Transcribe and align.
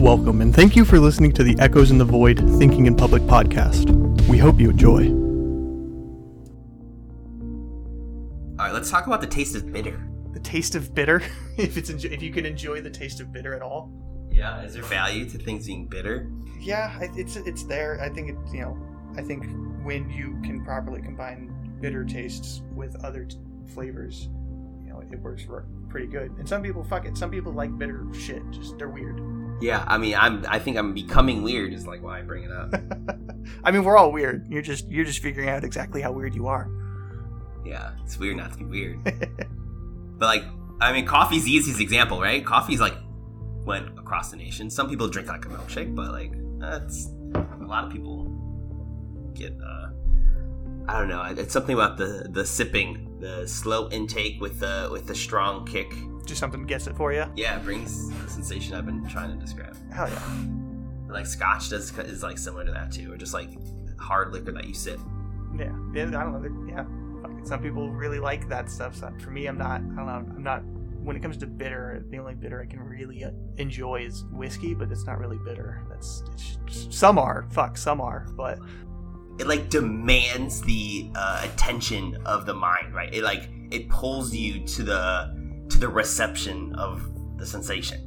Welcome, 0.00 0.42
and 0.42 0.54
thank 0.54 0.76
you 0.76 0.84
for 0.84 1.00
listening 1.00 1.32
to 1.32 1.42
the 1.42 1.56
Echoes 1.58 1.90
in 1.90 1.98
the 1.98 2.04
Void 2.04 2.38
Thinking 2.58 2.86
in 2.86 2.94
Public 2.94 3.20
podcast. 3.24 3.90
We 4.28 4.38
hope 4.38 4.60
you 4.60 4.70
enjoy. 4.70 5.08
All 8.58 8.66
right, 8.66 8.72
let's 8.72 8.90
talk 8.90 9.08
about 9.08 9.20
the 9.20 9.26
taste 9.26 9.56
of 9.56 9.72
bitter. 9.72 10.00
The 10.32 10.38
taste 10.38 10.76
of 10.76 10.94
bitter, 10.94 11.20
if 11.56 11.76
it's 11.76 11.90
enjo- 11.90 12.12
if 12.12 12.22
you 12.22 12.32
can 12.32 12.46
enjoy 12.46 12.80
the 12.80 12.90
taste 12.90 13.20
of 13.20 13.32
bitter 13.32 13.54
at 13.54 13.60
all. 13.60 13.90
Yeah, 14.30 14.62
is 14.62 14.74
there 14.74 14.84
value 14.84 15.28
to 15.30 15.36
things 15.36 15.66
being 15.66 15.86
bitter? 15.86 16.30
Yeah, 16.60 16.96
it's 17.16 17.34
it's 17.34 17.64
there. 17.64 18.00
I 18.00 18.08
think 18.08 18.30
it 18.30 18.36
you 18.52 18.60
know, 18.60 18.78
I 19.16 19.22
think 19.22 19.46
when 19.82 20.08
you 20.10 20.38
can 20.44 20.64
properly 20.64 21.02
combine 21.02 21.52
bitter 21.80 22.04
tastes 22.04 22.62
with 22.72 22.94
other 23.04 23.24
t- 23.24 23.36
flavors, 23.74 24.28
you 24.84 24.90
know, 24.90 25.02
it 25.10 25.18
works 25.20 25.44
pretty 25.88 26.06
good. 26.06 26.30
And 26.38 26.48
some 26.48 26.62
people 26.62 26.84
fuck 26.84 27.04
it. 27.04 27.16
Some 27.18 27.32
people 27.32 27.52
like 27.52 27.76
bitter 27.76 28.06
shit. 28.12 28.48
Just 28.52 28.78
they're 28.78 28.88
weird. 28.88 29.20
Yeah, 29.60 29.84
I 29.88 29.98
mean, 29.98 30.14
I'm. 30.14 30.44
I 30.48 30.58
think 30.58 30.76
I'm 30.76 30.94
becoming 30.94 31.42
weird. 31.42 31.72
Is 31.72 31.86
like 31.86 32.02
why 32.02 32.20
I 32.20 32.22
bring 32.22 32.44
it 32.44 32.52
up. 32.52 32.74
I 33.64 33.70
mean, 33.72 33.82
we're 33.84 33.96
all 33.96 34.12
weird. 34.12 34.46
You're 34.48 34.62
just 34.62 34.88
you're 34.88 35.04
just 35.04 35.20
figuring 35.20 35.48
out 35.48 35.64
exactly 35.64 36.00
how 36.00 36.12
weird 36.12 36.34
you 36.34 36.46
are. 36.46 36.70
yeah, 37.64 37.92
it's 38.04 38.18
weird 38.18 38.36
not 38.36 38.52
to 38.52 38.58
be 38.58 38.64
weird. 38.64 39.02
but 40.18 40.26
like, 40.26 40.44
I 40.80 40.92
mean, 40.92 41.06
coffee's 41.06 41.44
the 41.44 41.50
easiest 41.52 41.80
example, 41.80 42.20
right? 42.20 42.44
Coffee's 42.44 42.80
like 42.80 42.94
went 43.64 43.98
across 43.98 44.30
the 44.30 44.36
nation. 44.36 44.70
Some 44.70 44.88
people 44.88 45.08
drink 45.08 45.28
like 45.28 45.44
a 45.44 45.48
milkshake, 45.48 45.94
but 45.94 46.12
like 46.12 46.32
that's 46.58 47.08
a 47.34 47.64
lot 47.66 47.84
of 47.84 47.90
people 47.92 48.26
get. 49.34 49.52
uh 49.52 49.88
I 50.88 50.98
don't 50.98 51.08
know. 51.08 51.22
It's 51.22 51.52
something 51.52 51.74
about 51.74 51.98
the 51.98 52.28
the 52.30 52.46
sipping, 52.46 53.18
the 53.20 53.46
slow 53.46 53.90
intake 53.90 54.40
with 54.40 54.60
the 54.60 54.88
with 54.90 55.06
the 55.06 55.14
strong 55.14 55.66
kick. 55.66 55.92
Just 56.28 56.38
something 56.40 56.64
gets 56.64 56.86
it 56.86 56.96
for 56.96 57.12
you. 57.12 57.24
Yeah, 57.34 57.56
it 57.56 57.64
brings 57.64 58.10
the 58.10 58.30
sensation 58.30 58.74
I've 58.74 58.86
been 58.86 59.08
trying 59.08 59.32
to 59.36 59.44
describe. 59.44 59.76
Hell 59.92 60.08
yeah. 60.08 61.12
Like 61.12 61.26
Scotch 61.26 61.70
does 61.70 61.96
is 61.98 62.22
like 62.22 62.38
similar 62.38 62.64
to 62.66 62.72
that 62.72 62.92
too, 62.92 63.12
or 63.12 63.16
just 63.16 63.34
like 63.34 63.48
hard 63.98 64.32
liquor 64.32 64.52
that 64.52 64.66
you 64.66 64.74
sip. 64.74 65.00
Yeah, 65.58 65.72
yeah, 65.94 66.02
I 66.06 66.22
don't 66.22 66.66
know. 66.66 66.66
Yeah, 66.68 66.84
some 67.44 67.62
people 67.62 67.90
really 67.90 68.18
like 68.20 68.46
that 68.50 68.70
stuff. 68.70 68.94
So 68.94 69.10
for 69.20 69.30
me, 69.30 69.46
I'm 69.46 69.56
not. 69.56 69.80
I 69.80 69.96
don't 69.96 69.96
know. 69.96 70.34
I'm 70.36 70.42
not. 70.42 70.62
When 71.02 71.16
it 71.16 71.22
comes 71.22 71.38
to 71.38 71.46
bitter, 71.46 72.04
the 72.10 72.18
only 72.18 72.34
bitter 72.34 72.60
I 72.60 72.66
can 72.66 72.80
really 72.80 73.24
uh, 73.24 73.30
enjoy 73.56 74.02
is 74.02 74.24
whiskey, 74.30 74.74
but 74.74 74.92
it's 74.92 75.06
not 75.06 75.18
really 75.18 75.38
bitter. 75.38 75.82
That's 75.88 76.22
it's, 76.34 76.94
some 76.94 77.18
are. 77.18 77.46
Fuck, 77.50 77.78
some 77.78 78.02
are. 78.02 78.26
But 78.36 78.58
It 79.38 79.46
like 79.46 79.70
demands 79.70 80.60
the 80.62 81.10
uh, 81.14 81.46
attention 81.50 82.18
of 82.26 82.44
the 82.44 82.52
mind, 82.52 82.94
right? 82.94 83.14
It 83.14 83.22
like 83.22 83.48
it 83.70 83.88
pulls 83.88 84.34
you 84.34 84.64
to 84.66 84.82
the 84.82 85.37
to 85.70 85.78
the 85.78 85.88
reception 85.88 86.74
of 86.74 87.02
the 87.38 87.46
sensation. 87.46 88.00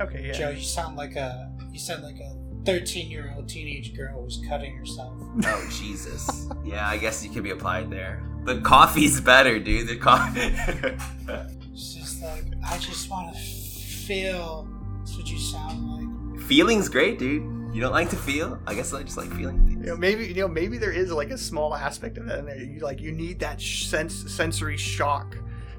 okay, 0.00 0.26
yeah. 0.26 0.32
Joe, 0.32 0.50
you 0.50 0.62
sound 0.62 0.96
like 0.96 1.16
a 1.16 1.50
you 1.72 1.78
sound 1.78 2.02
like 2.02 2.18
a 2.20 2.34
thirteen 2.64 3.10
year 3.10 3.32
old 3.36 3.48
teenage 3.48 3.96
girl 3.96 4.22
who's 4.22 4.40
cutting 4.48 4.76
herself. 4.76 5.14
Oh 5.44 5.68
Jesus! 5.70 6.48
yeah, 6.64 6.88
I 6.88 6.96
guess 6.98 7.24
you 7.24 7.30
could 7.30 7.44
be 7.44 7.50
applied 7.50 7.90
there. 7.90 8.22
But 8.44 8.62
coffee's 8.64 9.20
better, 9.20 9.58
dude. 9.58 9.88
The 9.88 9.96
coffee. 9.96 10.54
It's 11.72 11.94
just 11.94 12.22
like 12.22 12.44
I 12.66 12.76
just 12.78 13.08
want 13.08 13.34
to 13.34 13.40
feel. 13.40 14.68
That's 14.98 15.16
what 15.16 15.28
you 15.30 15.38
sound 15.38 16.32
like. 16.34 16.40
Feeling's 16.46 16.88
great, 16.88 17.18
dude. 17.18 17.42
You 17.72 17.80
don't 17.80 17.92
like 17.92 18.10
to 18.10 18.16
feel? 18.16 18.58
I 18.66 18.74
guess 18.74 18.92
I 18.92 19.02
just 19.04 19.16
like 19.16 19.30
feeling 19.32 19.64
things. 19.66 19.84
You 19.86 19.92
know, 19.92 19.96
maybe 19.96 20.26
you 20.26 20.34
know, 20.34 20.48
maybe 20.48 20.78
there 20.78 20.90
is 20.90 21.12
like 21.12 21.30
a 21.30 21.38
small 21.38 21.74
aspect 21.74 22.18
of 22.18 22.26
that 22.26 22.40
in 22.40 22.46
there. 22.46 22.56
You 22.56 22.80
like 22.80 23.00
you 23.00 23.12
need 23.12 23.38
that 23.40 23.60
sh- 23.60 23.86
sense 23.86 24.14
sensory 24.32 24.76
shock 24.76 25.36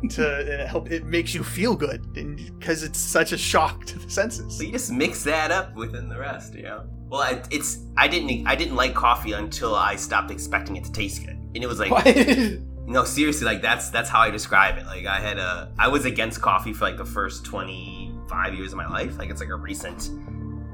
to 0.10 0.64
uh, 0.64 0.68
help. 0.68 0.92
It 0.92 1.06
makes 1.06 1.34
you 1.34 1.44
feel 1.44 1.76
good, 1.76 2.14
because 2.14 2.84
it's 2.84 3.00
such 3.00 3.32
a 3.32 3.38
shock 3.38 3.86
to 3.86 4.00
the 4.00 4.10
senses. 4.10 4.58
So 4.58 4.64
you 4.64 4.72
just 4.72 4.92
mix 4.92 5.24
that 5.24 5.52
up 5.52 5.76
within 5.76 6.10
the 6.10 6.18
rest, 6.18 6.56
you 6.56 6.64
know. 6.64 6.84
Well, 7.10 7.22
I, 7.22 7.42
it's 7.50 7.80
I 7.98 8.08
didn't 8.08 8.48
I 8.48 8.56
didn't 8.56 8.76
like 8.76 8.94
coffee 8.94 9.34
until 9.34 9.76
I 9.76 9.96
stopped 9.96 10.32
expecting 10.32 10.76
it 10.76 10.84
to 10.86 10.92
taste 10.92 11.26
good, 11.26 11.38
and 11.38 11.58
it 11.58 11.68
was 11.68 11.80
like 11.80 11.92
no 12.86 13.04
seriously 13.04 13.46
like 13.46 13.62
that's 13.62 13.90
that's 13.90 14.10
how 14.10 14.20
I 14.20 14.30
describe 14.30 14.78
it. 14.78 14.86
Like 14.86 15.06
I 15.06 15.20
had 15.20 15.40
a 15.40 15.72
I 15.80 15.88
was 15.88 16.06
against 16.06 16.42
coffee 16.42 16.72
for 16.72 16.86
like 16.86 16.98
the 16.98 17.06
first 17.06 17.46
twenty 17.46 18.14
five 18.28 18.54
years 18.54 18.72
of 18.72 18.78
my 18.78 18.88
life. 18.88 19.18
Like 19.18 19.32
it's 19.32 19.42
like 19.42 19.50
a 19.50 19.56
recent 19.56 20.12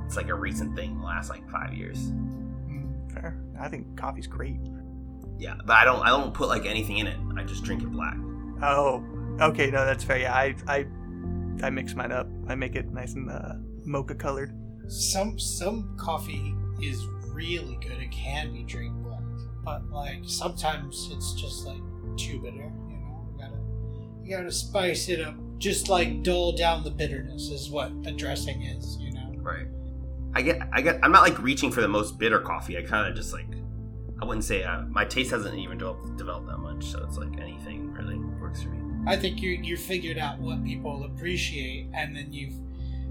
it's 0.05 0.17
like 0.17 0.27
a 0.27 0.35
recent 0.35 0.75
thing 0.75 0.99
the 0.99 1.05
last 1.05 1.29
like 1.29 1.49
five 1.49 1.73
years. 1.73 2.11
Fair. 3.13 3.39
I 3.59 3.69
think 3.69 3.97
coffee's 3.97 4.27
great. 4.27 4.59
Yeah, 5.37 5.55
but 5.65 5.73
I 5.73 5.85
don't 5.85 6.01
I 6.01 6.09
don't 6.09 6.33
put 6.33 6.49
like 6.49 6.65
anything 6.65 6.97
in 6.97 7.07
it. 7.07 7.17
I 7.37 7.43
just 7.43 7.63
drink 7.63 7.81
it 7.81 7.91
black. 7.91 8.17
Oh, 8.61 9.03
okay. 9.41 9.71
No, 9.71 9.85
that's 9.85 10.03
fair. 10.03 10.19
Yeah, 10.19 10.33
I 10.33 10.55
I 10.67 10.85
I 11.63 11.69
mix 11.69 11.95
mine 11.95 12.11
up. 12.11 12.27
I 12.47 12.55
make 12.55 12.75
it 12.75 12.91
nice 12.91 13.13
and 13.13 13.29
uh, 13.29 13.53
mocha 13.85 14.15
colored. 14.15 14.53
some 14.87 15.39
some 15.39 15.95
coffee 15.97 16.53
is 16.81 17.05
really 17.31 17.77
good. 17.81 18.01
It 18.01 18.11
can 18.11 18.53
be 18.53 18.63
drink 18.63 18.93
black, 19.03 19.21
but 19.63 19.89
like 19.89 20.19
sometimes 20.25 21.09
it's 21.11 21.33
just 21.33 21.65
like 21.65 21.81
too 22.17 22.39
bitter. 22.41 22.71
You 22.87 22.97
know, 22.97 23.27
you 23.31 23.39
gotta 23.39 23.57
you 24.23 24.35
gotta 24.37 24.51
spice 24.51 25.09
it 25.09 25.21
up. 25.21 25.35
Just 25.57 25.87
like 25.87 26.21
dull 26.23 26.51
down 26.51 26.83
the 26.83 26.91
bitterness 26.91 27.49
is 27.49 27.69
what 27.69 28.03
the 28.03 28.11
dressing 28.11 28.61
is. 28.63 28.97
You 28.97 29.13
know. 29.13 29.33
Right. 29.37 29.67
I 30.33 30.41
get 30.41 30.61
I 30.73 30.81
get 30.81 30.99
I'm 31.01 31.11
not 31.11 31.21
like 31.21 31.41
reaching 31.41 31.71
for 31.71 31.81
the 31.81 31.87
most 31.87 32.19
bitter 32.19 32.39
coffee. 32.39 32.77
I 32.77 32.81
kind 32.83 33.07
of 33.09 33.15
just 33.15 33.31
like 33.33 33.47
I 34.21 34.25
wouldn't 34.25 34.43
say 34.45 34.63
uh, 34.63 34.81
my 34.83 35.05
taste 35.05 35.31
hasn't 35.31 35.57
even 35.57 35.77
developed, 35.77 36.17
developed 36.17 36.47
that 36.47 36.57
much, 36.57 36.85
so 36.85 37.03
it's 37.03 37.17
like 37.17 37.37
anything 37.39 37.91
really 37.91 38.17
works 38.17 38.23
for 38.23 38.23
me. 38.23 38.24
I 39.07 39.15
think 39.15 39.41
you 39.41 39.51
you 39.51 39.77
figured 39.77 40.17
out 40.17 40.39
what 40.39 40.63
people 40.63 41.05
appreciate, 41.05 41.87
and 41.93 42.15
then 42.15 42.33
you've 42.33 42.55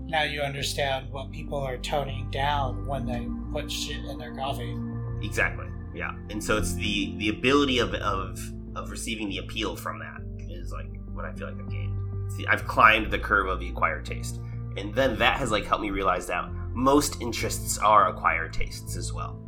now 0.06 0.22
you 0.22 0.42
understand 0.42 1.10
what 1.10 1.30
people 1.32 1.58
are 1.58 1.76
toning 1.78 2.30
down 2.30 2.86
when 2.86 3.06
they 3.06 3.26
put 3.52 3.70
shit 3.70 4.04
in 4.04 4.18
their 4.18 4.34
coffee. 4.34 4.76
Exactly. 5.22 5.66
Yeah. 5.94 6.14
And 6.30 6.42
so 6.42 6.56
it's 6.56 6.74
the 6.74 7.14
the 7.18 7.28
ability 7.28 7.78
of 7.78 7.94
of 7.94 8.40
of 8.74 8.90
receiving 8.90 9.28
the 9.28 9.38
appeal 9.38 9.76
from 9.76 9.98
that 10.00 10.20
is 10.50 10.72
like 10.72 10.88
what 11.12 11.24
I 11.24 11.32
feel 11.32 11.48
like 11.48 11.58
I've 11.58 11.70
gained. 11.70 12.32
See, 12.32 12.46
I've 12.46 12.66
climbed 12.66 13.10
the 13.10 13.18
curve 13.18 13.46
of 13.46 13.60
the 13.60 13.68
acquired 13.68 14.04
taste, 14.04 14.40
and 14.76 14.92
then 14.94 15.16
that 15.18 15.38
has 15.38 15.50
like 15.50 15.64
helped 15.64 15.82
me 15.82 15.90
realize 15.90 16.26
that 16.26 16.50
most 16.72 17.20
interests 17.20 17.78
are 17.78 18.08
acquired 18.08 18.52
tastes 18.52 18.96
as 18.96 19.12
well. 19.12 19.40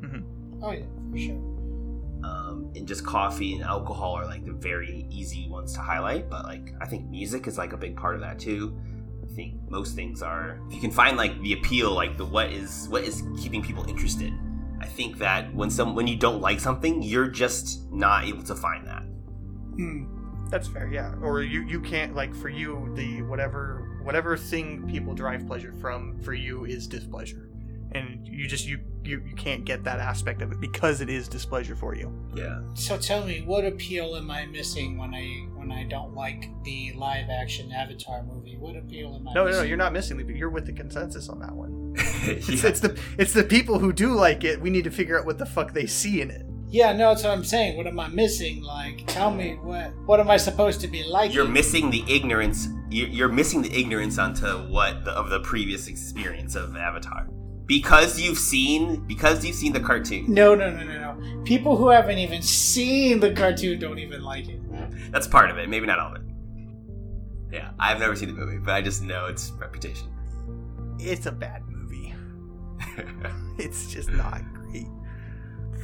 Mm-hmm. 0.00 0.62
Oh 0.64 0.70
yeah, 0.70 0.84
for 1.10 1.18
sure. 1.18 1.53
And 2.76 2.88
just 2.88 3.06
coffee 3.06 3.54
and 3.54 3.62
alcohol 3.62 4.14
are 4.14 4.24
like 4.24 4.44
the 4.44 4.52
very 4.52 5.06
easy 5.10 5.48
ones 5.48 5.72
to 5.74 5.80
highlight, 5.80 6.28
but 6.28 6.44
like 6.44 6.74
I 6.80 6.86
think 6.86 7.08
music 7.08 7.46
is 7.46 7.56
like 7.56 7.72
a 7.72 7.76
big 7.76 7.96
part 7.96 8.14
of 8.14 8.20
that 8.22 8.38
too. 8.38 8.76
I 9.22 9.32
think 9.34 9.54
most 9.68 9.94
things 9.94 10.22
are. 10.22 10.60
If 10.68 10.74
you 10.74 10.80
can 10.80 10.90
find 10.90 11.16
like 11.16 11.40
the 11.40 11.52
appeal, 11.52 11.92
like 11.92 12.16
the 12.16 12.24
what 12.24 12.50
is 12.50 12.88
what 12.88 13.04
is 13.04 13.22
keeping 13.40 13.62
people 13.62 13.88
interested. 13.88 14.32
I 14.80 14.86
think 14.86 15.18
that 15.18 15.54
when 15.54 15.70
some 15.70 15.94
when 15.94 16.06
you 16.06 16.16
don't 16.16 16.40
like 16.40 16.60
something, 16.60 17.02
you're 17.02 17.28
just 17.28 17.90
not 17.92 18.24
able 18.24 18.42
to 18.42 18.54
find 18.54 18.86
that. 18.86 19.02
Hmm. 19.76 20.04
That's 20.50 20.68
fair. 20.68 20.88
Yeah. 20.88 21.14
Or 21.22 21.42
you 21.42 21.62
you 21.62 21.80
can't 21.80 22.14
like 22.14 22.34
for 22.34 22.48
you 22.48 22.92
the 22.94 23.22
whatever 23.22 24.00
whatever 24.02 24.36
thing 24.36 24.86
people 24.86 25.14
derive 25.14 25.46
pleasure 25.46 25.72
from 25.80 26.20
for 26.20 26.34
you 26.34 26.64
is 26.64 26.86
displeasure, 26.86 27.48
and 27.94 28.26
you 28.26 28.46
just 28.46 28.66
you 28.66 28.78
you 29.04 29.22
you 29.26 29.34
can't 29.36 29.64
get 29.64 29.84
that 29.84 29.98
aspect 30.00 30.42
of 30.42 30.50
it 30.52 30.60
because 30.60 31.00
it 31.00 31.08
is 31.08 31.28
displeasure 31.28 31.76
for 31.76 31.94
you. 31.94 32.12
Yeah. 32.34 32.60
So 32.74 32.98
tell 32.98 33.24
me, 33.24 33.42
what 33.42 33.64
appeal 33.64 34.16
am 34.16 34.30
I 34.30 34.46
missing 34.46 34.98
when 34.98 35.14
I 35.14 35.24
when 35.54 35.70
I 35.70 35.84
don't 35.84 36.14
like 36.14 36.48
the 36.64 36.92
live 36.94 37.28
action 37.30 37.70
Avatar 37.72 38.22
movie? 38.24 38.56
What 38.58 38.76
appeal 38.76 39.14
am 39.14 39.28
I? 39.28 39.32
No, 39.34 39.42
no, 39.42 39.46
missing? 39.46 39.62
no. 39.62 39.68
You're 39.68 39.76
not 39.76 39.92
missing 39.92 40.16
but 40.16 40.34
You're 40.34 40.50
with 40.50 40.66
the 40.66 40.72
consensus 40.72 41.28
on 41.28 41.38
that 41.40 41.52
one. 41.52 41.94
It's, 42.26 42.48
Yeah. 42.48 42.70
it's 42.70 42.80
the 42.80 42.98
it's 43.18 43.32
the 43.34 43.44
people 43.44 43.78
who 43.78 43.92
do 43.92 44.12
like 44.14 44.44
it. 44.44 44.60
We 44.60 44.70
need 44.70 44.84
to 44.84 44.90
figure 44.90 45.18
out 45.18 45.26
what 45.26 45.38
the 45.38 45.46
fuck 45.46 45.72
they 45.74 45.86
see 45.86 46.20
in 46.22 46.30
it. 46.30 46.46
Yeah, 46.68 46.92
no, 46.92 47.10
that's 47.10 47.22
what 47.22 47.32
I'm 47.32 47.44
saying. 47.44 47.76
What 47.76 47.86
am 47.86 48.00
I 48.00 48.08
missing? 48.08 48.60
Like, 48.62 49.06
tell 49.06 49.30
me 49.30 49.54
what 49.62 49.94
what 50.06 50.18
am 50.20 50.30
I 50.30 50.38
supposed 50.38 50.80
to 50.80 50.88
be 50.88 51.04
like? 51.04 51.32
You're 51.34 51.46
missing 51.46 51.90
the 51.90 52.02
ignorance. 52.08 52.66
You're 52.90 53.08
you're 53.08 53.28
missing 53.28 53.60
the 53.62 53.72
ignorance 53.78 54.18
onto 54.18 54.46
what 54.72 55.04
the, 55.04 55.12
of 55.12 55.28
the 55.30 55.40
previous 55.40 55.86
experience 55.86 56.54
of 56.56 56.76
Avatar, 56.76 57.28
because 57.66 58.20
you've 58.20 58.38
seen 58.38 59.06
because 59.06 59.44
you've 59.44 59.56
seen 59.56 59.72
the 59.72 59.80
cartoon. 59.80 60.26
No, 60.28 60.54
no, 60.54 60.70
no, 60.70 60.84
no, 60.84 61.14
no. 61.14 61.44
People 61.44 61.76
who 61.76 61.88
haven't 61.88 62.18
even 62.18 62.42
seen 62.42 63.20
the 63.20 63.32
cartoon 63.32 63.78
don't 63.78 63.98
even 63.98 64.22
like 64.22 64.48
it. 64.48 64.60
That's 65.12 65.26
part 65.26 65.50
of 65.50 65.58
it. 65.58 65.68
Maybe 65.68 65.86
not 65.86 65.98
all 65.98 66.14
of 66.14 66.16
it. 66.16 66.22
Yeah, 67.52 67.70
I've 67.78 68.00
never 68.00 68.16
seen 68.16 68.28
the 68.28 68.34
movie, 68.34 68.58
but 68.58 68.74
I 68.74 68.82
just 68.82 69.02
know 69.02 69.26
its 69.26 69.52
reputation. 69.52 70.08
It's 70.98 71.26
a 71.26 71.32
bad 71.32 71.62
movie. 71.68 72.14
It's 73.56 73.92
just 73.92 74.10
not 74.10 74.42
great. 74.52 74.88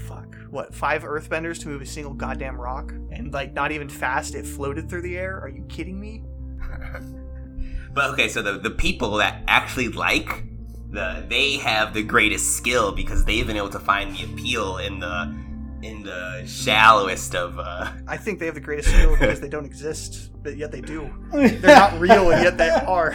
Fuck. 0.08 0.34
What? 0.50 0.74
Five 0.74 1.04
Earthbenders 1.04 1.60
to 1.60 1.68
move 1.68 1.80
a 1.82 1.86
single 1.86 2.12
goddamn 2.12 2.60
rock, 2.60 2.90
and 3.12 3.32
like 3.32 3.52
not 3.52 3.70
even 3.70 3.88
fast. 3.88 4.34
It 4.34 4.44
floated 4.44 4.90
through 4.90 5.02
the 5.02 5.16
air. 5.16 5.38
Are 5.40 5.48
you 5.48 5.62
kidding 5.68 6.00
me? 6.00 6.24
but 7.94 8.10
okay, 8.10 8.28
so 8.28 8.42
the 8.42 8.58
the 8.58 8.70
people 8.70 9.18
that 9.18 9.44
actually 9.46 9.88
like 9.88 10.49
the 10.90 11.24
they 11.28 11.56
have 11.56 11.94
the 11.94 12.02
greatest 12.02 12.56
skill 12.56 12.92
because 12.92 13.24
they've 13.24 13.46
been 13.46 13.56
able 13.56 13.70
to 13.70 13.78
find 13.78 14.14
the 14.14 14.24
appeal 14.24 14.78
in 14.78 14.98
the 14.98 15.34
in 15.82 16.02
the 16.02 16.44
shallowest 16.46 17.34
of 17.34 17.58
uh 17.58 17.90
I 18.06 18.16
think 18.16 18.38
they 18.38 18.46
have 18.46 18.54
the 18.54 18.60
greatest 18.60 18.90
skill 18.90 19.12
because 19.12 19.40
they 19.40 19.48
don't 19.48 19.64
exist, 19.64 20.30
but 20.42 20.56
yet 20.56 20.72
they 20.72 20.80
do. 20.80 21.10
They're 21.32 21.76
not 21.76 21.98
real, 22.00 22.30
and 22.30 22.42
yet 22.42 22.58
they 22.58 22.68
are. 22.70 23.14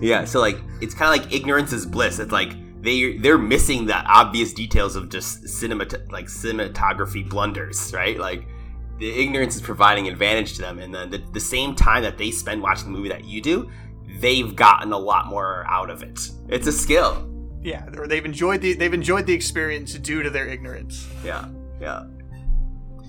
Yeah, 0.00 0.24
so 0.24 0.40
like 0.40 0.58
it's 0.80 0.94
kind 0.94 1.14
of 1.14 1.24
like 1.24 1.34
ignorance 1.34 1.72
is 1.72 1.86
bliss. 1.86 2.18
It's 2.18 2.32
like 2.32 2.54
they 2.82 3.16
they're 3.16 3.38
missing 3.38 3.86
the 3.86 3.96
obvious 3.96 4.52
details 4.52 4.96
of 4.96 5.08
just 5.08 5.48
cinema 5.48 5.86
like 6.10 6.26
cinematography 6.26 7.28
blunders, 7.28 7.92
right? 7.92 8.18
Like 8.18 8.46
the 8.98 9.10
ignorance 9.10 9.56
is 9.56 9.62
providing 9.62 10.08
advantage 10.08 10.54
to 10.54 10.62
them, 10.62 10.78
and 10.78 10.94
then 10.94 11.10
the, 11.10 11.18
the 11.32 11.40
same 11.40 11.74
time 11.74 12.02
that 12.02 12.16
they 12.16 12.30
spend 12.30 12.62
watching 12.62 12.92
the 12.92 12.96
movie 12.96 13.08
that 13.08 13.24
you 13.24 13.42
do, 13.42 13.70
they've 14.20 14.54
gotten 14.56 14.92
a 14.92 14.98
lot 14.98 15.26
more 15.26 15.64
out 15.68 15.90
of 15.90 16.02
it. 16.02 16.18
It's 16.48 16.66
a 16.66 16.72
skill. 16.72 17.30
Yeah, 17.62 17.86
or 17.96 18.06
they've 18.06 18.24
enjoyed 18.24 18.60
the 18.60 18.74
they've 18.74 18.94
enjoyed 18.94 19.26
the 19.26 19.34
experience 19.34 19.94
due 19.94 20.22
to 20.22 20.30
their 20.30 20.46
ignorance. 20.46 21.08
Yeah, 21.24 21.48
yeah. 21.80 22.04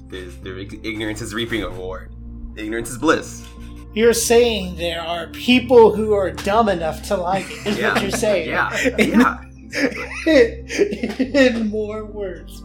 Their, 0.07 0.25
their 0.25 0.57
ignorance 0.57 1.21
is 1.21 1.33
reaping 1.33 1.63
a 1.63 1.69
reward. 1.69 2.13
Ignorance 2.55 2.89
is 2.89 2.97
bliss. 2.97 3.45
You're 3.93 4.13
saying 4.13 4.75
there 4.77 5.01
are 5.01 5.27
people 5.27 5.95
who 5.95 6.13
are 6.13 6.31
dumb 6.31 6.69
enough 6.69 7.03
to 7.07 7.17
like 7.17 7.45
it, 7.49 7.67
is 7.67 7.77
Yeah. 7.79 7.93
what 7.93 8.01
you're 8.01 8.11
saying. 8.11 8.49
Yeah, 8.49 8.75
In, 8.97 9.19
yeah. 9.19 9.43
in 10.25 11.67
more 11.69 12.05
words. 12.05 12.61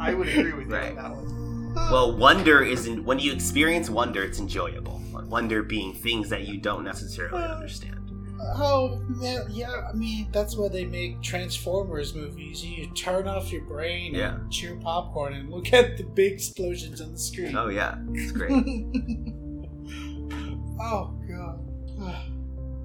I 0.00 0.14
would 0.14 0.28
agree 0.28 0.52
with 0.52 0.66
you 0.68 0.74
Right. 0.74 0.90
on 0.90 0.96
that 0.96 1.10
one. 1.10 1.74
Well, 1.90 2.16
wonder 2.16 2.62
isn't 2.62 3.04
when 3.04 3.18
you 3.18 3.32
experience 3.32 3.88
wonder, 3.90 4.22
it's 4.22 4.38
enjoyable. 4.40 5.00
Wonder 5.26 5.62
being 5.62 5.92
things 5.92 6.28
that 6.30 6.46
you 6.46 6.58
don't 6.58 6.84
necessarily 6.84 7.44
understand. 7.44 7.94
Oh, 8.40 9.02
man, 9.08 9.46
yeah, 9.50 9.88
I 9.92 9.96
mean, 9.96 10.28
that's 10.32 10.56
why 10.56 10.68
they 10.68 10.84
make 10.84 11.20
Transformers 11.22 12.14
movies. 12.14 12.64
You 12.64 12.86
turn 12.94 13.26
off 13.26 13.50
your 13.50 13.62
brain 13.62 14.14
Yeah. 14.14 14.36
and 14.36 14.50
chew 14.52 14.78
popcorn 14.80 15.34
and 15.34 15.50
look 15.50 15.72
at 15.72 15.96
the 15.96 16.04
big 16.04 16.34
explosions 16.34 17.00
on 17.00 17.12
the 17.12 17.18
screen. 17.18 17.56
Oh 17.56 17.68
yeah, 17.68 17.96
it's 18.12 18.30
great. 18.32 18.52
oh, 20.80 21.14
God. 21.28 21.60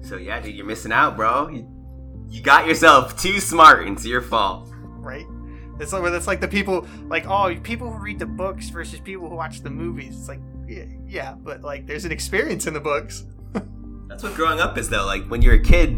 so 0.02 0.16
yeah, 0.16 0.40
dude, 0.40 0.54
you're 0.54 0.66
missing 0.66 0.92
out, 0.92 1.16
bro. 1.16 1.48
You, 1.48 1.68
you 2.28 2.42
got 2.42 2.66
yourself 2.66 3.20
too 3.20 3.40
smart. 3.40 3.86
It's 3.88 4.04
your 4.04 4.22
fault. 4.22 4.68
right? 4.98 5.26
It's 5.80 5.92
like 5.92 6.04
that's 6.12 6.26
like 6.28 6.40
the 6.40 6.46
people 6.48 6.86
like 7.08 7.26
oh 7.26 7.52
people 7.62 7.92
who 7.92 7.98
read 7.98 8.20
the 8.20 8.26
books 8.26 8.68
versus 8.70 9.00
people 9.00 9.28
who 9.28 9.34
watch 9.34 9.60
the 9.62 9.70
movies. 9.70 10.16
It's 10.16 10.28
like 10.28 10.38
yeah, 10.68 10.84
yeah, 11.14 11.34
but 11.34 11.62
like 11.62 11.86
there's 11.86 12.04
an 12.04 12.12
experience 12.12 12.66
in 12.66 12.74
the 12.74 12.80
books. 12.80 13.24
That's 14.08 14.22
what 14.22 14.34
growing 14.34 14.60
up 14.60 14.76
is, 14.76 14.90
though. 14.90 15.06
Like 15.06 15.24
when 15.28 15.40
you're 15.40 15.54
a 15.54 15.62
kid, 15.62 15.90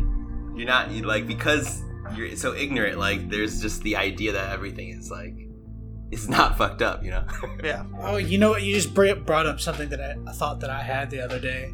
you're 0.54 0.66
not 0.66 0.90
you 0.90 1.02
like 1.02 1.26
because 1.26 1.82
you're 2.14 2.36
so 2.36 2.54
ignorant. 2.54 2.98
Like 2.98 3.30
there's 3.30 3.60
just 3.62 3.82
the 3.82 3.96
idea 3.96 4.32
that 4.32 4.52
everything 4.52 4.90
is 4.90 5.10
like 5.10 5.34
it's 6.10 6.28
not 6.28 6.56
fucked 6.58 6.82
up, 6.82 7.02
you 7.02 7.10
know. 7.10 7.24
Yeah, 7.64 7.84
Oh, 7.98 8.18
you 8.18 8.38
know 8.38 8.50
what? 8.50 8.62
You 8.62 8.74
just 8.74 8.94
brought 8.94 9.46
up 9.46 9.58
something 9.60 9.88
that 9.88 10.00
I, 10.00 10.16
I 10.28 10.32
thought 10.32 10.60
that 10.60 10.70
I 10.70 10.82
had 10.82 11.10
the 11.10 11.20
other 11.20 11.40
day. 11.40 11.72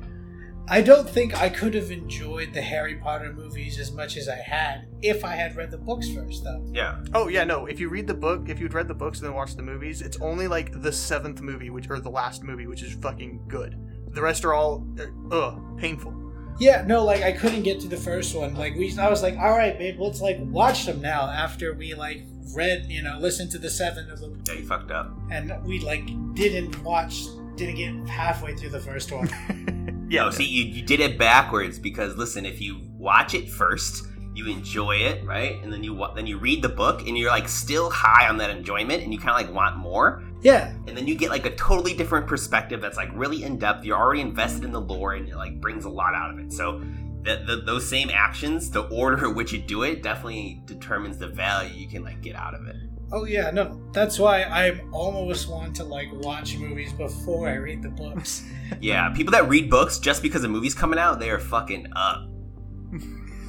I 0.69 0.81
don't 0.81 1.09
think 1.09 1.39
I 1.41 1.49
could 1.49 1.75
have 1.75 1.91
enjoyed 1.91 2.55
the 2.55 2.63
Harry 2.63 2.95
Potter 2.97 3.33
movies 3.33 3.79
as 3.79 3.91
much 3.93 4.17
as 4.17 4.29
I 4.29 4.37
had 4.37 4.87
if 5.03 5.25
I 5.25 5.35
had 5.35 5.57
read 5.57 5.71
the 5.71 5.77
books 5.79 6.09
first, 6.11 6.45
though. 6.45 6.65
yeah. 6.73 7.03
Oh 7.15 7.29
yeah, 7.29 7.45
no. 7.45 7.67
If 7.67 7.81
you 7.81 7.89
read 7.89 8.07
the 8.07 8.15
book, 8.15 8.49
if 8.49 8.59
you'd 8.61 8.73
read 8.73 8.89
the 8.89 8.95
books 8.95 9.19
and 9.19 9.27
then 9.29 9.35
watched 9.35 9.57
the 9.57 9.63
movies, 9.63 10.01
it's 10.03 10.21
only 10.21 10.47
like 10.49 10.81
the 10.81 10.93
seventh 10.93 11.41
movie, 11.43 11.69
which 11.71 11.91
or 11.91 11.99
the 12.01 12.11
last 12.11 12.43
movie, 12.45 12.67
which 12.67 12.83
is 12.83 12.95
fucking 12.95 13.43
good. 13.49 13.77
The 14.15 14.23
rest 14.23 14.45
are 14.45 14.55
all 14.55 14.87
uh, 15.01 15.35
ugh 15.35 15.79
painful. 15.79 16.15
Yeah, 16.61 16.85
no, 16.87 17.05
like 17.05 17.23
I 17.23 17.33
couldn't 17.33 17.63
get 17.65 17.81
to 17.81 17.89
the 17.89 17.97
first 17.97 18.35
one. 18.37 18.55
Like 18.55 18.75
we, 18.77 18.97
I 18.99 19.11
was 19.11 19.23
like, 19.23 19.37
all 19.39 19.51
right, 19.57 19.77
babe, 19.77 19.99
let's 19.99 20.21
like 20.21 20.37
watch 20.41 20.87
them 20.87 21.01
now. 21.01 21.23
After 21.23 21.75
we 21.75 21.95
like 21.95 22.23
read, 22.55 22.87
you 22.89 23.03
know, 23.03 23.19
listened 23.19 23.51
to 23.53 23.59
the 23.59 23.71
seven 23.71 24.11
of 24.11 24.21
them, 24.21 24.43
Yeah, 24.47 24.55
you 24.55 24.67
fucked 24.67 24.91
up. 24.93 25.13
and 25.31 25.53
we 25.65 25.81
like 25.81 26.07
didn't 26.35 26.81
watch, 26.85 27.25
didn't 27.57 27.77
get 27.77 28.09
halfway 28.09 28.55
through 28.55 28.71
the 28.71 28.81
first 28.81 29.11
one. 29.13 29.29
Yeah, 30.13 30.29
see, 30.29 30.45
you, 30.45 30.65
you 30.65 30.83
did 30.83 31.01
it 31.01 31.19
backwards 31.19 31.79
because 31.79 32.17
listen, 32.17 32.45
if 32.45 32.61
you 32.61 32.83
watch 32.99 33.33
it 33.33 33.49
first, 33.49 34.07
you 34.35 34.47
enjoy 34.47 34.97
it, 34.97 35.25
right? 35.25 35.63
And 35.63 35.73
then 35.73 35.83
you 35.83 36.07
then 36.15 36.27
you 36.27 36.37
read 36.39 36.61
the 36.61 36.69
book, 36.69 37.07
and 37.07 37.17
you're 37.17 37.31
like 37.31 37.49
still 37.49 37.89
high 37.89 38.29
on 38.29 38.37
that 38.37 38.51
enjoyment, 38.51 39.03
and 39.03 39.13
you 39.13 39.19
kind 39.19 39.31
of 39.31 39.47
like 39.47 39.55
want 39.55 39.79
more. 39.79 40.23
yeah, 40.43 40.75
And 40.87 40.95
then 40.95 41.07
you 41.07 41.15
get 41.15 41.31
like 41.31 41.47
a 41.47 41.55
totally 41.57 41.95
different 41.95 42.27
perspective 42.27 42.83
that's 42.83 42.99
like 42.99 43.09
really 43.15 43.45
in 43.45 43.59
depth. 43.59 43.87
You're 43.87 43.97
already 43.97 44.21
invested 44.21 44.65
in 44.65 44.73
the 44.73 44.81
lore, 44.81 45.15
and 45.15 45.27
it 45.29 45.37
like 45.37 45.61
brings 45.63 45.87
a 45.87 45.91
lot 45.91 46.15
out 46.15 46.31
of 46.31 46.39
it. 46.39 46.53
So. 46.53 46.83
The, 47.25 47.45
the, 47.47 47.57
those 47.65 47.89
same 47.89 48.11
actions, 48.13 48.69
the 48.69 48.83
order 48.89 49.29
in 49.29 49.37
which 49.37 49.53
you 49.53 49.61
do 49.61 49.85
it, 49.85 50.03
definitely 50.03 50.61
determines 50.65 51.19
the 51.19 51.29
value 51.29 51.73
you 51.73 51.87
can 51.87 52.03
like 52.03 52.21
get 52.21 52.35
out 52.35 52.53
of 52.53 52.67
it. 52.67 52.75
Oh 53.13 53.25
yeah, 53.25 53.51
no. 53.51 53.79
That's 53.93 54.19
why 54.19 54.45
I'm 54.45 54.93
almost 54.93 55.49
want 55.49 55.77
to 55.77 55.85
like 55.85 56.09
watch 56.13 56.57
movies 56.57 56.95
before 56.95 57.47
I 57.47 57.55
read 57.55 57.83
the 57.83 57.91
books. 57.91 58.45
Yeah, 58.81 59.11
people 59.11 59.33
that 59.33 59.51
read 59.51 59.69
books 59.69 59.99
just 59.99 60.23
because 60.23 60.45
a 60.45 60.49
movie's 60.49 60.73
coming 60.75 60.99
out, 60.99 61.21
they 61.21 61.29
are 61.29 61.39
fucking 61.39 61.93
up. 61.95 62.27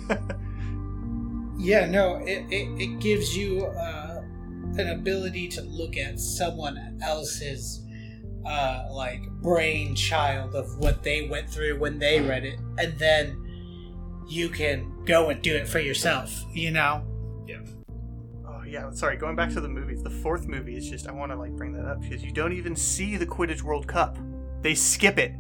yeah, 1.58 1.86
no. 1.86 2.18
It 2.18 2.46
it, 2.52 2.82
it 2.82 3.00
gives 3.00 3.36
you 3.36 3.64
uh, 3.64 4.22
an 4.78 4.90
ability 4.90 5.48
to 5.48 5.62
look 5.62 5.96
at 5.96 6.20
someone 6.20 7.00
else's 7.02 7.86
uh, 8.46 8.90
like 8.92 9.22
brainchild 9.42 10.56
of 10.56 10.78
what 10.78 11.04
they 11.04 11.30
went 11.30 11.50
through 11.50 11.80
when 11.80 12.00
they 12.00 12.20
read 12.20 12.44
it, 12.44 12.60
and 12.78 13.00
then 13.00 13.40
you 14.28 14.50
can 14.50 15.06
go 15.06 15.30
and 15.30 15.42
do 15.42 15.56
it 15.56 15.70
for 15.70 15.80
yourself. 15.80 16.44
You 16.52 16.72
know. 16.72 17.02
Oh 17.06 17.83
yeah, 18.74 18.90
sorry. 18.90 19.18
Going 19.18 19.36
back 19.36 19.52
to 19.52 19.62
the 19.62 19.70
movies, 19.70 20.02
the 20.02 20.10
fourth 20.10 20.48
movie 20.48 20.76
is 20.76 20.90
just 20.90 21.08
I 21.08 21.12
want 21.12 21.32
to 21.32 21.38
like 21.38 21.52
bring 21.52 21.74
that 21.74 21.86
up 21.86 22.02
because 22.02 22.24
you 22.24 22.32
don't 22.32 22.54
even 22.54 22.76
see 22.76 23.18
the 23.18 23.26
Quidditch 23.26 23.62
World 23.62 23.88
Cup. 23.88 24.18
They 24.62 24.74
skip 24.74 25.20
it. 25.20 25.36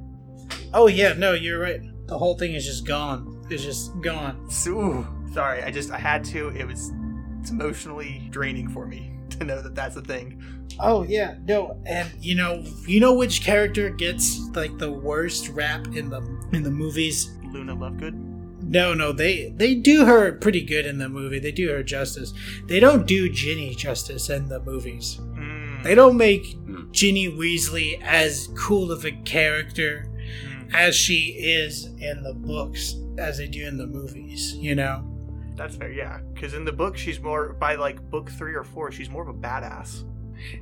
Oh 0.71 0.85
yeah, 0.85 1.13
no, 1.13 1.33
you're 1.33 1.57
right. 1.57 1.81
The 2.05 2.15
whole 2.15 2.37
thing 2.37 2.53
is 2.53 2.63
just 2.63 2.85
gone. 2.85 3.43
It's 3.49 3.63
just 3.63 3.99
gone. 4.01 4.51
So, 4.51 4.71
ooh, 4.71 5.07
sorry, 5.33 5.63
I 5.63 5.71
just 5.71 5.89
I 5.89 5.97
had 5.97 6.23
to. 6.25 6.49
It 6.49 6.67
was 6.67 6.91
it's 7.39 7.49
emotionally 7.49 8.27
draining 8.29 8.69
for 8.69 8.85
me 8.85 9.11
to 9.31 9.43
know 9.43 9.63
that 9.63 9.73
that's 9.73 9.95
a 9.95 10.01
thing. 10.01 10.39
Oh 10.79 11.01
yeah, 11.01 11.35
no, 11.43 11.81
and 11.87 12.11
you 12.19 12.35
know, 12.35 12.63
you 12.85 12.99
know 12.99 13.15
which 13.15 13.43
character 13.43 13.89
gets 13.89 14.47
like 14.53 14.77
the 14.77 14.91
worst 14.91 15.49
rap 15.49 15.87
in 15.95 16.07
the 16.07 16.21
in 16.51 16.61
the 16.61 16.71
movies. 16.71 17.35
Luna 17.51 17.75
Lovegood. 17.75 18.32
No, 18.65 18.93
no, 18.93 19.11
they 19.11 19.53
they 19.55 19.75
do 19.75 20.05
her 20.05 20.31
pretty 20.33 20.61
good 20.61 20.85
in 20.85 20.97
the 20.97 21.09
movie. 21.09 21.39
They 21.39 21.51
do 21.51 21.69
her 21.69 21.83
justice. 21.83 22.33
They 22.67 22.79
don't 22.79 23.05
do 23.05 23.29
Ginny 23.29 23.75
justice 23.75 24.29
in 24.29 24.47
the 24.47 24.59
movies. 24.61 25.19
Mm, 25.21 25.83
They 25.83 25.95
don't 25.95 26.17
make 26.17 26.45
Hmm. 26.53 26.91
Ginny 26.91 27.29
Weasley 27.29 28.01
as 28.01 28.49
cool 28.57 28.91
of 28.91 29.05
a 29.05 29.11
character 29.23 30.07
mm, 30.45 30.73
as 30.73 30.95
she 30.95 31.35
is 31.37 31.85
in 31.99 32.23
the 32.23 32.33
books 32.33 32.95
as 33.17 33.37
they 33.37 33.47
do 33.47 33.65
in 33.67 33.77
the 33.77 33.85
movies. 33.87 34.55
You 34.55 34.75
know. 34.75 35.09
that's 35.55 35.75
fair. 35.75 35.91
Yeah, 35.91 36.19
because 36.33 36.53
in 36.55 36.65
the 36.65 36.71
book 36.71 36.97
she's 36.97 37.19
more 37.19 37.53
by 37.53 37.75
like 37.75 38.01
book 38.09 38.31
three 38.31 38.55
or 38.55 38.63
four, 38.63 38.91
she's 38.91 39.09
more 39.09 39.21
of 39.21 39.29
a 39.35 39.39
badass. 39.39 40.03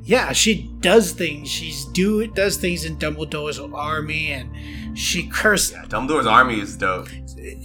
Yeah, 0.03 0.31
she 0.31 0.69
does 0.79 1.11
things. 1.11 1.49
She's 1.49 1.85
do 1.85 2.25
does 2.27 2.57
things 2.57 2.85
in 2.85 2.97
Dumbledore's 2.97 3.59
army, 3.59 4.31
and 4.31 4.97
she 4.97 5.27
cursed. 5.27 5.73
Yeah, 5.73 5.85
Dumbledore's 5.85 6.27
army 6.27 6.59
is 6.59 6.77
dope. 6.77 7.09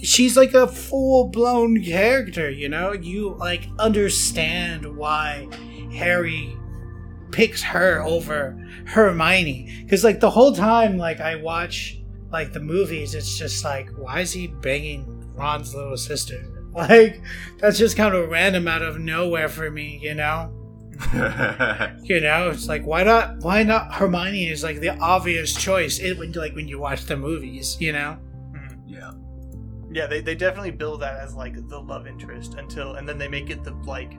She's 0.01 0.35
like 0.37 0.53
a 0.53 0.67
full 0.67 1.29
blown 1.29 1.83
character. 1.83 2.49
You 2.49 2.69
know, 2.69 2.93
you 2.93 3.35
like 3.35 3.67
understand 3.79 4.97
why 4.97 5.47
Harry 5.93 6.55
picks 7.31 7.61
her 7.61 8.01
over 8.03 8.57
Hermione 8.85 9.83
because 9.83 10.03
like 10.03 10.19
the 10.19 10.29
whole 10.29 10.53
time 10.53 10.97
like 10.97 11.19
I 11.19 11.35
watch 11.35 11.99
like 12.31 12.53
the 12.53 12.59
movies, 12.59 13.15
it's 13.15 13.37
just 13.37 13.63
like 13.63 13.89
why 13.97 14.21
is 14.21 14.31
he 14.31 14.47
banging 14.47 15.05
Ron's 15.35 15.73
little 15.75 15.97
sister? 15.97 16.43
Like 16.77 17.23
that's 17.57 17.79
just 17.79 17.97
kind 17.97 18.13
of 18.13 18.29
random 18.29 18.67
out 18.67 18.83
of 18.83 18.99
nowhere 18.99 19.49
for 19.49 19.71
me. 19.71 19.99
You 19.99 20.13
know. 20.13 20.66
You 22.03 22.21
know, 22.21 22.49
it's 22.49 22.67
like 22.67 22.85
why 22.85 23.03
not? 23.03 23.39
Why 23.41 23.63
not? 23.63 23.93
Hermione 23.93 24.47
is 24.49 24.63
like 24.63 24.79
the 24.79 24.97
obvious 24.99 25.53
choice. 25.53 25.99
It 25.99 26.17
when 26.17 26.31
like 26.33 26.55
when 26.55 26.67
you 26.67 26.79
watch 26.79 27.05
the 27.05 27.17
movies, 27.17 27.77
you 27.79 27.91
know. 27.93 28.17
Mm. 28.53 28.79
yeah. 28.87 29.11
Yeah, 29.91 30.05
they, 30.07 30.21
they 30.21 30.35
definitely 30.35 30.71
build 30.71 31.01
that 31.01 31.15
as 31.19 31.33
like 31.35 31.67
the 31.69 31.79
love 31.79 32.07
interest 32.07 32.55
until, 32.55 32.95
and 32.95 33.07
then 33.07 33.17
they 33.17 33.27
make 33.27 33.49
it 33.49 33.63
the 33.63 33.71
like, 33.85 34.13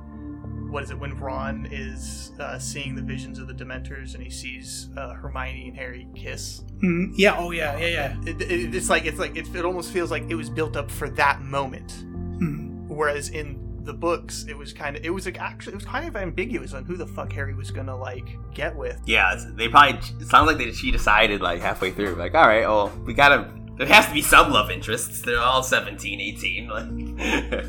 what 0.70 0.82
is 0.82 0.90
it 0.90 0.98
when 0.98 1.16
Ron 1.18 1.66
is 1.70 2.32
uh, 2.40 2.58
seeing 2.58 2.94
the 2.94 3.02
visions 3.02 3.38
of 3.38 3.48
the 3.48 3.54
Dementors 3.54 4.14
and 4.14 4.22
he 4.22 4.30
sees 4.30 4.90
uh, 4.96 5.14
Hermione 5.14 5.68
and 5.68 5.76
Harry 5.76 6.08
kiss. 6.14 6.62
Mm, 6.82 7.12
yeah. 7.16 7.36
Oh 7.38 7.50
yeah. 7.52 7.76
Yeah. 7.78 7.86
Yeah. 7.88 8.16
It, 8.26 8.42
it, 8.42 8.74
it's 8.74 8.88
like 8.90 9.04
it's 9.06 9.18
like 9.18 9.36
it, 9.36 9.54
it 9.54 9.64
almost 9.64 9.92
feels 9.92 10.10
like 10.10 10.24
it 10.28 10.34
was 10.34 10.50
built 10.50 10.76
up 10.76 10.90
for 10.90 11.08
that 11.10 11.42
moment, 11.42 12.04
Mm. 12.38 12.86
whereas 12.88 13.30
in 13.30 13.56
the 13.88 13.94
books 13.94 14.44
it 14.46 14.56
was 14.56 14.72
kind 14.74 14.96
of 14.96 15.04
it 15.04 15.08
was 15.08 15.24
like 15.24 15.40
actually 15.40 15.72
it 15.72 15.76
was 15.76 15.84
kind 15.86 16.06
of 16.06 16.14
ambiguous 16.14 16.74
on 16.74 16.84
who 16.84 16.94
the 16.96 17.06
fuck 17.06 17.32
Harry 17.32 17.54
was 17.54 17.70
gonna 17.70 17.96
like 17.96 18.36
get 18.54 18.76
with. 18.76 19.00
Yeah, 19.06 19.34
they 19.54 19.68
probably. 19.68 19.98
It 20.20 20.28
sounds 20.28 20.46
like 20.46 20.58
they, 20.58 20.70
she 20.72 20.90
decided 20.90 21.40
like 21.40 21.60
halfway 21.60 21.90
through, 21.90 22.14
like, 22.16 22.34
all 22.34 22.46
right, 22.46 22.68
well, 22.68 22.92
we 23.06 23.14
gotta. 23.14 23.50
There 23.78 23.86
has 23.86 24.06
to 24.08 24.12
be 24.12 24.20
some 24.22 24.52
love 24.52 24.70
interests. 24.70 25.22
They're 25.22 25.40
all 25.40 25.62
17, 25.62 26.20
18. 26.20 26.68
Like, 27.50 27.64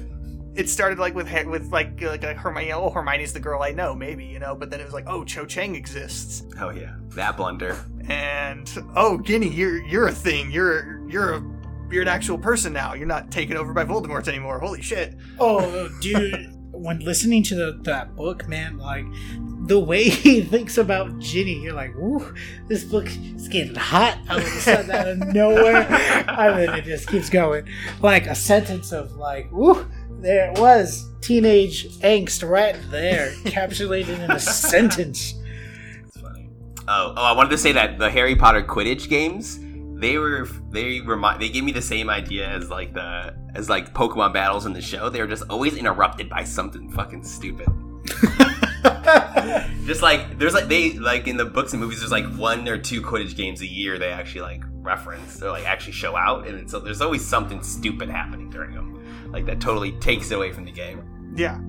It 0.56 0.68
started 0.68 1.00
like 1.00 1.16
with 1.16 1.32
with 1.46 1.72
like 1.72 2.02
uh, 2.04 2.08
like 2.10 2.24
a 2.24 2.34
Hermione. 2.34 2.74
Oh, 2.74 2.90
Hermione's 2.90 3.32
the 3.32 3.40
girl 3.40 3.62
I 3.64 3.72
know, 3.72 3.96
maybe 3.96 4.26
you 4.26 4.40
know. 4.40 4.56
But 4.56 4.70
then 4.70 4.82
it 4.82 4.84
was 4.84 4.94
like, 4.94 5.06
oh, 5.08 5.24
Cho 5.24 5.46
Chang 5.46 5.76
exists. 5.76 6.44
oh 6.60 6.72
yeah, 6.72 6.96
that 7.16 7.38
blunder. 7.38 7.78
and 8.10 8.68
oh 8.96 9.20
Ginny, 9.22 9.48
you're 9.48 9.82
you're 9.86 10.08
a 10.08 10.12
thing. 10.12 10.52
You're 10.52 11.08
you're 11.08 11.36
a 11.36 11.42
you're 11.92 12.02
an 12.02 12.08
actual 12.08 12.38
person 12.38 12.74
now. 12.74 12.94
You're 12.94 13.08
not 13.08 13.32
taken 13.32 13.58
over 13.58 13.74
by 13.74 13.86
Voldemort 13.86 14.28
anymore. 14.28 14.60
Holy 14.60 14.82
shit. 14.82 15.16
Oh, 15.40 15.90
dude. 16.02 16.56
when 16.80 17.00
listening 17.00 17.44
to 17.44 17.56
the, 17.56 17.80
that 17.84 18.16
book, 18.16 18.48
man, 18.48 18.78
like 18.78 19.06
the 19.68 19.80
way 19.80 20.04
he 20.10 20.42
thinks 20.42 20.78
about 20.78 21.20
Ginny, 21.20 21.62
you're 21.62 21.74
like, 21.74 21.96
"Ooh, 21.96 22.34
this 22.68 22.84
book 22.84 23.08
is 23.08 23.48
getting 23.48 23.76
hot 23.76 24.18
all 24.30 24.38
of 24.38 24.44
a 24.44 24.50
sudden 24.50 24.92
out 24.92 25.08
of 25.08 25.18
nowhere," 25.34 25.86
and 26.28 26.60
then 26.60 26.80
it 26.80 26.86
just 26.86 27.08
keeps 27.08 27.30
going. 27.30 27.68
Like 28.02 28.28
a 28.28 28.36
sentence 28.36 28.92
of 28.92 29.14
like, 29.14 29.52
"Ooh, 29.52 29.90
there 30.22 30.52
it 30.52 30.60
was, 30.60 31.06
teenage 31.22 31.90
angst 32.00 32.48
right 32.48 32.78
there, 32.90 33.32
encapsulated 33.44 34.20
in 34.20 34.32
a 34.32 34.40
sentence." 34.40 35.36
It's 36.06 36.18
funny. 36.18 36.50
Oh, 36.88 37.14
oh, 37.16 37.24
I 37.24 37.34
wanted 37.34 37.50
to 37.52 37.58
say 37.58 37.72
that 37.74 38.00
the 38.00 38.10
Harry 38.10 38.36
Potter 38.36 38.64
Quidditch 38.64 39.10
games, 39.10 39.60
they 40.00 40.18
were 40.18 40.48
they 40.70 41.02
remind 41.02 41.42
they 41.42 41.50
gave 41.50 41.64
me 41.64 41.72
the 41.72 41.82
same 41.82 42.10
idea 42.10 42.48
as 42.48 42.70
like 42.70 42.94
the 42.94 43.36
as 43.54 43.70
like 43.70 43.94
Pokemon 43.94 44.34
battles 44.34 44.66
in 44.66 44.74
the 44.74 44.82
show. 44.82 45.10
They 45.10 45.20
were 45.22 45.28
just 45.28 45.44
always 45.50 45.76
interrupted 45.76 46.30
by 46.30 46.44
something 46.46 46.90
fucking 46.92 47.24
stupid. 47.24 47.68
just 49.86 50.02
like 50.02 50.38
there's 50.40 50.54
like 50.54 50.68
they 50.68 50.94
like 50.94 51.28
in 51.28 51.36
the 51.36 51.46
books 51.46 51.74
and 51.74 51.82
movies, 51.82 52.00
there's 52.00 52.12
like 52.12 52.26
one 52.36 52.68
or 52.68 52.78
two 52.78 53.02
Quidditch 53.02 53.36
games 53.36 53.62
a 53.62 53.68
year 53.68 54.00
they 54.00 54.12
actually 54.12 54.42
like 54.42 54.64
reference 54.72 55.42
or 55.44 55.52
like 55.52 55.66
actually 55.66 55.94
show 55.94 56.16
out, 56.16 56.48
and 56.48 56.70
so 56.70 56.80
there's 56.80 57.02
always 57.02 57.26
something 57.26 57.62
stupid 57.62 58.10
happening 58.10 58.50
during 58.50 58.74
them, 58.74 59.32
like 59.32 59.46
that 59.46 59.60
totally 59.60 59.92
takes 60.00 60.32
it 60.32 60.36
away 60.36 60.54
from 60.54 60.64
the 60.64 60.72
game. 60.72 61.04
Yeah. 61.36 61.60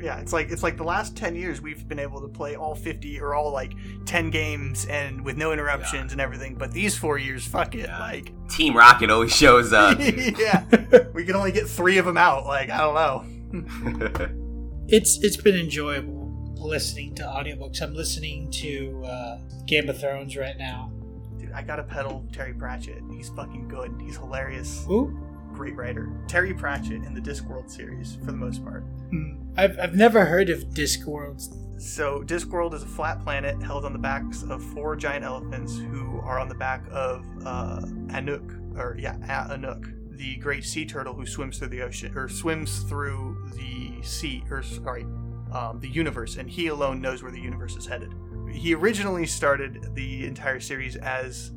Yeah, 0.00 0.18
it's 0.20 0.32
like 0.32 0.50
it's 0.50 0.62
like 0.62 0.76
the 0.76 0.84
last 0.84 1.16
10 1.16 1.36
years 1.36 1.60
we've 1.60 1.86
been 1.86 1.98
able 1.98 2.20
to 2.22 2.28
play 2.28 2.56
all 2.56 2.74
50 2.74 3.20
or 3.20 3.34
all 3.34 3.52
like 3.52 3.72
10 4.06 4.30
games 4.30 4.86
and 4.86 5.22
with 5.24 5.36
no 5.36 5.52
interruptions 5.52 6.06
Yeah. 6.10 6.12
and 6.12 6.20
everything, 6.20 6.54
but 6.54 6.72
these 6.72 6.96
4 6.96 7.18
years 7.18 7.46
fuck 7.46 7.74
it, 7.74 7.80
Yeah. 7.86 7.98
like 7.98 8.32
Team 8.48 8.76
Rocket 8.76 9.10
always 9.10 9.34
shows 9.34 9.72
up. 9.74 9.98
yeah. 10.00 10.64
We 11.14 11.24
can 11.24 11.36
only 11.36 11.52
get 11.52 11.68
3 11.68 11.98
of 11.98 12.06
them 12.06 12.16
out, 12.16 12.46
like 12.46 12.70
I 12.70 12.78
don't 12.78 12.94
know. 12.94 13.24
it's 14.88 15.18
it's 15.22 15.36
been 15.36 15.56
enjoyable 15.56 16.18
listening 16.56 17.14
to 17.16 17.22
audiobooks. 17.22 17.80
I'm 17.82 17.94
listening 17.94 18.50
to 18.52 19.02
uh, 19.04 19.38
Game 19.66 19.88
of 19.88 19.98
Thrones 19.98 20.36
right 20.36 20.56
now. 20.58 20.92
Dude, 21.38 21.52
I 21.52 21.62
got 21.62 21.76
to 21.76 21.82
pedal 21.82 22.26
Terry 22.32 22.52
Pratchett. 22.52 23.02
He's 23.10 23.30
fucking 23.30 23.66
good. 23.68 23.92
He's 24.00 24.16
hilarious. 24.18 24.84
Ooh. 24.90 25.18
Great 25.54 25.74
writer. 25.74 26.12
Terry 26.28 26.52
Pratchett 26.54 27.02
in 27.04 27.14
the 27.14 27.20
Discworld 27.20 27.70
series 27.70 28.14
for 28.16 28.26
the 28.26 28.32
most 28.32 28.62
part. 28.62 28.82
Hmm. 29.10 29.39
I've, 29.56 29.78
I've 29.78 29.94
never 29.94 30.24
heard 30.24 30.50
of 30.50 30.64
Discworld. 30.70 31.56
So, 31.80 32.22
Discworld 32.22 32.74
is 32.74 32.82
a 32.82 32.86
flat 32.86 33.22
planet 33.22 33.60
held 33.62 33.84
on 33.84 33.92
the 33.92 33.98
backs 33.98 34.42
of 34.42 34.62
four 34.62 34.96
giant 34.96 35.24
elephants 35.24 35.78
who 35.78 36.20
are 36.20 36.38
on 36.38 36.48
the 36.48 36.54
back 36.54 36.84
of 36.90 37.24
uh, 37.44 37.80
Anuk, 38.08 38.76
or 38.78 38.96
yeah, 38.98 39.16
Anuk, 39.50 40.16
the 40.16 40.36
great 40.36 40.64
sea 40.64 40.84
turtle 40.84 41.14
who 41.14 41.24
swims 41.24 41.58
through 41.58 41.68
the 41.68 41.82
ocean, 41.82 42.16
or 42.16 42.28
swims 42.28 42.82
through 42.82 43.50
the 43.56 44.02
sea, 44.02 44.44
or 44.50 44.62
sorry, 44.62 45.06
um, 45.52 45.80
the 45.80 45.88
universe, 45.88 46.36
and 46.36 46.50
he 46.50 46.66
alone 46.66 47.00
knows 47.00 47.22
where 47.22 47.32
the 47.32 47.40
universe 47.40 47.76
is 47.76 47.86
headed. 47.86 48.12
He 48.52 48.74
originally 48.74 49.26
started 49.26 49.94
the 49.94 50.26
entire 50.26 50.60
series 50.60 50.96
as 50.96 51.50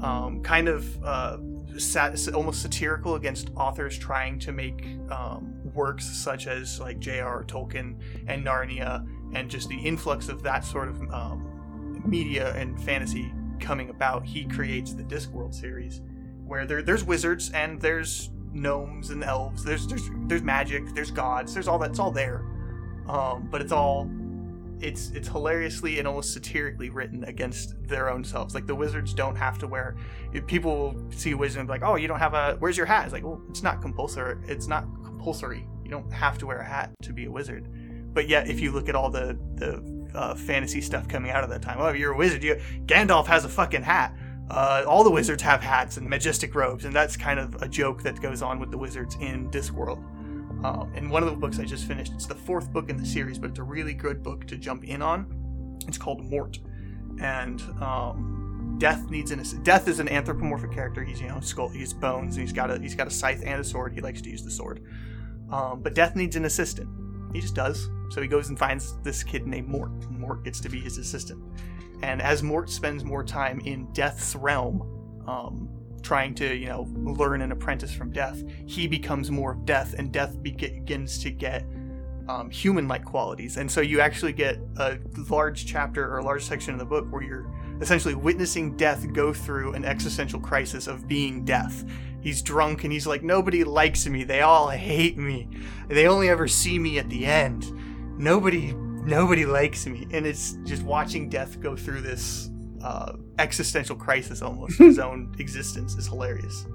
um, 0.00 0.40
kind 0.42 0.68
of 0.68 1.04
uh, 1.04 1.38
sat- 1.78 2.34
almost 2.34 2.62
satirical 2.62 3.14
against 3.14 3.50
authors 3.56 3.98
trying 3.98 4.38
to 4.40 4.52
make 4.52 4.84
um, 5.10 5.54
works 5.74 6.06
such 6.06 6.46
as 6.46 6.80
like 6.80 6.98
J.R.R. 6.98 7.44
Tolkien 7.44 7.96
and 8.26 8.44
Narnia, 8.44 9.06
and 9.34 9.50
just 9.50 9.68
the 9.68 9.78
influx 9.78 10.28
of 10.28 10.42
that 10.42 10.64
sort 10.64 10.88
of 10.88 11.00
um, 11.12 12.02
media 12.04 12.54
and 12.54 12.80
fantasy 12.82 13.32
coming 13.60 13.90
about. 13.90 14.24
He 14.24 14.44
creates 14.44 14.94
the 14.94 15.02
Discworld 15.02 15.54
series, 15.54 16.00
where 16.44 16.66
there, 16.66 16.82
there's 16.82 17.04
wizards 17.04 17.50
and 17.50 17.80
there's 17.80 18.30
gnomes 18.52 19.10
and 19.10 19.22
elves. 19.22 19.64
There's 19.64 19.86
there's 19.86 20.10
there's 20.26 20.42
magic. 20.42 20.94
There's 20.94 21.10
gods. 21.10 21.54
There's 21.54 21.68
all 21.68 21.78
that's 21.78 21.98
all 21.98 22.10
there, 22.10 22.44
um, 23.08 23.48
but 23.50 23.60
it's 23.60 23.72
all 23.72 24.10
it's 24.80 25.10
it's 25.10 25.28
hilariously 25.28 25.98
and 25.98 26.08
almost 26.08 26.32
satirically 26.32 26.90
written 26.90 27.24
against 27.24 27.74
their 27.86 28.08
own 28.08 28.24
selves. 28.24 28.54
Like 28.54 28.66
the 28.66 28.74
wizards 28.74 29.14
don't 29.14 29.36
have 29.36 29.58
to 29.58 29.66
wear. 29.66 29.96
People 30.46 30.92
will 30.92 31.10
see 31.12 31.32
a 31.32 31.36
wizard 31.36 31.60
and 31.60 31.68
be 31.68 31.72
like, 31.72 31.82
"Oh, 31.82 31.96
you 31.96 32.08
don't 32.08 32.18
have 32.18 32.34
a. 32.34 32.56
Where's 32.58 32.76
your 32.76 32.86
hat?" 32.86 33.04
It's 33.04 33.12
like, 33.12 33.24
well, 33.24 33.40
it's 33.48 33.62
not 33.62 33.82
compulsory. 33.82 34.36
It's 34.46 34.66
not 34.66 34.84
compulsory. 35.04 35.66
You 35.84 35.90
don't 35.90 36.12
have 36.12 36.38
to 36.38 36.46
wear 36.46 36.58
a 36.58 36.64
hat 36.64 36.92
to 37.02 37.12
be 37.12 37.26
a 37.26 37.30
wizard. 37.30 37.68
But 38.12 38.28
yet, 38.28 38.48
if 38.48 38.60
you 38.60 38.72
look 38.72 38.88
at 38.88 38.94
all 38.94 39.10
the 39.10 39.38
the 39.54 40.08
uh, 40.14 40.34
fantasy 40.34 40.80
stuff 40.80 41.08
coming 41.08 41.30
out 41.30 41.44
of 41.44 41.50
that 41.50 41.62
time, 41.62 41.78
oh, 41.80 41.92
you're 41.92 42.12
a 42.12 42.16
wizard. 42.16 42.42
You 42.42 42.56
Gandalf 42.86 43.26
has 43.26 43.44
a 43.44 43.48
fucking 43.48 43.82
hat. 43.82 44.16
Uh, 44.50 44.82
all 44.86 45.04
the 45.04 45.10
wizards 45.10 45.42
have 45.42 45.60
hats 45.60 45.98
and 45.98 46.08
majestic 46.08 46.54
robes, 46.54 46.86
and 46.86 46.94
that's 46.94 47.16
kind 47.16 47.38
of 47.38 47.62
a 47.62 47.68
joke 47.68 48.02
that 48.02 48.20
goes 48.20 48.40
on 48.40 48.58
with 48.58 48.70
the 48.70 48.78
wizards 48.78 49.16
in 49.20 49.50
Discworld. 49.50 50.02
Um, 50.64 50.92
and 50.94 51.10
one 51.10 51.22
of 51.22 51.30
the 51.30 51.36
books 51.36 51.58
I 51.58 51.64
just 51.64 51.86
finished, 51.86 52.12
it's 52.14 52.26
the 52.26 52.34
fourth 52.34 52.72
book 52.72 52.90
in 52.90 52.96
the 52.96 53.06
series, 53.06 53.38
but 53.38 53.50
it's 53.50 53.58
a 53.58 53.64
really 53.64 53.94
good 53.94 54.22
book 54.22 54.46
to 54.48 54.56
jump 54.56 54.84
in 54.84 55.02
on. 55.02 55.78
It's 55.86 55.98
called 55.98 56.24
Mort, 56.24 56.58
and 57.20 57.60
um, 57.80 58.76
Death 58.78 59.08
needs 59.08 59.30
an 59.30 59.42
Death 59.62 59.88
is 59.88 60.00
an 60.00 60.08
anthropomorphic 60.08 60.72
character. 60.72 61.04
He's 61.04 61.20
you 61.20 61.28
know 61.28 61.40
skull, 61.40 61.68
he's 61.68 61.92
bones, 61.92 62.36
and 62.36 62.42
he's 62.42 62.52
got 62.52 62.70
a 62.70 62.78
he's 62.80 62.94
got 62.94 63.06
a 63.06 63.10
scythe 63.10 63.42
and 63.44 63.60
a 63.60 63.64
sword. 63.64 63.92
He 63.92 64.00
likes 64.00 64.20
to 64.22 64.30
use 64.30 64.42
the 64.42 64.50
sword, 64.50 64.82
um, 65.50 65.80
but 65.80 65.94
Death 65.94 66.16
needs 66.16 66.36
an 66.36 66.44
assistant. 66.44 66.88
He 67.32 67.40
just 67.40 67.54
does. 67.54 67.88
So 68.10 68.22
he 68.22 68.28
goes 68.28 68.48
and 68.48 68.58
finds 68.58 68.96
this 69.02 69.22
kid 69.22 69.46
named 69.46 69.68
Mort, 69.68 69.90
Mort 70.10 70.44
gets 70.44 70.60
to 70.60 70.68
be 70.68 70.80
his 70.80 70.98
assistant. 70.98 71.42
And 72.02 72.22
as 72.22 72.42
Mort 72.42 72.70
spends 72.70 73.04
more 73.04 73.24
time 73.24 73.60
in 73.60 73.92
Death's 73.92 74.34
realm, 74.34 74.82
um, 75.26 75.68
trying 76.02 76.34
to 76.34 76.56
you 76.56 76.66
know 76.66 76.88
learn 76.94 77.42
an 77.42 77.52
apprentice 77.52 77.92
from 77.92 78.10
death 78.10 78.42
he 78.66 78.86
becomes 78.86 79.30
more 79.30 79.52
of 79.52 79.64
death 79.64 79.94
and 79.98 80.12
death 80.12 80.42
begins 80.42 81.18
to 81.18 81.30
get 81.30 81.64
um, 82.28 82.50
human-like 82.50 83.04
qualities. 83.04 83.56
And 83.56 83.70
so 83.70 83.80
you 83.80 84.00
actually 84.00 84.32
get 84.32 84.58
a 84.76 84.98
large 85.30 85.66
chapter 85.66 86.12
or 86.12 86.18
a 86.18 86.24
large 86.24 86.44
section 86.44 86.74
of 86.74 86.78
the 86.78 86.84
book 86.84 87.10
where 87.10 87.22
you're 87.22 87.50
essentially 87.80 88.14
witnessing 88.14 88.76
death 88.76 89.10
go 89.12 89.32
through 89.32 89.72
an 89.72 89.84
existential 89.84 90.38
crisis 90.38 90.86
of 90.86 91.08
being 91.08 91.44
death. 91.44 91.84
He's 92.20 92.42
drunk 92.42 92.84
and 92.84 92.92
he's 92.92 93.06
like 93.06 93.22
nobody 93.22 93.64
likes 93.64 94.06
me. 94.06 94.24
They 94.24 94.42
all 94.42 94.68
hate 94.68 95.16
me. 95.16 95.48
They 95.88 96.06
only 96.06 96.28
ever 96.28 96.48
see 96.48 96.78
me 96.78 96.98
at 96.98 97.08
the 97.08 97.24
end. 97.24 97.72
Nobody 98.18 98.74
nobody 98.74 99.46
likes 99.46 99.86
me. 99.86 100.06
And 100.10 100.26
it's 100.26 100.58
just 100.64 100.82
watching 100.82 101.30
death 101.30 101.60
go 101.60 101.76
through 101.76 102.02
this 102.02 102.50
uh, 102.82 103.12
existential 103.38 103.96
crisis 103.96 104.42
almost 104.42 104.78
his 104.78 104.98
own 105.06 105.34
existence 105.38 105.94
is 105.96 106.06
hilarious 106.06 106.66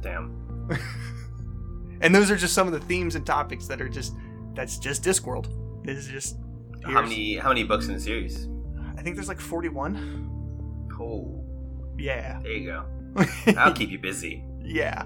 Damn. 0.00 0.68
and 2.00 2.14
those 2.14 2.30
are 2.30 2.36
just 2.36 2.54
some 2.54 2.66
of 2.66 2.72
the 2.72 2.80
themes 2.80 3.14
and 3.14 3.24
topics 3.26 3.66
that 3.66 3.80
are 3.80 3.88
just 3.88 4.14
that's 4.54 4.78
just 4.78 5.02
discworld 5.04 5.52
this 5.84 5.96
is 5.98 6.08
just 6.08 6.36
How 6.84 7.02
many 7.02 7.36
how 7.36 7.48
many 7.48 7.64
books 7.64 7.86
in 7.88 7.94
the 7.94 8.00
series? 8.00 8.48
i 8.96 9.02
think 9.02 9.16
there's 9.16 9.28
like 9.28 9.40
41 9.40 10.86
Cool. 10.96 11.44
yeah 11.98 12.38
there 12.42 12.52
you 12.52 12.66
go. 12.70 12.84
That'll 13.46 13.72
keep 13.74 13.90
you 13.90 13.98
busy. 13.98 14.44
yeah 14.60 15.04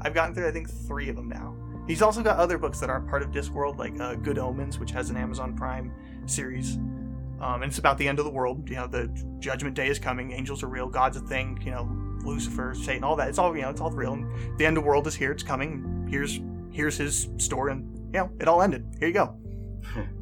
i've 0.00 0.14
gotten 0.14 0.34
through 0.34 0.48
i 0.48 0.52
think 0.52 0.68
three 0.70 1.08
of 1.08 1.16
them 1.16 1.28
now 1.28 1.54
he's 1.86 2.02
also 2.02 2.22
got 2.22 2.38
other 2.38 2.58
books 2.58 2.80
that 2.80 2.90
aren't 2.90 3.08
part 3.08 3.22
of 3.22 3.30
discworld 3.30 3.76
like 3.78 3.98
uh, 4.00 4.14
good 4.14 4.38
omens 4.38 4.78
which 4.78 4.90
has 4.90 5.10
an 5.10 5.16
amazon 5.16 5.54
prime 5.56 5.92
series 6.26 6.78
um, 7.42 7.62
and 7.62 7.70
it's 7.70 7.78
about 7.78 7.98
the 7.98 8.08
end 8.08 8.18
of 8.18 8.24
the 8.24 8.30
world 8.30 8.68
you 8.68 8.76
know 8.76 8.86
the 8.86 9.08
judgment 9.38 9.74
day 9.74 9.88
is 9.88 9.98
coming 9.98 10.32
angels 10.32 10.62
are 10.62 10.68
real 10.68 10.88
god's 10.88 11.16
a 11.16 11.20
thing 11.20 11.58
you 11.64 11.70
know 11.70 11.88
lucifer 12.24 12.74
satan 12.74 13.04
all 13.04 13.16
that 13.16 13.28
it's 13.28 13.38
all 13.38 13.54
you 13.54 13.62
know 13.62 13.70
it's 13.70 13.80
all 13.80 13.90
real 13.90 14.12
and 14.14 14.58
the 14.58 14.64
end 14.64 14.76
of 14.76 14.82
the 14.82 14.88
world 14.88 15.06
is 15.06 15.14
here 15.14 15.32
it's 15.32 15.42
coming 15.42 16.06
here's 16.08 16.40
here's 16.70 16.96
his 16.96 17.28
story 17.36 17.72
and 17.72 17.96
you 18.14 18.20
know 18.20 18.30
it 18.40 18.48
all 18.48 18.62
ended 18.62 18.86
here 18.98 19.08
you 19.08 19.14
go 19.14 19.36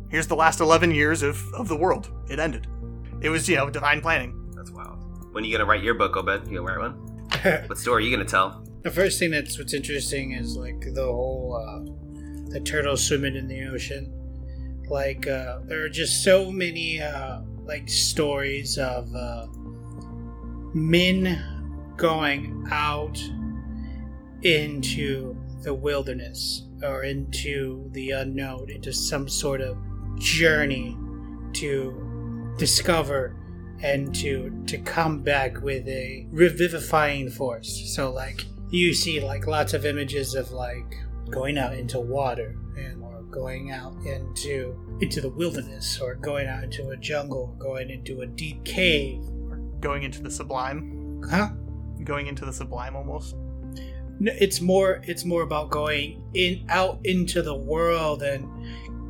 here's 0.09 0.27
the 0.27 0.35
last 0.35 0.61
11 0.61 0.91
years 0.91 1.23
of, 1.23 1.43
of 1.55 1.69
the 1.69 1.77
world 1.77 2.11
it 2.29 2.39
ended 2.39 2.67
it 3.21 3.29
was 3.29 3.49
you 3.49 3.57
know 3.57 3.69
divine 3.69 4.01
planning 4.01 4.35
That's 4.57 4.71
wild. 4.71 4.99
When 5.33 5.45
are 5.45 5.47
you 5.47 5.57
gonna 5.57 5.69
write 5.69 5.83
your 5.83 5.95
book, 5.95 6.17
Obed? 6.17 6.49
You 6.49 6.59
gonna 6.59 6.63
write 6.63 6.79
one? 6.81 7.67
What 7.69 7.79
story 7.79 8.03
are 8.03 8.07
you 8.07 8.17
gonna 8.17 8.29
tell? 8.29 8.65
The 8.83 8.91
first 8.91 9.19
thing 9.19 9.31
that's 9.31 9.59
what's 9.59 9.75
interesting 9.75 10.33
is 10.33 10.57
like 10.57 10.81
the 10.95 11.05
whole 11.05 11.55
uh, 11.55 12.51
the 12.51 12.61
turtles 12.61 13.05
swimming 13.07 13.37
in 13.37 13.47
the 13.47 13.63
ocean. 13.67 14.13
Like 14.91 15.29
uh, 15.29 15.61
there 15.65 15.85
are 15.85 15.89
just 15.89 16.25
so 16.25 16.51
many 16.51 17.01
uh, 17.01 17.43
like 17.65 17.89
stories 17.89 18.77
of 18.77 19.15
uh, 19.15 19.47
men 20.75 21.95
going 21.97 22.67
out 22.73 23.23
into 24.43 25.37
the 25.63 25.73
wilderness 25.73 26.67
or 26.83 27.05
into 27.05 27.89
the 27.93 28.11
unknown, 28.11 28.69
into 28.69 28.93
some 28.93 29.29
sort 29.29 29.61
of 29.61 29.79
journey 30.19 30.97
to 31.53 32.55
discover 32.59 33.37
and 33.83 34.15
to 34.15 34.51
to 34.67 34.77
come 34.79 35.23
back 35.23 35.63
with 35.63 35.87
a 35.87 36.27
revivifying 36.31 37.31
force. 37.31 37.95
So 37.95 38.13
like 38.13 38.45
you 38.71 38.93
see 38.93 39.21
like 39.21 39.47
lots 39.47 39.73
of 39.73 39.87
images 39.87 40.35
of 40.35 40.51
like 40.51 40.97
going 41.31 41.59
out 41.59 41.75
into 41.75 42.01
water 42.01 42.57
going 43.31 43.71
out 43.71 43.95
into 44.05 44.77
into 45.01 45.21
the 45.21 45.29
wilderness 45.29 45.99
or 46.01 46.15
going 46.15 46.47
out 46.47 46.65
into 46.65 46.91
a 46.91 46.97
jungle 46.97 47.55
or 47.59 47.65
going 47.65 47.91
into 47.91 48.21
a 48.23 48.27
deep 48.27 48.63
cave. 48.65 49.21
or 49.51 49.57
going 49.81 50.03
into 50.03 50.23
the 50.23 50.31
sublime 50.31 51.23
Huh? 51.31 51.51
going 52.05 52.27
into 52.27 52.45
the 52.45 52.53
sublime 52.53 52.97
almost 52.97 53.37
No, 54.19 54.33
it's 54.39 54.61
more 54.61 55.03
it's 55.05 55.25
more 55.25 55.43
about 55.43 55.71
going 55.71 56.23
in 56.35 56.65
out 56.69 56.99
into 57.05 57.43
the 57.43 57.55
world 57.55 58.23
and 58.23 58.47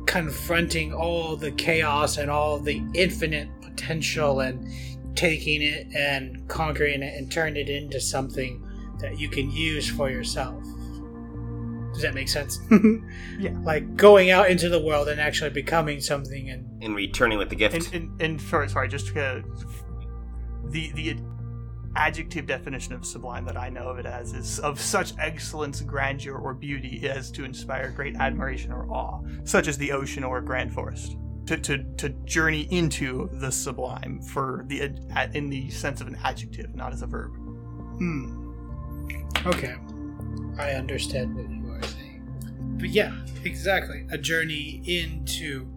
confronting 0.07 0.93
all 0.93 1.35
the 1.35 1.51
chaos 1.51 2.17
and 2.17 2.29
all 2.29 2.59
the 2.59 2.81
infinite 2.93 3.49
potential 3.61 4.39
and 4.41 4.67
taking 5.15 5.61
it 5.61 5.87
and 5.95 6.47
conquering 6.47 7.03
it 7.03 7.13
and 7.17 7.31
turning 7.31 7.67
it 7.67 7.69
into 7.69 7.99
something 7.99 8.65
that 8.99 9.19
you 9.19 9.29
can 9.29 9.51
use 9.51 9.89
for 9.89 10.09
yourself. 10.09 10.63
Does 12.01 12.09
that 12.09 12.15
make 12.15 12.29
sense? 12.29 12.59
Yeah. 13.39 13.55
Like 13.63 13.95
going 13.95 14.29
out 14.29 14.49
into 14.49 14.69
the 14.69 14.79
world 14.79 15.07
and 15.07 15.19
actually 15.19 15.49
becoming 15.49 15.99
something 15.99 16.49
and 16.49 16.83
In 16.83 16.93
returning 16.93 17.37
with 17.37 17.49
the 17.49 17.55
gift. 17.55 17.75
And, 17.75 17.93
and, 17.93 18.21
and 18.21 18.41
sorry, 18.41 18.69
sorry, 18.69 18.87
just 18.87 19.07
to, 19.07 19.43
the 20.69 20.91
the 20.93 21.17
adjective 21.95 22.45
definition 22.45 22.93
of 22.93 23.05
sublime 23.05 23.45
that 23.45 23.57
I 23.57 23.69
know 23.69 23.87
of 23.87 23.99
it 23.99 24.05
as 24.05 24.33
is 24.33 24.59
of 24.59 24.79
such 24.79 25.13
excellence, 25.19 25.81
grandeur, 25.81 26.37
or 26.37 26.53
beauty 26.53 27.07
as 27.09 27.31
to 27.31 27.43
inspire 27.43 27.91
great 27.91 28.15
admiration 28.15 28.71
or 28.71 28.89
awe, 28.91 29.21
such 29.43 29.67
as 29.67 29.77
the 29.77 29.91
ocean 29.91 30.23
or 30.23 30.37
a 30.39 30.43
grand 30.43 30.73
forest. 30.73 31.17
To, 31.47 31.57
to, 31.57 31.83
to 31.97 32.09
journey 32.25 32.67
into 32.71 33.29
the 33.33 33.51
sublime 33.51 34.21
for 34.21 34.63
the 34.67 34.83
ad- 34.83 35.35
in 35.35 35.49
the 35.49 35.69
sense 35.69 35.99
of 35.99 36.07
an 36.07 36.17
adjective, 36.23 36.75
not 36.75 36.93
as 36.93 37.01
a 37.01 37.07
verb. 37.07 37.31
Hmm. 37.97 38.51
Okay. 39.45 39.75
I 40.57 40.71
understand 40.73 41.35
But 42.81 42.89
yeah, 42.89 43.13
exactly. 43.45 44.07
A 44.09 44.17
journey 44.17 44.81
into 44.85 45.67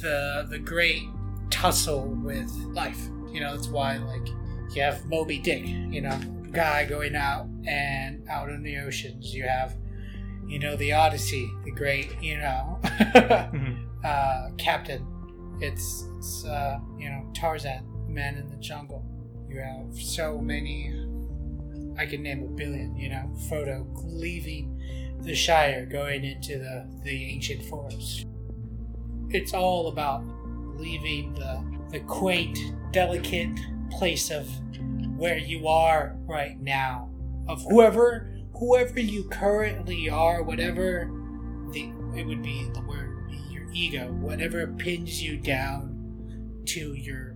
the 0.00 0.46
the 0.48 0.58
great 0.58 1.02
tussle 1.50 2.08
with 2.24 2.50
life. 2.72 2.98
You 3.30 3.40
know, 3.40 3.54
that's 3.54 3.68
why 3.68 3.98
like 3.98 4.26
you 4.74 4.82
have 4.82 5.04
Moby 5.06 5.38
Dick, 5.38 5.66
you 5.66 6.00
know, 6.00 6.18
guy 6.52 6.86
going 6.86 7.14
out 7.14 7.46
and 7.66 8.26
out 8.28 8.48
in 8.48 8.62
the 8.62 8.78
oceans. 8.78 9.34
You 9.34 9.44
have, 9.44 9.76
you 10.46 10.58
know, 10.58 10.76
the 10.76 10.92
Odyssey, 10.92 11.50
the 11.64 11.70
great, 11.70 12.20
you 12.22 12.38
know, 12.38 12.80
uh, 14.04 14.48
captain. 14.56 15.06
It's 15.60 16.04
it's 16.16 16.46
uh, 16.46 16.78
you 16.98 17.10
know 17.10 17.30
Tarzan, 17.34 17.84
man 18.08 18.36
in 18.36 18.48
the 18.48 18.56
jungle. 18.56 19.04
You 19.46 19.60
have 19.60 19.94
so 19.94 20.38
many. 20.38 21.02
I 21.98 22.06
can 22.06 22.22
name 22.22 22.42
a 22.42 22.48
billion. 22.48 22.96
You 22.96 23.10
know, 23.10 23.30
Frodo 23.48 23.86
leaving 24.04 24.80
the 25.20 25.34
Shire, 25.34 25.86
going 25.86 26.24
into 26.24 26.58
the 26.58 26.86
the 27.02 27.24
ancient 27.32 27.64
forest. 27.64 28.26
It's 29.30 29.52
all 29.54 29.88
about 29.88 30.24
leaving 30.76 31.34
the 31.34 31.64
the 31.90 32.00
quaint, 32.00 32.58
delicate 32.92 33.58
place 33.90 34.30
of 34.30 34.48
where 35.16 35.38
you 35.38 35.68
are 35.68 36.16
right 36.26 36.60
now, 36.60 37.10
of 37.48 37.62
whoever 37.62 38.30
whoever 38.54 39.00
you 39.00 39.24
currently 39.24 40.08
are, 40.08 40.42
whatever 40.42 41.10
the 41.72 41.92
it 42.14 42.26
would 42.26 42.42
be 42.42 42.68
the 42.72 42.80
word 42.82 43.16
your 43.50 43.66
ego, 43.72 44.08
whatever 44.12 44.66
pins 44.66 45.22
you 45.22 45.36
down 45.36 46.62
to 46.66 46.94
your 46.94 47.34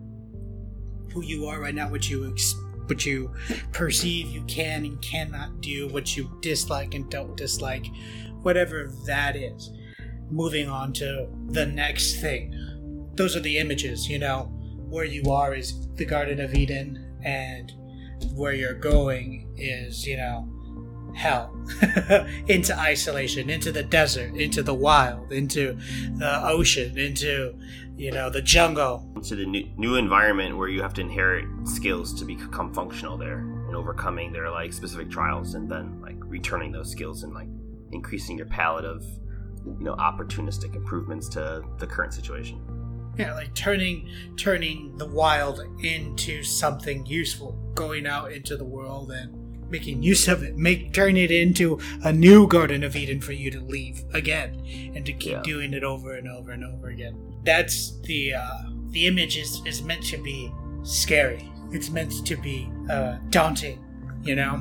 who 1.12 1.22
you 1.22 1.46
are 1.46 1.60
right 1.60 1.74
now, 1.74 1.88
what 1.90 2.08
you 2.08 2.30
ex- 2.30 2.54
what 2.90 3.06
you 3.06 3.32
perceive 3.72 4.26
you 4.26 4.42
can 4.44 4.84
and 4.84 5.00
cannot 5.00 5.62
do, 5.62 5.88
what 5.88 6.16
you 6.16 6.30
dislike 6.40 6.92
and 6.92 7.10
don't 7.10 7.36
dislike, 7.36 7.86
whatever 8.42 8.92
that 9.06 9.36
is. 9.36 9.70
Moving 10.30 10.68
on 10.68 10.92
to 10.94 11.28
the 11.46 11.64
next 11.64 12.20
thing. 12.20 12.54
Those 13.14 13.36
are 13.36 13.40
the 13.40 13.58
images, 13.58 14.08
you 14.08 14.18
know. 14.18 14.52
Where 14.90 15.04
you 15.04 15.30
are 15.30 15.54
is 15.54 15.88
the 15.94 16.04
Garden 16.04 16.40
of 16.40 16.54
Eden, 16.54 17.16
and 17.24 17.72
where 18.34 18.52
you're 18.52 18.74
going 18.74 19.54
is, 19.56 20.04
you 20.06 20.16
know, 20.16 20.48
hell. 21.14 21.56
into 22.48 22.76
isolation, 22.76 23.50
into 23.50 23.72
the 23.72 23.82
desert, 23.82 24.34
into 24.34 24.62
the 24.62 24.74
wild, 24.74 25.32
into 25.32 25.78
the 26.16 26.40
ocean, 26.44 26.98
into, 26.98 27.54
you 27.96 28.10
know, 28.10 28.30
the 28.30 28.42
jungle. 28.42 29.09
Into 29.20 29.36
the 29.36 29.44
new, 29.46 29.68
new 29.76 29.96
environment 29.96 30.56
where 30.56 30.68
you 30.68 30.80
have 30.80 30.94
to 30.94 31.02
inherit 31.02 31.44
skills 31.64 32.14
to 32.14 32.24
become 32.24 32.72
functional 32.72 33.18
there 33.18 33.38
and 33.66 33.76
overcoming 33.76 34.32
their 34.32 34.50
like 34.50 34.72
specific 34.72 35.10
trials 35.10 35.54
and 35.54 35.70
then 35.70 36.00
like 36.00 36.16
returning 36.20 36.72
those 36.72 36.90
skills 36.90 37.22
and 37.22 37.34
like 37.34 37.48
increasing 37.92 38.38
your 38.38 38.46
palette 38.46 38.84
of 38.86 39.04
you 39.66 39.76
know 39.84 39.94
opportunistic 39.96 40.74
improvements 40.74 41.28
to 41.28 41.62
the 41.78 41.86
current 41.86 42.14
situation 42.14 42.58
Yeah, 43.18 43.34
like 43.34 43.52
turning 43.54 44.08
turning 44.38 44.96
the 44.96 45.06
wild 45.06 45.60
into 45.84 46.42
something 46.42 47.04
useful, 47.04 47.52
going 47.74 48.06
out 48.06 48.32
into 48.32 48.56
the 48.56 48.64
world 48.64 49.10
and 49.12 49.36
making 49.70 50.02
use 50.02 50.28
of 50.28 50.42
it, 50.42 50.56
make 50.56 50.94
turn 50.94 51.16
it 51.18 51.30
into 51.30 51.78
a 52.04 52.12
new 52.12 52.46
Garden 52.48 52.82
of 52.82 52.96
Eden 52.96 53.20
for 53.20 53.32
you 53.32 53.50
to 53.50 53.60
leave 53.60 54.02
again 54.14 54.64
and 54.96 55.04
to 55.04 55.12
keep 55.12 55.32
Yeah. 55.32 55.42
doing 55.42 55.74
it 55.74 55.84
over 55.84 56.14
and 56.14 56.26
over 56.26 56.52
and 56.52 56.64
over 56.64 56.88
again. 56.88 57.14
That's 57.44 58.00
the 58.00 58.34
uh, 58.34 58.69
the 58.90 59.06
image 59.06 59.36
is, 59.36 59.62
is 59.66 59.82
meant 59.82 60.04
to 60.04 60.18
be 60.18 60.52
scary. 60.82 61.50
It's 61.72 61.90
meant 61.90 62.26
to 62.26 62.36
be 62.36 62.70
uh, 62.90 63.18
daunting, 63.30 63.84
you 64.22 64.34
know, 64.34 64.56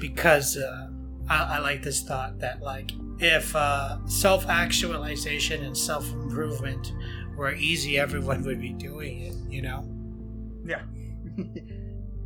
because 0.00 0.56
uh, 0.56 0.88
I, 1.28 1.56
I 1.56 1.58
like 1.58 1.82
this 1.82 2.02
thought 2.02 2.38
that 2.40 2.62
like 2.62 2.92
if 3.18 3.54
uh, 3.54 3.98
self 4.06 4.46
actualization 4.46 5.64
and 5.64 5.76
self 5.76 6.10
improvement 6.12 6.92
were 7.36 7.54
easy, 7.54 7.98
everyone 7.98 8.42
would 8.44 8.60
be 8.60 8.70
doing 8.70 9.20
it, 9.20 9.34
you 9.50 9.62
know? 9.62 9.84
Yeah. 10.64 10.82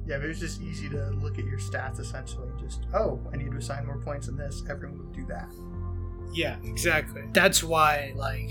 yeah, 0.06 0.16
if 0.16 0.22
it 0.22 0.28
was 0.28 0.40
just 0.40 0.60
easy 0.62 0.88
to 0.88 1.10
look 1.10 1.38
at 1.38 1.44
your 1.44 1.58
stats 1.58 1.98
essentially 2.00 2.48
and 2.48 2.58
just, 2.58 2.86
oh, 2.94 3.20
I 3.32 3.36
need 3.36 3.50
to 3.50 3.56
assign 3.56 3.86
more 3.86 3.98
points 3.98 4.28
in 4.28 4.36
this, 4.36 4.62
everyone 4.70 4.98
would 4.98 5.12
do 5.12 5.26
that. 5.26 5.52
Yeah, 6.32 6.56
exactly. 6.64 7.22
That's 7.32 7.62
why, 7.62 8.12
like, 8.14 8.50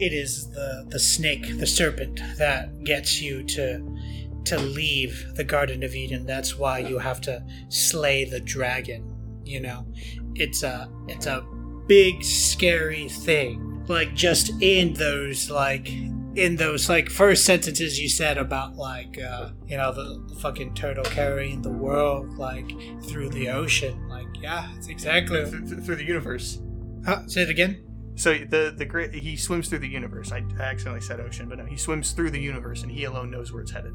it 0.00 0.12
is 0.12 0.50
the 0.50 0.86
the 0.88 0.98
snake, 0.98 1.58
the 1.58 1.66
serpent, 1.66 2.20
that 2.38 2.84
gets 2.84 3.20
you 3.20 3.42
to 3.44 3.96
to 4.44 4.58
leave 4.58 5.26
the 5.34 5.44
Garden 5.44 5.82
of 5.82 5.94
Eden. 5.94 6.24
That's 6.26 6.56
why 6.56 6.78
you 6.78 6.98
have 6.98 7.20
to 7.22 7.44
slay 7.68 8.24
the 8.24 8.40
dragon. 8.40 9.14
You 9.44 9.60
know, 9.60 9.86
it's 10.34 10.62
a 10.62 10.88
it's 11.08 11.26
a 11.26 11.44
big 11.86 12.22
scary 12.22 13.08
thing. 13.08 13.84
Like 13.88 14.14
just 14.14 14.50
in 14.60 14.94
those 14.94 15.50
like 15.50 15.88
in 16.36 16.56
those 16.56 16.88
like 16.88 17.08
first 17.10 17.44
sentences 17.44 17.98
you 17.98 18.08
said 18.08 18.38
about 18.38 18.76
like 18.76 19.18
uh, 19.18 19.50
you 19.66 19.76
know 19.76 19.92
the, 19.92 20.36
fucking 20.40 20.72
turtle 20.74 21.04
carrying 21.04 21.60
the 21.62 21.70
world 21.70 22.38
like 22.38 22.70
through 23.04 23.28
the 23.30 23.48
ocean. 23.48 24.08
Like 24.08 24.26
yeah, 24.40 24.72
it's 24.76 24.88
exactly. 24.88 25.44
Through, 25.44 25.66
through- 25.66 25.80
through 25.80 25.96
the 25.96 26.04
universe. 26.04 26.60
Huh, 27.04 27.26
say 27.26 27.42
it 27.42 27.50
again. 27.50 27.87
So 28.18 28.34
the 28.36 28.74
the 28.76 28.84
great 28.84 29.14
he 29.14 29.36
swims 29.36 29.68
through 29.68 29.78
the 29.78 29.88
universe. 29.88 30.32
I 30.32 30.44
I 30.58 30.62
accidentally 30.62 31.00
said 31.00 31.20
ocean, 31.20 31.48
but 31.48 31.58
no, 31.58 31.64
he 31.64 31.76
swims 31.76 32.10
through 32.12 32.30
the 32.32 32.40
universe, 32.40 32.82
and 32.82 32.90
he 32.90 33.04
alone 33.04 33.30
knows 33.30 33.52
where 33.52 33.62
it's 33.62 33.70
headed. 33.70 33.92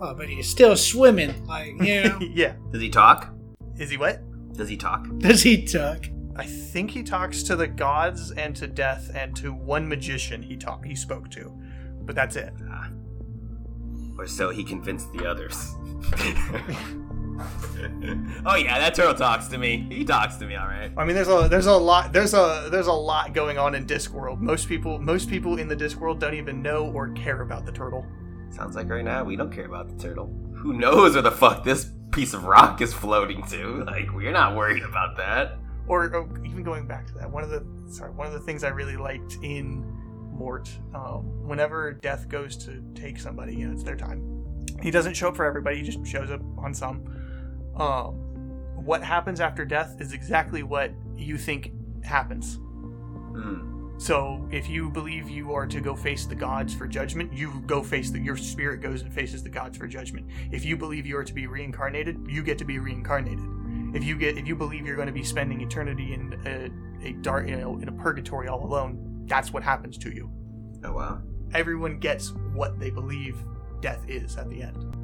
Oh, 0.00 0.14
but 0.14 0.28
he's 0.28 0.48
still 0.48 0.76
swimming. 0.76 1.44
Like, 1.46 1.68
you 1.82 2.04
know, 2.04 2.18
yeah. 2.34 2.54
does 2.72 2.80
he 2.82 2.88
talk 2.90 3.32
Is 3.78 3.90
he 3.90 3.96
what? 3.96 4.20
does 4.54 4.68
he 4.70 4.76
talk 4.76 5.06
does 5.18 5.42
he 5.42 5.64
talk? 5.66 6.06
I 6.34 6.44
think 6.46 6.90
he 6.90 7.02
talks 7.02 7.42
to 7.44 7.56
the 7.56 7.66
gods 7.66 8.30
and 8.30 8.56
to 8.56 8.66
death 8.66 9.10
and 9.14 9.36
to 9.36 9.52
one 9.52 9.86
magician 9.86 10.42
he 10.42 10.56
talked 10.56 10.86
he 10.86 10.94
spoke 10.96 11.30
to, 11.32 11.52
but 12.02 12.14
that's 12.14 12.36
it. 12.36 12.52
Ah. 12.70 12.88
or 14.18 14.26
so 14.26 14.48
he 14.50 14.64
convinced 14.64 15.12
the 15.12 15.26
others 15.28 15.74
oh 18.46 18.56
yeah 18.56 18.78
that 18.78 18.94
turtle 18.94 19.14
talks 19.14 19.48
to 19.48 19.58
me 19.58 19.86
he 19.90 20.04
talks 20.04 20.36
to 20.36 20.46
me 20.46 20.56
all 20.56 20.66
right 20.66 20.90
I 20.96 21.04
mean, 21.04 21.14
there's 21.14 21.28
a 21.28 21.48
there's 21.48 21.66
a 21.66 21.76
lot 21.76 22.12
there's 22.12 22.34
a 22.34 22.68
there's 22.70 22.86
a 22.86 22.92
lot 22.92 23.34
going 23.34 23.58
on 23.58 23.74
in 23.74 23.86
Discworld. 23.86 24.40
Most 24.40 24.68
people 24.68 24.98
most 24.98 25.28
people 25.28 25.58
in 25.58 25.68
the 25.68 25.76
Discworld 25.76 26.18
don't 26.18 26.34
even 26.34 26.62
know 26.62 26.86
or 26.86 27.10
care 27.10 27.42
about 27.42 27.66
the 27.66 27.72
turtle. 27.72 28.06
sounds 28.50 28.76
like 28.76 28.88
right 28.88 29.04
now 29.04 29.24
we 29.24 29.36
don't 29.36 29.52
care 29.52 29.66
about 29.66 29.88
the 29.88 30.02
turtle 30.02 30.32
who 30.54 30.72
knows 30.72 31.14
where 31.14 31.22
the 31.22 31.30
fuck 31.30 31.64
this 31.64 31.90
piece 32.12 32.32
of 32.32 32.44
rock 32.44 32.80
is 32.80 32.94
floating 32.94 33.42
to 33.48 33.84
like 33.84 34.12
we're 34.14 34.32
not 34.32 34.56
worried 34.56 34.82
about 34.82 35.16
that 35.16 35.58
or 35.88 36.14
oh, 36.14 36.28
even 36.44 36.62
going 36.62 36.86
back 36.86 37.06
to 37.06 37.14
that, 37.14 37.30
one 37.30 37.42
of 37.42 37.50
the 37.50 37.64
sorry, 37.88 38.10
one 38.12 38.26
of 38.26 38.32
the 38.32 38.40
things 38.40 38.64
I 38.64 38.68
really 38.68 38.96
liked 38.96 39.38
in 39.42 39.84
Mort, 40.32 40.68
um, 40.94 41.46
whenever 41.46 41.92
Death 41.92 42.28
goes 42.28 42.56
to 42.58 42.82
take 42.94 43.18
somebody, 43.18 43.54
you 43.54 43.68
know, 43.68 43.72
it's 43.72 43.82
their 43.82 43.96
time. 43.96 44.64
He 44.82 44.90
doesn't 44.90 45.14
show 45.14 45.28
up 45.28 45.36
for 45.36 45.44
everybody; 45.44 45.78
he 45.78 45.82
just 45.82 46.04
shows 46.06 46.30
up 46.30 46.42
on 46.58 46.74
some. 46.74 47.04
Um, 47.76 48.14
what 48.76 49.02
happens 49.02 49.40
after 49.40 49.64
death 49.64 49.96
is 50.00 50.12
exactly 50.12 50.62
what 50.62 50.92
you 51.16 51.36
think 51.38 51.72
happens. 52.04 52.56
Hmm. 52.56 53.72
So, 53.98 54.46
if 54.52 54.68
you 54.68 54.90
believe 54.90 55.30
you 55.30 55.54
are 55.54 55.66
to 55.66 55.80
go 55.80 55.96
face 55.96 56.26
the 56.26 56.34
gods 56.34 56.74
for 56.74 56.86
judgment, 56.86 57.32
you 57.32 57.62
go 57.66 57.82
face 57.82 58.10
the 58.10 58.20
your 58.20 58.36
spirit 58.36 58.82
goes 58.82 59.00
and 59.00 59.12
faces 59.12 59.42
the 59.42 59.48
gods 59.48 59.78
for 59.78 59.86
judgment. 59.86 60.26
If 60.52 60.66
you 60.66 60.76
believe 60.76 61.06
you 61.06 61.16
are 61.16 61.24
to 61.24 61.32
be 61.32 61.46
reincarnated, 61.46 62.18
you 62.28 62.42
get 62.42 62.58
to 62.58 62.64
be 62.66 62.78
reincarnated. 62.78 63.48
If 63.94 64.04
you 64.04 64.16
get 64.16 64.36
if 64.36 64.46
you 64.46 64.54
believe 64.54 64.86
you're 64.86 64.96
going 64.96 65.06
to 65.06 65.14
be 65.14 65.24
spending 65.24 65.62
eternity 65.62 66.12
in 66.12 66.38
a, 66.44 67.08
a 67.08 67.12
dark 67.22 67.48
you 67.48 67.56
know 67.56 67.78
in 67.78 67.88
a 67.88 67.92
purgatory 67.92 68.48
all 68.48 68.62
alone, 68.62 69.24
that's 69.26 69.50
what 69.52 69.62
happens 69.62 69.96
to 69.98 70.14
you. 70.14 70.30
oh 70.84 70.92
wow 70.92 71.22
Everyone 71.54 71.98
gets 71.98 72.32
what 72.52 72.78
they 72.78 72.90
believe 72.90 73.38
death 73.80 74.04
is 74.08 74.36
at 74.36 74.50
the 74.50 74.62
end. 74.62 74.94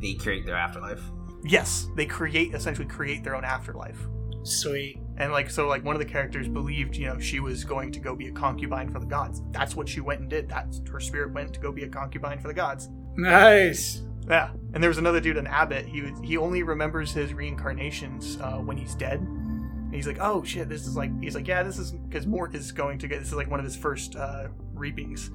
they 0.00 0.14
create 0.14 0.46
their 0.46 0.56
afterlife 0.56 1.02
Yes, 1.44 1.88
they 1.96 2.06
create 2.06 2.54
essentially 2.54 2.86
create 2.86 3.24
their 3.24 3.34
own 3.34 3.44
afterlife. 3.44 3.98
Sweet. 4.42 4.98
And 5.18 5.32
like 5.32 5.50
so 5.50 5.68
like 5.68 5.84
one 5.84 5.94
of 5.94 5.98
the 5.98 6.06
characters 6.06 6.48
believed, 6.48 6.96
you 6.96 7.06
know, 7.06 7.18
she 7.18 7.40
was 7.40 7.64
going 7.64 7.92
to 7.92 8.00
go 8.00 8.14
be 8.14 8.28
a 8.28 8.32
concubine 8.32 8.90
for 8.90 8.98
the 8.98 9.06
gods. 9.06 9.42
That's 9.50 9.76
what 9.76 9.88
she 9.88 10.00
went 10.00 10.20
and 10.20 10.30
did. 10.30 10.48
That's 10.48 10.80
her 10.90 11.00
spirit 11.00 11.32
went 11.32 11.52
to 11.54 11.60
go 11.60 11.72
be 11.72 11.84
a 11.84 11.88
concubine 11.88 12.38
for 12.38 12.48
the 12.48 12.54
gods. 12.54 12.88
Nice. 13.16 14.02
Yeah. 14.28 14.50
And 14.72 14.82
there 14.82 14.88
was 14.88 14.98
another 14.98 15.20
dude, 15.20 15.36
an 15.36 15.46
abbot. 15.46 15.86
He 15.86 16.02
was, 16.02 16.12
he 16.22 16.36
only 16.36 16.62
remembers 16.62 17.12
his 17.12 17.34
reincarnations 17.34 18.38
uh, 18.40 18.58
when 18.58 18.76
he's 18.76 18.94
dead. 18.94 19.20
And 19.20 19.94
he's 19.94 20.06
like, 20.06 20.18
oh 20.20 20.44
shit, 20.44 20.68
this 20.68 20.86
is 20.86 20.96
like 20.96 21.10
he's 21.20 21.34
like, 21.34 21.48
yeah, 21.48 21.62
this 21.62 21.78
is 21.78 21.92
because 21.92 22.26
Mort 22.26 22.54
is 22.54 22.72
going 22.72 22.98
to 23.00 23.08
get 23.08 23.18
this 23.18 23.28
is 23.28 23.34
like 23.34 23.50
one 23.50 23.60
of 23.60 23.64
his 23.64 23.76
first 23.76 24.16
uh, 24.16 24.48
reapings. 24.72 25.30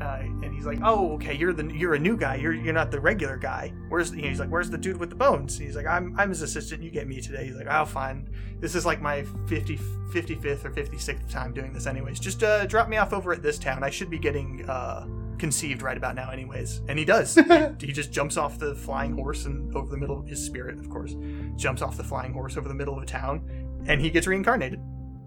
Uh, 0.00 0.20
and 0.22 0.54
he's 0.54 0.64
like, 0.64 0.78
"Oh, 0.82 1.12
okay, 1.14 1.36
you're 1.36 1.52
the 1.52 1.66
you're 1.74 1.94
a 1.94 1.98
new 1.98 2.16
guy. 2.16 2.36
You're 2.36 2.54
you're 2.54 2.72
not 2.72 2.90
the 2.90 3.00
regular 3.00 3.36
guy. 3.36 3.72
Where's 3.88 4.10
the, 4.10 4.22
he's 4.22 4.40
like, 4.40 4.48
where's 4.48 4.70
the 4.70 4.78
dude 4.78 4.96
with 4.96 5.10
the 5.10 5.16
bones? 5.16 5.58
He's 5.58 5.76
like, 5.76 5.86
I'm 5.86 6.18
I'm 6.18 6.30
his 6.30 6.40
assistant. 6.40 6.82
You 6.82 6.90
get 6.90 7.06
me 7.06 7.20
today. 7.20 7.44
He's 7.44 7.56
like, 7.56 7.66
oh, 7.68 7.84
fine. 7.84 8.30
This 8.60 8.74
is 8.74 8.86
like 8.86 9.02
my 9.02 9.24
50, 9.46 9.76
55th 9.76 10.64
or 10.64 10.70
56th 10.70 11.30
time 11.30 11.52
doing 11.52 11.72
this, 11.72 11.86
anyways. 11.86 12.18
Just 12.18 12.42
uh, 12.42 12.66
drop 12.66 12.88
me 12.88 12.96
off 12.96 13.12
over 13.12 13.32
at 13.32 13.42
this 13.42 13.58
town. 13.58 13.84
I 13.84 13.90
should 13.90 14.08
be 14.08 14.18
getting 14.18 14.68
uh, 14.68 15.06
conceived 15.38 15.82
right 15.82 15.96
about 15.96 16.14
now, 16.14 16.30
anyways. 16.30 16.80
And 16.88 16.98
he 16.98 17.04
does. 17.04 17.34
he 17.80 17.92
just 17.92 18.10
jumps 18.10 18.38
off 18.38 18.58
the 18.58 18.74
flying 18.74 19.14
horse 19.14 19.44
and 19.44 19.74
over 19.76 19.90
the 19.90 19.98
middle. 19.98 20.18
Of 20.20 20.26
his 20.26 20.44
spirit, 20.44 20.78
of 20.78 20.88
course, 20.88 21.14
jumps 21.56 21.82
off 21.82 21.96
the 21.96 22.04
flying 22.04 22.32
horse 22.32 22.56
over 22.56 22.68
the 22.68 22.74
middle 22.74 22.96
of 22.96 23.02
a 23.02 23.06
town, 23.06 23.82
and 23.86 24.00
he 24.00 24.08
gets 24.10 24.26
reincarnated. 24.26 24.80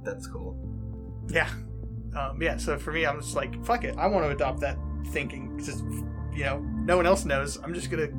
That's 0.03 0.25
cool. 0.25 0.57
Yeah. 1.29 1.49
Um, 2.15 2.41
yeah, 2.41 2.57
so 2.57 2.77
for 2.77 2.91
me, 2.91 3.05
I'm 3.05 3.21
just 3.21 3.35
like, 3.35 3.63
fuck 3.65 3.83
it. 3.83 3.97
I 3.97 4.07
want 4.07 4.25
to 4.25 4.31
adopt 4.31 4.59
that 4.61 4.77
thinking. 5.07 5.55
Because, 5.57 5.81
you 6.33 6.43
know, 6.43 6.59
no 6.59 6.97
one 6.97 7.05
else 7.05 7.25
knows. 7.25 7.57
I'm 7.57 7.73
just 7.73 7.89
going 7.89 8.07
to 8.07 8.15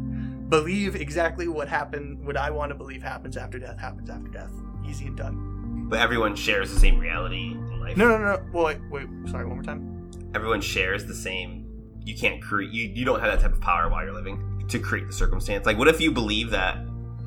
believe 0.48 0.96
exactly 0.96 1.48
what 1.48 1.68
happened, 1.68 2.26
what 2.26 2.36
I 2.36 2.50
want 2.50 2.70
to 2.70 2.74
believe 2.74 3.02
happens 3.02 3.36
after 3.36 3.58
death, 3.58 3.78
happens 3.78 4.10
after 4.10 4.28
death. 4.28 4.52
Easy 4.88 5.06
and 5.06 5.16
done. 5.16 5.86
But 5.88 6.00
everyone 6.00 6.34
shares 6.34 6.72
the 6.72 6.80
same 6.80 6.98
reality 6.98 7.52
in 7.52 7.80
life. 7.80 7.96
No, 7.96 8.08
no, 8.08 8.18
no. 8.18 8.42
Well, 8.52 8.64
wait, 8.64 8.78
wait 8.90 9.06
sorry, 9.26 9.46
one 9.46 9.56
more 9.56 9.62
time. 9.62 10.10
Everyone 10.34 10.60
shares 10.60 11.04
the 11.04 11.14
same. 11.14 11.66
You 12.04 12.16
can't 12.16 12.42
create. 12.42 12.72
You, 12.72 12.90
you 12.94 13.04
don't 13.04 13.20
have 13.20 13.32
that 13.32 13.40
type 13.40 13.52
of 13.52 13.60
power 13.60 13.88
while 13.88 14.04
you're 14.04 14.14
living 14.14 14.64
to 14.68 14.78
create 14.78 15.06
the 15.06 15.12
circumstance. 15.12 15.66
Like, 15.66 15.78
what 15.78 15.88
if 15.88 16.00
you 16.00 16.10
believe 16.10 16.50
that 16.50 16.78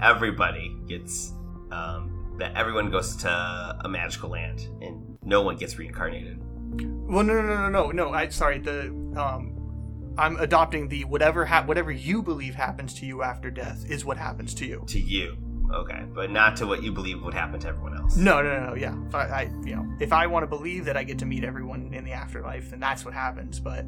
everybody 0.01 0.75
gets, 0.87 1.33
um, 1.71 2.35
that 2.39 2.55
everyone 2.55 2.91
goes 2.91 3.15
to 3.17 3.29
a 3.29 3.87
magical 3.89 4.29
land 4.29 4.67
and 4.81 5.17
no 5.23 5.41
one 5.41 5.55
gets 5.55 5.77
reincarnated? 5.77 6.41
Well, 6.81 7.23
no, 7.23 7.33
no, 7.33 7.41
no, 7.41 7.69
no, 7.69 7.69
no, 7.69 7.91
no. 7.91 8.13
I 8.13 8.29
sorry. 8.29 8.59
The 8.59 8.87
um, 9.15 9.53
I'm 10.17 10.37
adopting 10.37 10.87
the 10.87 11.05
whatever 11.05 11.45
ha- 11.45 11.63
whatever 11.65 11.91
you 11.91 12.21
believe 12.21 12.55
happens 12.55 12.93
to 12.95 13.05
you 13.05 13.23
after 13.23 13.49
death 13.51 13.85
is 13.89 14.03
what 14.03 14.17
happens 14.17 14.53
to 14.55 14.65
you. 14.65 14.83
To 14.87 14.99
you, 14.99 15.37
okay, 15.73 16.03
but 16.13 16.31
not 16.31 16.55
to 16.57 16.67
what 16.67 16.83
you 16.83 16.91
believe 16.91 17.21
would 17.23 17.33
happen 17.33 17.59
to 17.61 17.67
everyone 17.67 17.97
else. 17.97 18.17
No, 18.17 18.41
no, 18.41 18.59
no, 18.59 18.69
no. 18.69 18.75
Yeah, 18.75 18.95
if 19.07 19.15
I, 19.15 19.21
I, 19.21 19.41
you 19.63 19.75
know, 19.75 19.87
if 19.99 20.11
I 20.11 20.27
want 20.27 20.43
to 20.43 20.47
believe 20.47 20.85
that 20.85 20.97
I 20.97 21.03
get 21.03 21.19
to 21.19 21.25
meet 21.25 21.43
everyone 21.43 21.93
in 21.93 22.03
the 22.03 22.13
afterlife, 22.13 22.71
then 22.71 22.79
that's 22.79 23.05
what 23.05 23.13
happens. 23.13 23.59
But 23.59 23.85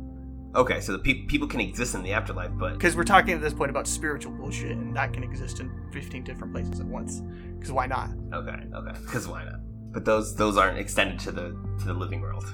Okay, 0.55 0.81
so 0.81 0.93
the 0.93 0.99
pe- 0.99 1.25
people 1.25 1.47
can 1.47 1.59
exist 1.59 1.93
in 1.93 2.01
the 2.01 2.11
afterlife, 2.11 2.49
but 2.57 2.73
because 2.73 2.95
we're 2.95 3.03
talking 3.03 3.35
at 3.35 3.41
this 3.41 3.53
point 3.53 3.69
about 3.69 3.85
spiritual 3.85 4.31
bullshit, 4.31 4.71
and 4.71 4.95
that 4.95 5.13
can 5.13 5.23
exist 5.23 5.59
in 5.59 5.71
15 5.91 6.23
different 6.23 6.53
places 6.53 6.79
at 6.79 6.87
once. 6.87 7.21
Because 7.57 7.71
why 7.71 7.85
not? 7.85 8.09
okay, 8.33 8.63
okay, 8.73 8.99
because 9.01 9.27
why 9.27 9.43
not? 9.43 9.59
But 9.91 10.05
those 10.05 10.35
those 10.35 10.57
aren't 10.57 10.79
extended 10.79 11.19
to 11.19 11.31
the 11.31 11.55
to 11.79 11.85
the 11.85 11.93
living 11.93 12.21
world. 12.21 12.45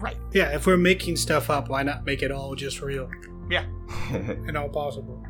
Right. 0.00 0.16
Yeah, 0.32 0.54
if 0.54 0.66
we're 0.66 0.76
making 0.76 1.16
stuff 1.16 1.50
up, 1.50 1.68
why 1.68 1.82
not 1.82 2.04
make 2.04 2.22
it 2.22 2.30
all 2.30 2.54
just 2.54 2.80
real 2.80 3.10
Yeah. 3.50 3.64
and 4.10 4.56
all 4.56 4.68
possible? 4.68 5.24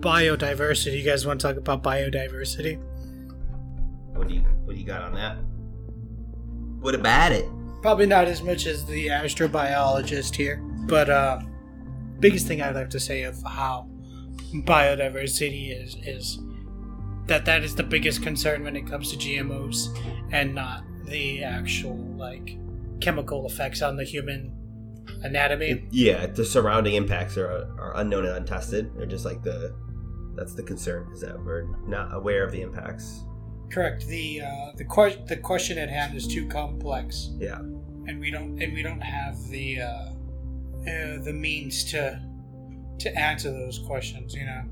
Biodiversity. 0.00 0.98
You 0.98 1.04
guys 1.04 1.26
want 1.26 1.40
to 1.40 1.48
talk 1.48 1.56
about 1.56 1.82
biodiversity? 1.82 2.80
what 4.14 4.26
do 4.26 4.34
you 4.34 4.40
what 4.64 4.74
do 4.74 4.80
you 4.80 4.86
got 4.86 5.02
on 5.02 5.14
that? 5.14 5.36
What 6.80 6.94
about 6.94 7.32
it? 7.32 7.44
Probably 7.82 8.06
not 8.06 8.26
as 8.26 8.42
much 8.42 8.66
as 8.66 8.84
the 8.84 9.06
astrobiologist 9.06 10.34
here, 10.34 10.56
but 10.86 11.08
uh, 11.08 11.40
biggest 12.18 12.46
thing 12.46 12.60
I'd 12.60 12.74
like 12.74 12.90
to 12.90 13.00
say 13.00 13.22
of 13.22 13.40
how 13.44 13.88
biodiversity 14.52 15.70
is 15.80 15.96
is 16.04 16.38
that 17.28 17.44
that 17.46 17.62
is 17.62 17.74
the 17.74 17.82
biggest 17.82 18.22
concern 18.22 18.64
when 18.64 18.76
it 18.76 18.86
comes 18.86 19.10
to 19.12 19.16
GMOs, 19.16 19.96
and 20.32 20.54
not 20.54 20.84
the 21.06 21.42
actual 21.44 21.96
like 22.16 22.58
chemical 23.00 23.46
effects 23.46 23.80
on 23.82 23.96
the 23.96 24.04
human 24.04 24.54
anatomy. 25.22 25.86
Yeah, 25.90 26.26
the 26.26 26.44
surrounding 26.44 26.94
impacts 26.94 27.36
are 27.36 27.48
are 27.78 27.92
unknown 27.96 28.26
and 28.26 28.36
untested. 28.36 28.90
They're 28.96 29.06
just 29.06 29.24
like 29.24 29.42
the 29.42 29.74
that's 30.34 30.54
the 30.54 30.62
concern 30.62 31.08
is 31.12 31.20
that 31.22 31.38
we're 31.42 31.64
not 31.86 32.14
aware 32.14 32.44
of 32.44 32.52
the 32.52 32.60
impacts. 32.62 33.24
Correct. 33.70 34.06
The 34.06 34.42
uh, 34.42 34.72
the 34.76 34.84
que- 34.84 35.24
the 35.26 35.36
question 35.36 35.78
at 35.78 35.88
hand 35.90 36.16
is 36.16 36.26
too 36.26 36.46
complex, 36.48 37.30
Yeah. 37.38 37.58
and 37.58 38.18
we 38.20 38.30
don't 38.30 38.60
and 38.62 38.72
we 38.72 38.82
don't 38.82 39.00
have 39.02 39.36
the 39.48 39.80
uh, 39.82 39.86
uh, 39.86 41.18
the 41.22 41.32
means 41.34 41.84
to 41.90 42.22
to 43.00 43.18
answer 43.18 43.50
those 43.50 43.78
questions. 43.80 44.34
You 44.34 44.46
know, 44.46 44.62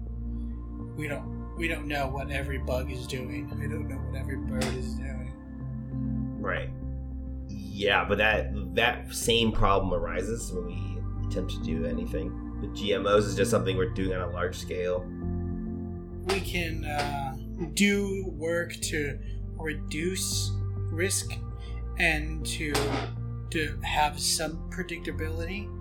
we 0.96 1.08
don't 1.08 1.35
we 1.56 1.68
don't 1.68 1.86
know 1.86 2.06
what 2.06 2.30
every 2.30 2.58
bug 2.58 2.90
is 2.90 3.06
doing. 3.06 3.50
We 3.58 3.66
don't 3.66 3.88
know 3.88 3.96
what 3.96 4.20
every 4.20 4.36
bird 4.36 4.64
is 4.76 4.94
doing. 4.94 5.32
Right. 6.38 6.70
Yeah, 7.48 8.04
but 8.04 8.18
that 8.18 8.52
that 8.74 9.12
same 9.14 9.52
problem 9.52 9.92
arises 9.92 10.52
when 10.52 10.66
we 10.66 11.26
attempt 11.26 11.52
to 11.52 11.62
do 11.62 11.86
anything. 11.86 12.60
With 12.60 12.76
GMOs 12.76 13.26
is 13.26 13.34
just 13.34 13.50
something 13.50 13.76
we're 13.76 13.90
doing 13.90 14.12
on 14.14 14.28
a 14.28 14.30
large 14.30 14.56
scale. 14.56 15.04
We 16.26 16.40
can 16.40 16.84
uh, 16.84 17.36
do 17.74 18.26
work 18.28 18.74
to 18.74 19.18
reduce 19.58 20.52
risk 20.90 21.32
and 21.98 22.44
to 22.46 22.72
to 23.50 23.78
have 23.82 24.18
some 24.20 24.70
predictability. 24.70 25.72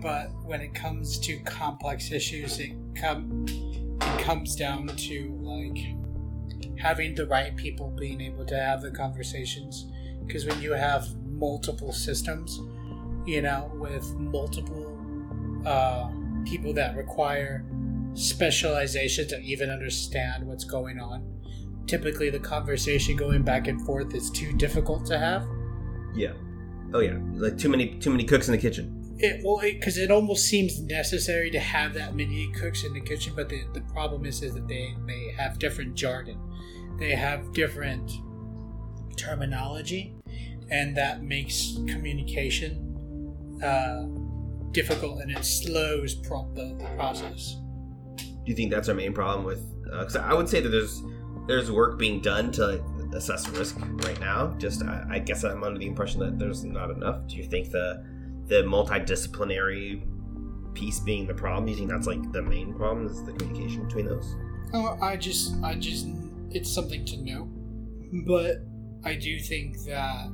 But 0.00 0.30
when 0.44 0.60
it 0.60 0.74
comes 0.74 1.18
to 1.20 1.38
complex 1.40 2.10
issues, 2.10 2.58
it 2.58 2.72
come 2.94 3.46
it 3.48 4.20
comes 4.20 4.56
down 4.56 4.88
to 4.88 5.38
like 5.42 5.78
having 6.78 7.14
the 7.14 7.26
right 7.26 7.54
people 7.56 7.90
being 7.98 8.20
able 8.20 8.44
to 8.46 8.56
have 8.56 8.82
the 8.82 8.90
conversations. 8.90 9.86
Because 10.26 10.46
when 10.46 10.60
you 10.62 10.72
have 10.72 11.14
multiple 11.26 11.92
systems, 11.92 12.60
you 13.26 13.42
know, 13.42 13.70
with 13.74 14.04
multiple 14.14 14.98
uh, 15.66 16.10
people 16.44 16.72
that 16.74 16.96
require 16.96 17.64
specialization 18.14 19.28
to 19.28 19.40
even 19.40 19.70
understand 19.70 20.46
what's 20.46 20.64
going 20.64 20.98
on, 20.98 21.26
typically 21.86 22.30
the 22.30 22.38
conversation 22.38 23.16
going 23.16 23.42
back 23.42 23.68
and 23.68 23.84
forth 23.84 24.14
is 24.14 24.30
too 24.30 24.52
difficult 24.52 25.04
to 25.06 25.18
have. 25.18 25.46
Yeah. 26.14 26.32
Oh 26.92 27.00
yeah. 27.00 27.18
Like 27.34 27.58
too 27.58 27.68
many 27.68 27.98
too 27.98 28.10
many 28.10 28.24
cooks 28.24 28.48
in 28.48 28.52
the 28.52 28.58
kitchen. 28.58 28.99
It 29.22 29.42
well, 29.44 29.60
because 29.60 29.98
it, 29.98 30.10
almost 30.10 30.46
seems 30.46 30.80
necessary 30.80 31.50
to 31.50 31.60
have 31.60 31.92
that 31.94 32.14
many 32.14 32.50
cooks 32.52 32.84
in 32.84 32.94
the 32.94 33.00
kitchen, 33.00 33.34
but 33.36 33.50
the, 33.50 33.64
the 33.74 33.82
problem 33.82 34.24
is 34.24 34.42
is 34.42 34.54
that 34.54 34.66
they 34.66 34.94
they 35.06 35.34
have 35.36 35.58
different 35.58 35.94
jargon, 35.94 36.40
they 36.98 37.14
have 37.14 37.52
different 37.52 38.10
terminology, 39.16 40.14
and 40.70 40.96
that 40.96 41.22
makes 41.22 41.74
communication 41.86 43.58
uh, 43.62 44.06
difficult 44.72 45.20
and 45.20 45.30
it 45.30 45.44
slows 45.44 46.14
pro- 46.14 46.50
the, 46.54 46.74
the 46.78 46.88
process. 46.96 47.56
Do 48.16 48.46
you 48.46 48.54
think 48.54 48.70
that's 48.70 48.88
our 48.88 48.94
main 48.94 49.12
problem 49.12 49.44
with? 49.44 49.66
Because 49.84 50.16
I 50.16 50.32
would 50.32 50.48
say 50.48 50.60
that 50.60 50.68
there's 50.68 51.02
there's 51.46 51.70
work 51.70 51.98
being 51.98 52.20
done 52.20 52.52
to 52.52 52.82
assess 53.12 53.48
risk 53.48 53.76
right 54.04 54.18
now. 54.20 54.54
Just 54.58 54.82
I, 54.82 55.04
I 55.10 55.18
guess 55.18 55.44
I'm 55.44 55.62
under 55.64 55.78
the 55.78 55.86
impression 55.86 56.20
that 56.20 56.38
there's 56.38 56.64
not 56.64 56.90
enough. 56.90 57.26
Do 57.26 57.36
you 57.36 57.44
think 57.44 57.70
the 57.70 58.04
the 58.50 58.62
multidisciplinary 58.64 60.02
piece 60.74 61.00
being 61.00 61.26
the 61.26 61.34
problem? 61.34 61.68
You 61.68 61.76
think 61.76 61.88
that's 61.88 62.06
like 62.06 62.32
the 62.32 62.42
main 62.42 62.74
problem? 62.74 63.06
Is 63.06 63.24
the 63.24 63.32
communication 63.32 63.86
between 63.86 64.06
those? 64.06 64.34
Oh, 64.74 64.98
I 65.00 65.16
just, 65.16 65.54
I 65.62 65.74
just, 65.76 66.06
it's 66.50 66.70
something 66.70 67.04
to 67.06 67.16
know, 67.22 67.48
but 68.26 68.58
I 69.04 69.14
do 69.14 69.38
think 69.40 69.78
that 69.84 70.28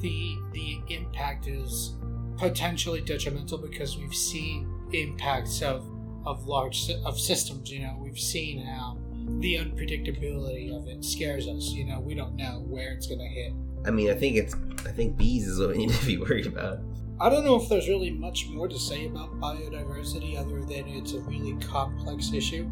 the 0.00 0.36
the 0.52 0.78
impact 0.88 1.48
is 1.48 1.96
potentially 2.36 3.00
detrimental 3.00 3.58
because 3.58 3.96
we've 3.98 4.14
seen 4.14 4.70
impacts 4.92 5.62
of 5.62 5.84
of 6.26 6.46
large 6.46 6.90
of 7.04 7.18
systems. 7.18 7.70
You 7.70 7.80
know, 7.80 7.98
we've 7.98 8.18
seen 8.18 8.64
how 8.64 8.98
the 9.40 9.56
unpredictability 9.56 10.74
of 10.76 10.86
it 10.88 11.04
scares 11.04 11.48
us. 11.48 11.70
You 11.70 11.86
know, 11.86 12.00
we 12.00 12.14
don't 12.14 12.36
know 12.36 12.62
where 12.66 12.92
it's 12.92 13.06
going 13.06 13.20
to 13.20 13.26
hit. 13.26 13.52
I 13.86 13.90
mean, 13.90 14.10
I 14.10 14.14
think 14.14 14.36
it's 14.36 14.54
I 14.86 14.92
think 14.92 15.16
bees 15.16 15.48
is 15.48 15.58
what 15.58 15.70
we 15.70 15.78
need 15.86 15.92
to 15.92 16.06
be 16.06 16.18
worried 16.18 16.46
about. 16.46 16.80
I 17.18 17.30
don't 17.30 17.44
know 17.44 17.56
if 17.60 17.68
there's 17.68 17.88
really 17.88 18.10
much 18.10 18.48
more 18.48 18.68
to 18.68 18.78
say 18.78 19.06
about 19.06 19.40
biodiversity 19.40 20.38
other 20.38 20.60
than 20.60 20.86
it's 20.86 21.14
a 21.14 21.20
really 21.20 21.54
complex 21.64 22.32
issue. 22.32 22.70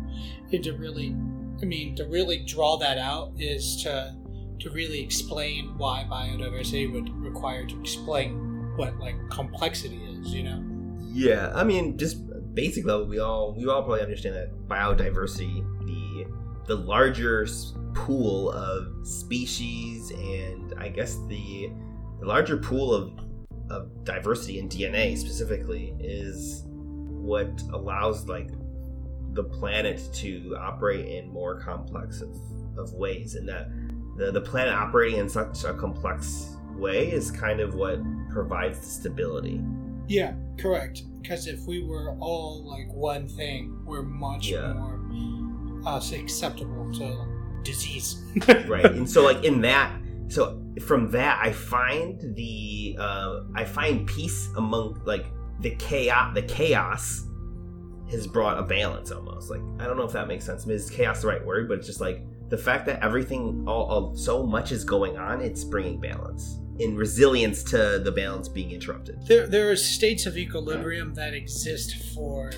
And 0.53 0.63
to 0.65 0.73
really, 0.77 1.17
I 1.63 1.65
mean, 1.65 1.97
to 1.97 2.05
really 2.05 2.45
draw 2.45 2.77
that 2.79 2.99
out 2.99 3.33
is 3.39 3.83
to 3.85 4.15
to 4.61 4.71
really 4.71 5.01
explain 5.01 5.77
why 5.79 6.07
biodiversity 6.09 6.93
would 6.93 7.11
require 7.21 7.67
to 7.67 7.81
explain 7.81 8.73
what 8.77 8.99
like 8.99 9.17
complexity 9.31 9.97
is. 10.05 10.35
You 10.35 10.43
know, 10.43 10.63
Yeah, 11.13 11.51
I 11.55 11.65
mean, 11.65 11.97
just 11.97 12.19
basic 12.55 12.85
level, 12.85 13.07
we 13.07 13.19
all 13.19 13.55
we 13.55 13.67
all 13.67 13.83
probably 13.83 14.03
understand 14.03 14.37
that 14.37 14.69
biodiversity, 14.69 15.65
the 15.87 16.27
the 16.67 16.75
larger 16.75 17.47
pool 17.95 18.51
of 18.53 19.07
species, 19.07 20.11
and 20.11 20.75
I 20.77 20.89
guess 20.89 21.17
the 21.29 21.71
the 22.21 22.27
larger 22.27 22.59
pool 22.59 22.95
of 22.95 23.13
of 23.71 24.05
diversity 24.05 24.59
in 24.59 24.69
DNA 24.69 25.17
specifically 25.17 25.95
is 25.99 26.63
what 26.67 27.63
allows 27.73 28.29
like 28.29 28.51
the 29.33 29.45
planet 29.45 30.01
to 30.13 30.57
operate 30.59 31.07
in 31.07 31.29
more 31.33 31.59
complex 31.61 32.21
of, 32.21 32.37
of 32.79 32.93
ways, 32.93 33.35
and 33.35 33.49
that 33.49 33.69
the 34.17 34.31
the 34.31 34.41
planet 34.41 34.73
operating 34.75 35.19
in 35.19 35.29
such 35.29 35.65
a 35.65 35.75
complex 35.75 36.57
way 36.77 37.11
is 37.11 37.31
kind 37.31 37.61
of 37.61 37.75
what 37.75 38.01
provides 38.31 38.79
the 38.81 38.87
stability. 38.87 39.61
Yeah, 40.07 40.35
correct. 40.59 41.03
Because 41.23 41.47
if 41.47 41.61
we 41.67 41.83
were 41.83 42.15
all 42.21 42.63
like 42.69 42.93
one 42.93 43.27
thing, 43.27 43.81
we're 43.87 44.03
much 44.03 44.49
Yeah. 44.49 44.75
more 44.75 45.01
uh, 45.87 46.01
acceptable 46.15 46.93
to 46.95 47.27
disease. 47.63 48.23
right 48.69 48.85
and 48.85 49.09
so 49.09 49.23
like 49.25 49.43
in 49.45 49.61
that 49.63 49.91
so 50.29 50.61
from 50.83 51.11
that 51.11 51.39
i 51.43 51.53
find 51.53 52.35
the 52.35 52.97
uh 52.99 53.41
i 53.55 53.65
find 53.65 54.07
peace 54.07 54.49
among 54.57 55.01
like 55.05 55.27
the 55.61 55.71
chaos 55.77 56.35
the 56.35 56.43
chaos 56.43 57.27
has 58.11 58.27
brought 58.27 58.59
a 58.59 58.63
balance 58.63 59.11
almost. 59.11 59.51
Like 59.51 59.63
i 59.79 59.87
don't 59.87 59.97
know 59.97 60.05
if 60.05 60.13
that 60.13 60.29
makes 60.29 60.45
sense. 60.45 60.65
I 60.65 60.69
mean, 60.69 60.77
is 60.77 60.91
chaos 60.91 61.23
the 61.23 61.29
right 61.29 61.45
word? 61.45 61.69
But 61.69 61.79
it's 61.79 61.87
just 61.87 62.01
like 62.01 62.23
the 62.49 62.59
fact 62.59 62.87
that 62.87 63.03
everything 63.03 63.65
all, 63.67 63.85
all 63.87 64.17
so 64.17 64.45
much 64.45 64.73
is 64.73 64.85
going 64.85 65.17
on 65.17 65.41
it's 65.41 65.65
bringing 65.65 66.01
balance 66.01 66.61
in 66.79 66.97
resilience 66.97 67.63
to 67.63 68.01
the 68.05 68.11
balance 68.11 68.49
being 68.49 68.73
interrupted. 68.73 69.17
There, 69.27 69.47
there 69.47 69.71
are 69.71 69.77
states 69.77 70.27
of 70.27 70.37
equilibrium 70.37 71.15
that 71.15 71.33
exist 71.33 72.13
for 72.15 72.51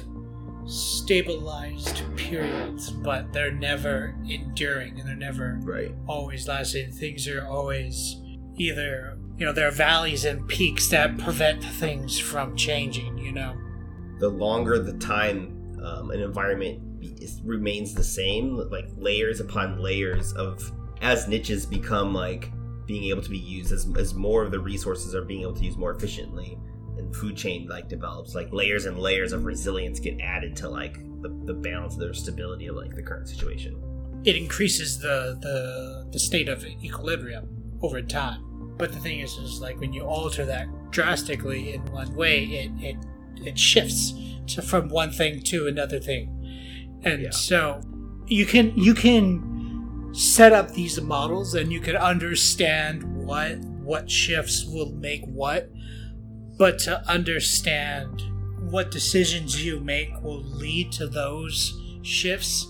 stabilized 0.67 2.03
periods, 2.17 2.91
but 2.91 3.33
they're 3.33 3.53
never 3.53 4.15
enduring 4.29 4.99
and 4.99 5.09
they're 5.09 5.17
never 5.17 5.59
right 5.63 5.95
always 6.09 6.49
lasting. 6.49 6.93
Things 6.93 7.29
are 7.29 7.47
always 7.47 8.17
either, 8.57 9.17
you 9.39 9.47
know, 9.47 9.53
there 9.53 9.69
are 9.69 9.73
valleys 9.73 10.25
and 10.25 10.47
peaks 10.49 10.89
that 10.89 11.19
prevent 11.19 11.63
things 11.63 12.19
from 12.19 12.57
changing, 12.57 13.19
you 13.19 13.33
know. 13.33 13.57
the 14.19 14.29
longer 14.29 14.79
the 14.79 14.95
time 14.95 15.53
um, 15.85 16.11
an 16.11 16.21
environment 16.21 16.81
is, 17.21 17.41
remains 17.45 17.95
the 17.95 18.05
same, 18.05 18.57
like 18.71 18.87
layers 18.97 19.41
upon 19.41 19.79
layers 19.81 20.33
of 20.33 20.73
as 21.03 21.29
niches 21.29 21.67
become 21.67 22.15
like 22.15 22.51
being 22.87 23.05
able 23.05 23.23
to 23.23 23.31
be 23.31 23.39
used 23.39 23.73
as, 23.73 23.87
as 23.99 24.15
more 24.15 24.43
of 24.43 24.51
the 24.51 24.59
resources 24.59 25.15
are 25.15 25.23
being 25.23 25.43
able 25.43 25.55
to 25.55 25.65
use 25.65 25.77
more 25.77 25.93
efficiently 25.93 26.59
and 26.99 27.15
food 27.15 27.37
chain 27.37 27.67
like 27.69 27.89
develops 27.89 28.35
like 28.35 28.53
layers 28.53 28.87
and 28.87 28.99
layers 28.99 29.33
of 29.33 29.45
resilience 29.45 29.99
get 30.01 30.21
added 30.21 30.57
to 30.57 30.69
like 30.69 30.95
the, 31.23 31.29
the 31.45 31.55
balance 31.55 31.95
of 31.95 32.01
their 32.01 32.15
stability 32.15 32.67
of 32.67 32.77
like 32.77 32.95
the 32.95 33.03
current 33.03 33.29
situation 33.29 33.75
It 34.25 34.37
increases 34.37 34.99
the, 34.99 35.39
the 35.41 36.07
the 36.13 36.19
state 36.19 36.49
of 36.49 36.65
equilibrium 36.65 37.45
over 37.83 38.01
time. 38.03 38.43
But 38.79 38.93
the 38.93 38.99
thing 38.99 39.21
is, 39.21 39.33
is 39.39 39.61
like 39.61 39.79
when 39.81 39.93
you 39.93 40.03
alter 40.03 40.45
that 40.47 40.67
drastically 40.91 41.73
in 41.75 41.81
one 41.93 42.15
way, 42.15 42.45
it 42.45 42.71
it, 42.89 42.97
it 43.49 43.59
shifts 43.59 44.13
to, 44.49 44.63
from 44.63 44.89
one 44.89 45.11
thing 45.13 45.41
to 45.53 45.67
another 45.67 45.99
thing, 46.01 46.25
and 47.03 47.23
Yeah. 47.23 47.31
so 47.31 47.81
you 48.27 48.45
can 48.47 48.73
you 48.77 48.95
can 48.95 50.11
set 50.13 50.53
up 50.53 50.73
these 50.73 51.01
models 51.01 51.55
and 51.55 51.73
you 51.73 51.81
can 51.81 51.97
understand 51.97 53.03
what 53.27 53.59
what 53.91 54.11
shifts 54.11 54.65
will 54.65 54.93
make 54.93 55.25
what, 55.27 55.71
but 56.57 56.79
to 56.81 57.03
understand 57.09 58.23
what 58.71 58.91
decisions 58.91 59.65
you 59.65 59.79
make 59.81 60.11
will 60.23 60.43
lead 60.43 60.91
to 60.93 61.07
those 61.07 61.81
shifts 62.03 62.67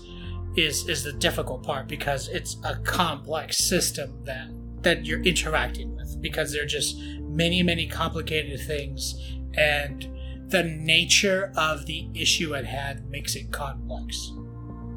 is 0.55 0.87
is 0.89 1.03
the 1.03 1.13
difficult 1.13 1.63
part 1.63 1.87
because 1.87 2.27
it's 2.29 2.57
a 2.63 2.75
complex 2.77 3.57
system 3.57 4.11
that 4.25 4.47
that 4.81 5.05
you're 5.05 5.21
interacting 5.21 5.95
with 5.95 6.21
because 6.21 6.51
there 6.51 6.63
are 6.63 6.67
just 6.67 6.97
many 7.21 7.61
many 7.63 7.87
complicated 7.87 8.59
things 8.59 9.15
and 9.55 10.07
the 10.49 10.63
nature 10.63 11.51
of 11.57 11.85
the 11.85 12.07
issue 12.13 12.55
at 12.55 12.65
hand 12.65 13.07
makes 13.09 13.35
it 13.35 13.51
complex. 13.51 14.31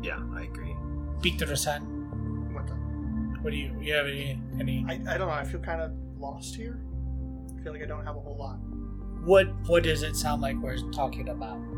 yeah 0.03 0.20
i 0.35 0.42
agree 0.42 0.74
Victor 1.20 1.55
San, 1.55 1.83
What 2.55 2.66
the? 2.66 2.72
what 3.42 3.50
do 3.50 3.57
you 3.57 3.74
you 3.81 3.92
have 3.92 4.07
any 4.07 4.40
any 4.59 4.85
I, 4.88 4.94
I 5.14 5.18
don't 5.18 5.29
know. 5.29 5.35
I 5.35 5.44
feel 5.44 5.61
kind 5.61 5.83
of 5.83 5.92
lost 6.18 6.57
here. 6.57 6.81
I 7.59 7.62
feel 7.62 7.72
like 7.74 7.83
I 7.83 7.87
don't 7.87 8.07
have 8.07 8.16
a 8.16 8.20
whole 8.20 8.38
lot. 8.38 8.59
What 9.24 9.48
what 9.66 9.83
does 9.83 10.02
it 10.02 10.16
sound 10.16 10.42
like 10.42 10.56
we're 10.56 10.78
talking 10.90 11.28
about? 11.28 11.59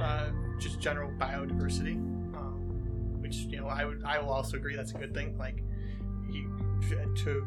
Uh, 0.00 0.30
just 0.58 0.80
general 0.80 1.10
biodiversity, 1.18 1.96
um, 2.34 3.20
which 3.20 3.36
you 3.36 3.58
know 3.60 3.66
I 3.66 3.84
would 3.84 4.02
I 4.04 4.18
will 4.18 4.30
also 4.30 4.56
agree 4.56 4.74
that's 4.76 4.92
a 4.92 4.98
good 4.98 5.12
thing. 5.12 5.36
Like 5.36 5.62
you, 6.30 6.50
to 7.24 7.46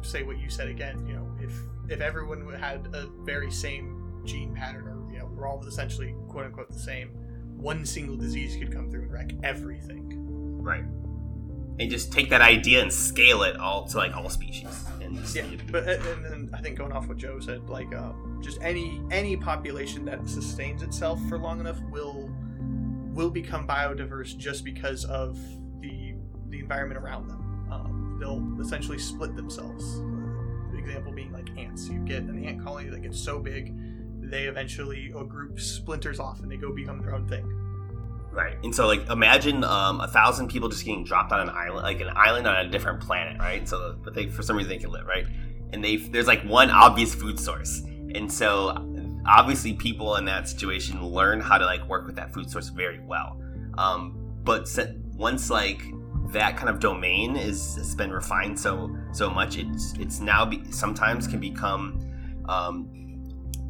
say 0.00 0.22
what 0.22 0.38
you 0.38 0.48
said 0.50 0.68
again, 0.68 1.06
you 1.06 1.12
know, 1.12 1.30
if 1.40 1.52
if 1.88 2.00
everyone 2.00 2.52
had 2.54 2.88
a 2.94 3.06
very 3.24 3.50
same 3.50 4.22
gene 4.24 4.54
pattern, 4.54 4.88
or 4.88 5.12
you 5.12 5.18
know, 5.18 5.26
we're 5.26 5.46
all 5.46 5.64
essentially 5.66 6.14
quote 6.28 6.46
unquote 6.46 6.70
the 6.70 6.78
same, 6.78 7.10
one 7.56 7.84
single 7.86 8.16
disease 8.16 8.56
could 8.56 8.72
come 8.72 8.90
through 8.90 9.02
and 9.02 9.12
wreck 9.12 9.32
everything. 9.42 10.08
right 10.62 10.84
and 11.78 11.90
just 11.90 12.12
take 12.12 12.30
that 12.30 12.40
idea 12.40 12.82
and 12.82 12.92
scale 12.92 13.42
it 13.42 13.56
all 13.56 13.86
to 13.88 13.96
like 13.96 14.14
all 14.14 14.28
species 14.28 14.84
and 15.12 15.22
just, 15.22 15.34
Yeah, 15.34 15.44
but 15.70 15.88
uh, 15.88 15.92
and 15.92 16.24
then 16.24 16.50
I 16.52 16.60
think 16.60 16.78
going 16.78 16.92
off 16.92 17.08
what 17.08 17.18
Joe 17.18 17.38
said, 17.40 17.68
like 17.68 17.94
um, 17.94 18.40
just 18.42 18.60
any 18.62 19.00
any 19.10 19.36
population 19.36 20.04
that 20.06 20.28
sustains 20.28 20.82
itself 20.82 21.20
for 21.28 21.38
long 21.38 21.60
enough 21.60 21.80
will 21.90 22.30
will 23.12 23.30
become 23.30 23.66
biodiverse 23.66 24.36
just 24.36 24.64
because 24.64 25.04
of 25.04 25.38
the 25.80 26.14
the 26.48 26.58
environment 26.58 27.00
around 27.00 27.28
them. 27.28 27.68
Um, 27.70 28.16
they'll 28.20 28.64
essentially 28.64 28.98
split 28.98 29.36
themselves. 29.36 30.00
The 30.72 30.78
example 30.78 31.12
being 31.12 31.32
like 31.32 31.48
ants. 31.58 31.88
You 31.88 31.98
get 32.00 32.22
an 32.22 32.44
ant 32.44 32.62
colony 32.62 32.88
that 32.90 33.02
gets 33.02 33.20
so 33.20 33.38
big, 33.38 33.74
they 34.30 34.44
eventually 34.44 35.12
a 35.16 35.24
group 35.24 35.60
splinters 35.60 36.18
off 36.18 36.40
and 36.40 36.50
they 36.50 36.56
go 36.56 36.72
become 36.72 37.00
their 37.00 37.14
own 37.14 37.26
thing. 37.28 37.46
Right. 38.32 38.56
And 38.64 38.74
so, 38.74 38.86
like, 38.86 39.06
imagine 39.10 39.62
um, 39.62 40.00
a 40.00 40.08
thousand 40.08 40.48
people 40.48 40.70
just 40.70 40.86
getting 40.86 41.04
dropped 41.04 41.32
on 41.32 41.40
an 41.40 41.50
island, 41.50 41.82
like 41.82 42.00
an 42.00 42.08
island 42.16 42.46
on 42.46 42.64
a 42.64 42.68
different 42.68 43.02
planet, 43.02 43.38
right? 43.38 43.68
So, 43.68 43.94
but 44.02 44.14
they, 44.14 44.28
for 44.28 44.42
some 44.42 44.56
reason, 44.56 44.70
they 44.70 44.78
can 44.78 44.90
live, 44.90 45.06
right? 45.06 45.26
And 45.72 45.84
they, 45.84 45.96
there's 45.96 46.26
like 46.26 46.42
one 46.44 46.70
obvious 46.70 47.14
food 47.14 47.38
source, 47.38 47.82
and 48.14 48.32
so 48.32 48.74
obviously, 49.26 49.74
people 49.74 50.16
in 50.16 50.24
that 50.24 50.48
situation 50.48 51.04
learn 51.04 51.40
how 51.40 51.58
to 51.58 51.66
like 51.66 51.86
work 51.88 52.06
with 52.06 52.16
that 52.16 52.32
food 52.32 52.50
source 52.50 52.70
very 52.70 53.00
well. 53.00 53.38
Um, 53.76 54.16
but 54.44 54.66
se- 54.66 54.96
once 55.14 55.50
like 55.50 55.82
that 56.32 56.56
kind 56.56 56.70
of 56.70 56.80
domain 56.80 57.36
is 57.36 57.76
has 57.76 57.94
been 57.94 58.10
refined 58.10 58.58
so 58.58 58.96
so 59.12 59.28
much, 59.28 59.58
it's 59.58 59.92
it's 59.98 60.20
now 60.20 60.46
be, 60.46 60.64
sometimes 60.72 61.26
can 61.26 61.38
become 61.38 62.00
um, 62.48 63.01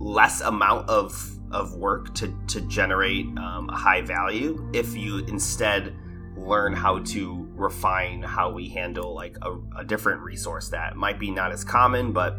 less 0.02 0.40
amount 0.40 0.88
of 0.88 1.38
of 1.52 1.74
work 1.76 2.14
to 2.14 2.34
to 2.48 2.60
generate 2.62 3.26
um, 3.38 3.68
a 3.68 3.76
high 3.76 4.00
value 4.00 4.68
if 4.72 4.96
you 4.96 5.18
instead 5.26 5.94
learn 6.36 6.72
how 6.72 6.98
to 7.00 7.46
refine 7.54 8.22
how 8.22 8.50
we 8.50 8.68
handle 8.68 9.14
like 9.14 9.36
a, 9.42 9.58
a 9.78 9.84
different 9.84 10.20
resource 10.22 10.70
that 10.70 10.96
might 10.96 11.20
be 11.20 11.30
not 11.30 11.52
as 11.52 11.62
common 11.62 12.10
but 12.10 12.38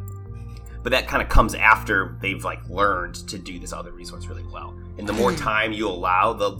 but 0.84 0.92
that 0.92 1.08
kind 1.08 1.24
of 1.24 1.30
comes 1.30 1.56
after 1.56 2.18
they've 2.22 2.44
like 2.44 2.68
learned 2.68 3.16
to 3.30 3.38
do 3.38 3.58
this 3.58 3.72
other 3.72 3.92
resource 3.92 4.28
really 4.28 4.46
well. 4.52 4.78
And 4.98 5.08
the 5.08 5.14
more 5.14 5.32
time 5.36 5.72
you 5.72 5.88
allow 5.88 6.34
the 6.34 6.52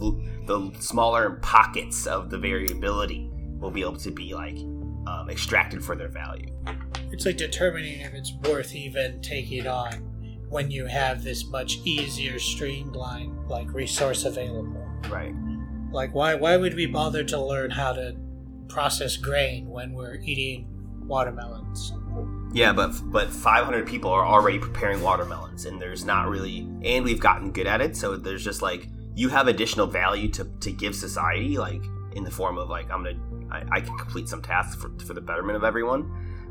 the 0.46 0.72
smaller 0.80 1.32
pockets 1.42 2.06
of 2.06 2.30
the 2.30 2.38
variability 2.38 3.30
will 3.58 3.70
be 3.70 3.82
able 3.82 3.96
to 3.96 4.10
be 4.10 4.34
like 4.34 4.56
um, 5.06 5.28
extracted 5.30 5.84
for 5.84 5.94
their 5.94 6.08
value. 6.08 6.48
It's 7.12 7.26
like 7.26 7.36
determining 7.36 8.00
if 8.00 8.14
it's 8.14 8.32
worth 8.44 8.74
even 8.74 9.20
taking 9.20 9.66
on 9.66 10.13
when 10.54 10.70
you 10.70 10.86
have 10.86 11.24
this 11.24 11.46
much 11.46 11.80
easier 11.84 12.38
streamlined 12.38 13.36
like 13.48 13.68
resource 13.74 14.24
available. 14.24 14.88
right 15.10 15.34
Like 15.90 16.14
why 16.14 16.36
why 16.36 16.56
would 16.56 16.74
we 16.74 16.86
bother 16.86 17.24
to 17.24 17.40
learn 17.40 17.72
how 17.72 17.92
to 17.92 18.16
process 18.68 19.16
grain 19.16 19.68
when 19.68 19.94
we're 19.94 20.20
eating 20.22 20.68
watermelons? 21.08 21.92
Yeah, 22.52 22.72
but 22.72 22.92
but 23.06 23.30
500 23.30 23.84
people 23.84 24.10
are 24.12 24.24
already 24.24 24.60
preparing 24.60 25.02
watermelons, 25.02 25.64
and 25.64 25.82
there's 25.82 26.04
not 26.04 26.28
really, 26.28 26.60
and 26.84 27.04
we've 27.04 27.18
gotten 27.18 27.50
good 27.50 27.66
at 27.66 27.80
it. 27.80 27.96
So 27.96 28.16
there's 28.16 28.44
just 28.44 28.62
like 28.62 28.86
you 29.16 29.28
have 29.30 29.48
additional 29.48 29.88
value 29.88 30.28
to, 30.28 30.44
to 30.60 30.70
give 30.70 30.94
society, 30.94 31.58
like 31.58 31.82
in 32.12 32.22
the 32.22 32.30
form 32.30 32.58
of 32.58 32.70
like 32.70 32.88
I'm 32.92 33.02
gonna 33.02 33.18
I, 33.50 33.78
I 33.78 33.80
can 33.80 33.98
complete 33.98 34.28
some 34.28 34.40
tasks 34.40 34.80
for, 34.80 34.90
for 35.04 35.14
the 35.14 35.20
betterment 35.20 35.56
of 35.56 35.64
everyone. 35.64 36.02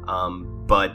Um, 0.09 0.65
but 0.67 0.91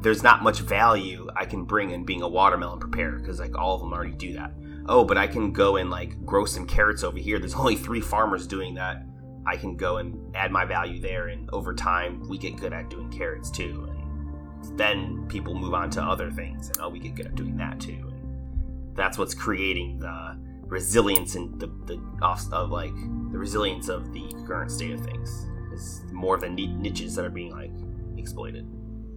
there's 0.00 0.22
not 0.22 0.42
much 0.42 0.60
value 0.60 1.28
I 1.36 1.44
can 1.44 1.64
bring 1.64 1.90
in 1.90 2.04
being 2.04 2.22
a 2.22 2.28
watermelon 2.28 2.80
preparer 2.80 3.18
because 3.18 3.38
like 3.38 3.56
all 3.56 3.74
of 3.74 3.80
them 3.80 3.92
already 3.92 4.12
do 4.12 4.34
that. 4.34 4.52
Oh, 4.86 5.04
but 5.04 5.18
I 5.18 5.26
can 5.26 5.52
go 5.52 5.76
and 5.76 5.90
like 5.90 6.24
grow 6.24 6.44
some 6.46 6.66
carrots 6.66 7.04
over 7.04 7.18
here. 7.18 7.38
There's 7.38 7.54
only 7.56 7.76
three 7.76 8.00
farmers 8.00 8.46
doing 8.46 8.74
that. 8.74 9.04
I 9.46 9.56
can 9.56 9.76
go 9.76 9.98
and 9.98 10.34
add 10.36 10.52
my 10.52 10.64
value 10.64 11.00
there, 11.00 11.28
and 11.28 11.48
over 11.50 11.74
time 11.74 12.28
we 12.28 12.38
get 12.38 12.56
good 12.56 12.72
at 12.72 12.90
doing 12.90 13.10
carrots 13.10 13.50
too. 13.50 13.88
And 13.88 14.78
then 14.78 15.26
people 15.28 15.54
move 15.54 15.74
on 15.74 15.90
to 15.90 16.02
other 16.02 16.30
things, 16.30 16.68
and 16.68 16.78
oh, 16.80 16.88
we 16.88 16.98
get 16.98 17.14
good 17.14 17.26
at 17.26 17.34
doing 17.34 17.56
that 17.56 17.80
too. 17.80 17.92
And 17.92 18.96
that's 18.96 19.18
what's 19.18 19.34
creating 19.34 19.98
the 19.98 20.38
resilience 20.66 21.34
and 21.34 21.58
the, 21.58 21.66
the 21.86 22.00
off 22.22 22.44
of 22.52 22.70
like 22.70 22.94
the 23.32 23.38
resilience 23.38 23.88
of 23.88 24.12
the 24.12 24.32
current 24.46 24.70
state 24.70 24.92
of 24.92 25.00
things. 25.00 25.46
Is 25.72 26.02
more 26.12 26.34
of 26.34 26.40
the 26.40 26.48
niches 26.48 27.14
that 27.14 27.24
are 27.24 27.30
being 27.30 27.52
like 27.52 27.72
exploited, 28.18 28.66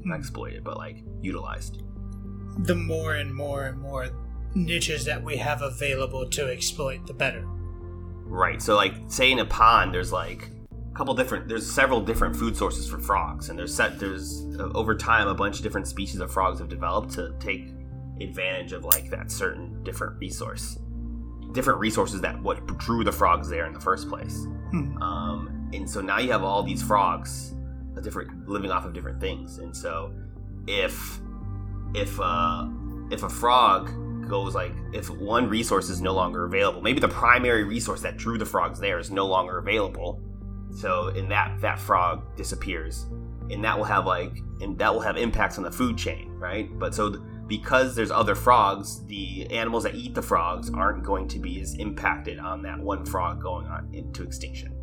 not 0.06 0.20
exploited, 0.20 0.64
but 0.64 0.78
like 0.78 1.04
utilized. 1.22 1.84
The 2.60 2.76
more 2.76 3.16
and 3.16 3.34
more 3.34 3.66
and 3.66 3.80
more 3.80 4.10
niches 4.56 5.06
that 5.06 5.24
we 5.24 5.38
have 5.38 5.62
available 5.62 6.30
to 6.30 6.48
exploit, 6.52 7.08
the 7.08 7.14
better. 7.14 7.44
Right. 8.26 8.62
So 8.62 8.76
like 8.76 8.96
say 9.08 9.32
in 9.32 9.40
a 9.40 9.46
pond 9.46 9.94
there's 9.94 10.12
like 10.12 10.50
a 10.72 10.96
couple 10.96 11.14
different 11.14 11.48
there's 11.48 11.70
several 11.70 12.02
different 12.02 12.36
food 12.36 12.56
sources 12.56 12.88
for 12.88 13.00
frogs 13.00 13.50
and 13.50 13.58
there's 13.58 13.74
set 13.74 14.00
there's 14.00 14.46
uh, 14.60 14.70
over 14.74 14.96
time 14.96 15.28
a 15.28 15.36
bunch 15.36 15.58
of 15.58 15.64
different 15.64 15.88
species 15.88 16.20
of 16.20 16.32
frogs 16.32 16.60
have 16.60 16.70
developed 16.70 17.12
to 17.14 17.34
take 17.40 17.70
advantage 18.22 18.72
of 18.72 18.86
like 18.86 19.10
that 19.10 19.32
certain 19.32 19.84
different 19.84 20.18
resource. 20.20 20.78
Different 21.52 21.80
resources 21.80 22.22
that 22.22 22.42
what 22.42 22.66
drew 22.80 23.04
the 23.04 23.12
frogs 23.12 23.50
there 23.50 23.66
in 23.66 23.74
the 23.74 23.80
first 23.80 24.10
place. 24.10 24.46
Hmm. 24.72 24.98
Um, 25.02 25.70
and 25.74 25.90
so 25.90 26.02
now 26.02 26.20
you 26.20 26.32
have 26.32 26.44
all 26.44 26.64
these 26.64 26.82
frogs, 26.82 27.54
a 27.96 28.02
different 28.02 28.48
living 28.48 28.72
off 28.72 28.86
of 28.86 28.94
different 28.94 29.20
things. 29.20 29.60
And 29.60 29.76
so 29.76 30.14
if 30.68 31.20
if 31.94 32.20
uh, 32.20 32.68
if 33.12 33.24
a 33.24 33.30
frog 33.30 33.92
goes 34.28 34.56
like 34.56 34.74
if 34.94 35.10
one 35.10 35.50
resource 35.50 35.90
is 35.90 36.02
no 36.02 36.14
longer 36.14 36.46
available, 36.46 36.82
maybe 36.82 37.00
the 37.00 37.08
primary 37.08 37.64
resource 37.64 38.02
that 38.02 38.18
drew 38.18 38.38
the 38.38 38.46
frogs 38.46 38.80
there 38.80 39.00
is 39.00 39.12
no 39.12 39.26
longer 39.26 39.58
available. 39.58 40.22
So 40.76 41.10
in 41.10 41.30
that 41.30 41.60
that 41.62 41.80
frog 41.80 42.36
disappears, 42.36 43.06
and 43.52 43.64
that 43.64 43.78
will 43.78 43.86
have 43.86 44.06
like 44.06 44.36
and 44.62 44.78
that 44.80 44.94
will 44.94 45.02
have 45.02 45.18
impacts 45.18 45.58
on 45.58 45.64
the 45.64 45.72
food 45.72 45.98
chain, 45.98 46.32
right? 46.38 46.68
But 46.80 46.94
so. 46.94 47.10
Th- 47.12 47.24
because 47.46 47.94
there's 47.94 48.10
other 48.10 48.36
frogs, 48.36 49.06
the 49.08 49.46
animals 49.52 49.84
that 49.84 49.96
eat 49.96 50.16
the 50.16 50.22
frogs 50.22 50.72
aren't 50.72 51.04
going 51.04 51.28
to 51.28 51.40
be 51.40 51.60
as 51.60 51.76
impacted 51.76 52.40
on 52.40 52.62
that 52.64 52.80
one 52.80 53.06
frog 53.06 53.42
going 53.42 53.68
on 53.68 53.90
into 53.94 54.24
extinction. 54.24 54.74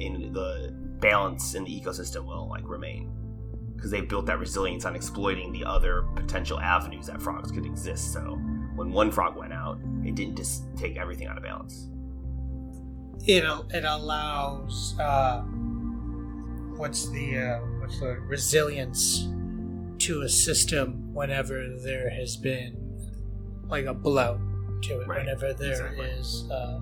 In 0.00 0.32
the 0.32 0.74
balance 1.00 1.54
in 1.54 1.64
the 1.64 1.80
ecosystem 1.80 2.24
will 2.26 2.48
like 2.48 2.68
remain 2.68 3.10
because 3.74 3.90
they've 3.90 4.08
built 4.08 4.26
that 4.26 4.38
resilience 4.38 4.84
on 4.84 4.94
exploiting 4.94 5.52
the 5.52 5.64
other 5.64 6.02
potential 6.14 6.60
avenues 6.60 7.06
that 7.06 7.20
frogs 7.22 7.50
could 7.50 7.64
exist. 7.64 8.12
So 8.12 8.20
when 8.76 8.92
one 8.92 9.10
frog 9.10 9.36
went 9.36 9.52
out, 9.54 9.78
it 10.04 10.14
didn't 10.14 10.36
just 10.36 10.64
take 10.76 10.96
everything 10.98 11.26
out 11.28 11.36
of 11.38 11.42
balance. 11.42 11.88
It 13.26 13.44
it 13.70 13.84
allows 13.84 14.98
uh, 14.98 15.40
what's 16.76 17.08
the 17.10 17.38
uh, 17.38 17.58
what's 17.80 18.00
the 18.00 18.18
resilience 18.20 19.28
to 20.00 20.22
a 20.22 20.28
system 20.28 21.12
whenever 21.12 21.76
there 21.82 22.08
has 22.10 22.36
been 22.36 22.76
like 23.68 23.84
a 23.86 23.94
blow 23.94 24.40
to 24.82 25.00
it. 25.00 25.06
Right, 25.06 25.20
Whenever 25.20 25.52
there 25.52 25.94
is 25.98 26.44
exactly. 26.44 26.50
uh, 26.56 26.80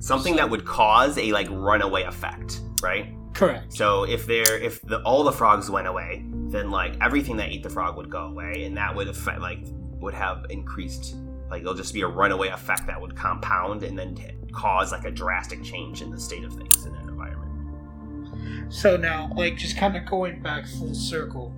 Something 0.00 0.36
that 0.36 0.50
would 0.50 0.66
cause 0.66 1.16
a 1.16 1.32
like 1.32 1.48
runaway 1.50 2.02
effect, 2.02 2.60
right? 2.82 3.14
Correct. 3.34 3.72
So 3.74 4.04
if 4.04 4.26
there 4.26 4.58
if 4.58 4.80
the 4.82 5.02
all 5.02 5.24
the 5.24 5.32
frogs 5.32 5.70
went 5.70 5.86
away, 5.86 6.24
then 6.48 6.70
like 6.70 6.96
everything 7.00 7.36
that 7.38 7.50
ate 7.50 7.62
the 7.62 7.70
frog 7.70 7.96
would 7.96 8.10
go 8.10 8.26
away, 8.26 8.64
and 8.64 8.76
that 8.76 8.94
would 8.94 9.08
affect 9.08 9.40
like 9.40 9.60
would 10.00 10.14
have 10.14 10.46
increased 10.50 11.16
like 11.50 11.62
it'll 11.62 11.74
just 11.74 11.94
be 11.94 12.00
a 12.02 12.06
runaway 12.06 12.48
effect 12.48 12.86
that 12.86 13.00
would 13.00 13.14
compound 13.14 13.82
and 13.82 13.98
then 13.98 14.14
t- 14.14 14.30
cause 14.52 14.92
like 14.92 15.04
a 15.04 15.10
drastic 15.10 15.62
change 15.62 16.02
in 16.02 16.10
the 16.10 16.18
state 16.18 16.44
of 16.44 16.52
things 16.54 16.84
in 16.86 16.92
that 16.92 17.02
environment. 17.02 18.72
So 18.72 18.96
now, 18.96 19.30
like, 19.36 19.56
just 19.56 19.76
kind 19.76 19.96
of 19.96 20.06
going 20.06 20.42
back 20.42 20.66
full 20.66 20.94
circle, 20.94 21.54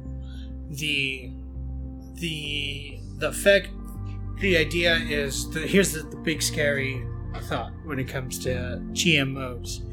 the 0.70 1.30
the 2.14 2.98
the 3.18 3.28
effect, 3.28 3.68
the 4.40 4.56
idea 4.56 4.96
is 4.96 5.50
the 5.50 5.60
here's 5.60 5.92
the, 5.92 6.02
the 6.02 6.16
big 6.16 6.42
scary 6.42 7.06
thought 7.42 7.72
when 7.84 7.98
it 7.98 8.08
comes 8.08 8.38
to 8.40 8.50
GMOs. 8.92 9.85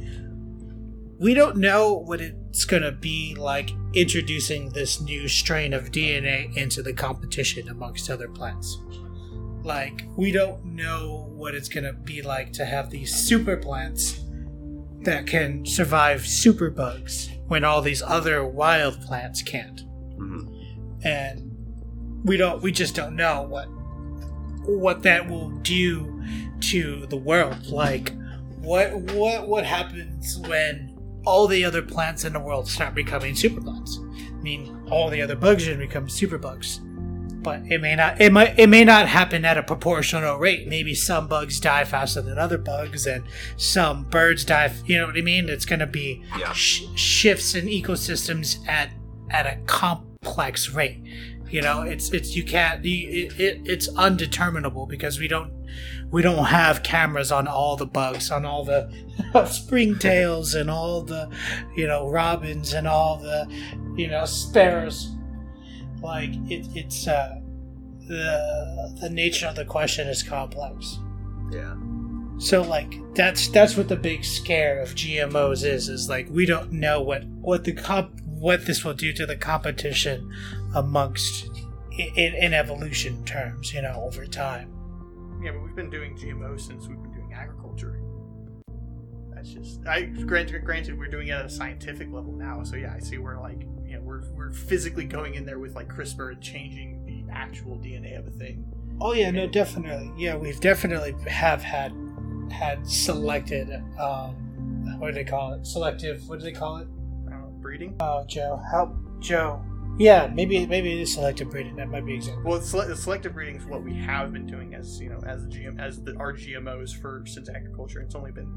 We 1.24 1.34
don't 1.34 1.56
know 1.56 1.94
what 1.94 2.20
it's 2.20 2.66
gonna 2.66 2.92
be 2.92 3.34
like 3.40 3.70
introducing 3.94 4.68
this 4.72 5.00
new 5.00 5.30
strain 5.30 5.74
of 5.74 5.90
DNA 5.90 6.54
into 6.58 6.84
the 6.84 6.92
competition 6.92 7.70
amongst 7.70 8.10
other 8.10 8.28
plants. 8.28 8.78
Like, 9.64 10.04
we 10.18 10.34
don't 10.34 10.66
know 10.66 11.32
what 11.34 11.56
it's 11.56 11.70
gonna 11.70 11.94
be 11.94 12.22
like 12.22 12.52
to 12.54 12.66
have 12.66 12.90
these 12.90 13.16
super 13.16 13.56
plants 13.56 14.20
that 15.04 15.26
can 15.26 15.66
survive 15.66 16.28
super 16.28 16.70
bugs 16.70 17.30
when 17.48 17.64
all 17.64 17.82
these 17.82 18.02
other 18.02 18.44
wild 18.46 19.00
plants 19.04 19.42
can't. 19.42 19.80
hmm 20.18 20.48
And 21.06 22.22
we 22.26 22.36
don't 22.36 22.62
we 22.62 22.74
just 22.74 22.96
don't 22.96 23.16
know 23.16 23.44
what 23.44 23.68
what 24.68 25.04
that 25.04 25.30
will 25.30 25.52
do 25.62 26.22
to 26.64 27.06
the 27.06 27.16
world. 27.16 27.68
Like 27.68 28.12
what 28.58 28.94
what 29.14 29.48
what 29.48 29.66
happens 29.66 30.38
when 30.40 30.93
all 31.26 31.48
the 31.48 31.64
other 31.64 31.82
plants 31.82 32.26
in 32.26 32.34
the 32.34 32.40
world 32.40 32.68
start 32.68 32.94
becoming 32.96 33.36
super 33.36 33.62
plants. 33.62 34.00
I 34.02 34.42
mean 34.42 34.78
all 34.92 35.10
the 35.10 35.22
other 35.22 35.36
bugs 35.36 35.68
are 35.68 35.74
gonna 35.74 35.86
become 35.88 36.08
superbugs. 36.08 36.80
But 37.44 37.64
it 37.70 37.82
may 37.82 37.96
not 37.96 38.22
it 38.22 38.32
might 38.32 38.58
it 38.58 38.68
may 38.68 38.84
not 38.86 39.08
happen 39.08 39.44
at 39.46 39.58
a 39.58 39.64
proportional 39.64 40.38
rate. 40.38 40.68
Maybe 40.68 40.94
some 40.94 41.28
bugs 41.28 41.60
die 41.60 41.84
faster 41.84 42.22
than 42.22 42.38
other 42.38 42.58
bugs 42.58 43.06
and 43.06 43.24
some 43.58 44.04
birds 44.06 44.46
die 44.46 44.74
you 44.86 44.98
know 44.98 45.08
what 45.08 45.18
I 45.18 45.22
mean? 45.22 45.50
It's 45.50 45.66
gonna 45.66 45.88
be 45.88 46.24
Yeah. 46.40 46.54
sh- 46.54 46.84
shifts 46.96 47.54
in 47.56 47.66
ecosystems 47.66 48.66
at 48.68 48.90
at 49.30 49.46
a 49.46 49.58
complex 49.66 50.70
rate. 50.70 51.02
You 51.54 51.62
know, 51.62 51.84
it's 51.84 52.10
it's 52.10 52.36
you 52.36 52.44
can't 52.44 52.84
you, 52.84 53.28
it, 53.28 53.40
it 53.40 53.62
it's 53.66 53.88
undeterminable 53.90 54.88
because 54.88 55.20
we 55.20 55.28
don't 55.28 55.54
we 56.10 56.24
don't 56.24 56.46
have 56.46 56.82
cameras 56.82 57.32
on 57.32 57.48
all 57.48 57.78
the 57.78 57.86
bugs, 57.86 58.32
on 58.32 58.44
all 58.44 58.66
the 58.66 58.92
springtails 59.34 60.60
and 60.60 60.68
all 60.68 61.04
the 61.04 61.30
you 61.78 61.86
know 61.86 62.10
robins 62.10 62.74
and 62.74 62.88
all 62.88 63.18
the 63.18 63.48
you 63.96 64.08
know 64.08 64.26
sparrows. 64.26 65.12
Like 66.02 66.32
it, 66.50 66.66
it's 66.74 67.08
uh, 67.08 67.40
the 68.08 68.98
the 69.00 69.12
nature 69.12 69.46
of 69.46 69.56
the 69.56 69.66
question 69.66 70.08
is 70.08 70.24
complex. 70.24 70.98
Yeah. 71.52 71.76
So 72.40 72.64
like 72.64 72.96
that's 73.14 73.48
that's 73.50 73.78
what 73.78 73.90
the 73.90 73.96
big 73.96 74.26
scare 74.26 74.82
of 74.82 74.96
GMOs 74.96 75.64
is 75.64 75.88
is 75.88 76.10
like 76.10 76.28
we 76.32 76.48
don't 76.48 76.72
know 76.72 77.00
what 77.00 77.26
what 77.26 77.64
the 77.64 77.74
comp 77.74 78.22
what 78.26 78.66
this 78.66 78.84
will 78.84 78.96
do 78.96 79.14
to 79.14 79.28
the 79.28 79.36
competition 79.36 80.30
amongst 80.76 81.50
in, 81.98 82.36
in 82.36 82.54
evolution 82.54 83.24
terms, 83.26 83.74
you 83.74 83.82
know, 83.82 84.04
over 84.06 84.26
time. 84.26 84.74
Yeah, 85.42 85.52
but 85.52 85.64
we've 85.64 85.76
been 85.76 85.90
doing 85.90 86.16
GMO 86.16 86.60
since 86.60 86.88
we've 86.88 87.02
been 87.02 87.14
doing 87.14 87.34
agriculture. 87.34 88.00
That's 89.34 89.50
just 89.50 89.86
I 89.86 90.04
granted 90.04 90.64
granted 90.64 90.98
we're 90.98 91.08
doing 91.08 91.28
it 91.28 91.32
at 91.32 91.46
a 91.46 91.50
scientific 91.50 92.12
level 92.12 92.34
now, 92.34 92.64
so 92.64 92.76
yeah, 92.76 92.94
I 92.96 93.00
see 93.00 93.18
we're 93.18 93.40
like 93.40 93.62
you 93.86 93.96
know, 93.96 94.02
we're 94.02 94.24
we're 94.32 94.52
physically 94.52 95.06
going 95.06 95.36
in 95.36 95.46
there 95.46 95.60
with 95.60 95.76
like 95.76 95.90
CRISPR 95.90 96.34
and 96.34 96.42
changing 96.42 97.04
the 97.06 97.32
actual 97.32 97.78
DNA 97.78 98.18
of 98.18 98.28
a 98.28 98.32
thing. 98.32 98.66
Oh 99.02 99.14
yeah, 99.14 99.32
no, 99.32 99.48
definitely. 99.48 100.12
Yeah, 100.18 100.36
we've 100.36 100.60
definitely 100.60 101.16
have 101.28 101.62
had 101.62 101.94
had 102.52 102.88
selected 102.88 103.70
um 104.00 104.36
what 105.00 105.08
do 105.08 105.14
they 105.14 105.24
call 105.24 105.54
it? 105.54 105.66
Selective 105.68 106.28
what 106.30 106.40
do 106.40 106.46
they 106.46 106.52
call 106.52 106.78
it? 106.78 106.88
I 107.30 107.36
breeding. 107.60 107.96
Oh 108.00 108.24
Joe, 108.26 108.62
help 108.72 108.96
Joe. 109.20 109.62
Yeah, 110.00 110.32
maybe 110.34 110.66
maybe 110.66 110.92
it 110.92 111.00
is 111.02 111.14
selective 111.14 111.50
breeding. 111.52 111.76
That 111.76 111.88
might 111.90 112.06
be 112.06 112.16
exactly. 112.16 112.44
Well, 112.44 112.62
sele- 112.62 112.96
selective 112.96 113.34
breeding 113.34 113.58
is 113.58 113.66
what 113.66 113.84
we 113.84 113.94
have 113.94 114.34
been 114.34 114.48
doing 114.48 114.74
as 114.74 115.00
you 115.00 115.10
know 115.10 115.20
as 115.26 115.44
the 115.44 115.50
GM 115.50 115.80
as 115.80 116.02
the 116.02 116.16
our 116.18 116.34
GMOs 116.34 117.00
for 117.00 117.24
since 117.28 117.48
agriculture. 117.50 118.02
It's 118.02 118.16
only 118.16 118.32
been 118.32 118.48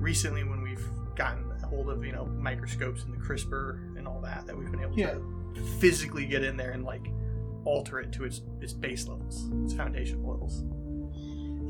recently 0.00 0.42
when 0.44 0.60
we've 0.60 0.84
gotten 1.14 1.44
a 1.52 1.66
hold 1.66 1.88
of 1.88 2.04
you 2.04 2.10
know 2.12 2.26
microscopes 2.26 3.04
and 3.04 3.12
the 3.12 3.18
CRISPR 3.18 3.96
and 3.96 4.08
all 4.08 4.20
that 4.22 4.46
that 4.46 4.56
we've 4.58 4.70
been 4.70 4.80
able 4.82 4.98
Yeah. 4.98 5.12
to 5.54 5.62
physically 5.78 6.26
get 6.26 6.42
in 6.42 6.56
there 6.56 6.72
and 6.72 6.84
like 6.84 7.06
alter 7.64 8.00
it 8.00 8.10
to 8.14 8.24
its 8.24 8.40
its 8.60 8.72
base 8.72 9.06
levels, 9.06 9.48
its 9.64 9.74
foundational 9.74 10.28
levels. 10.28 10.64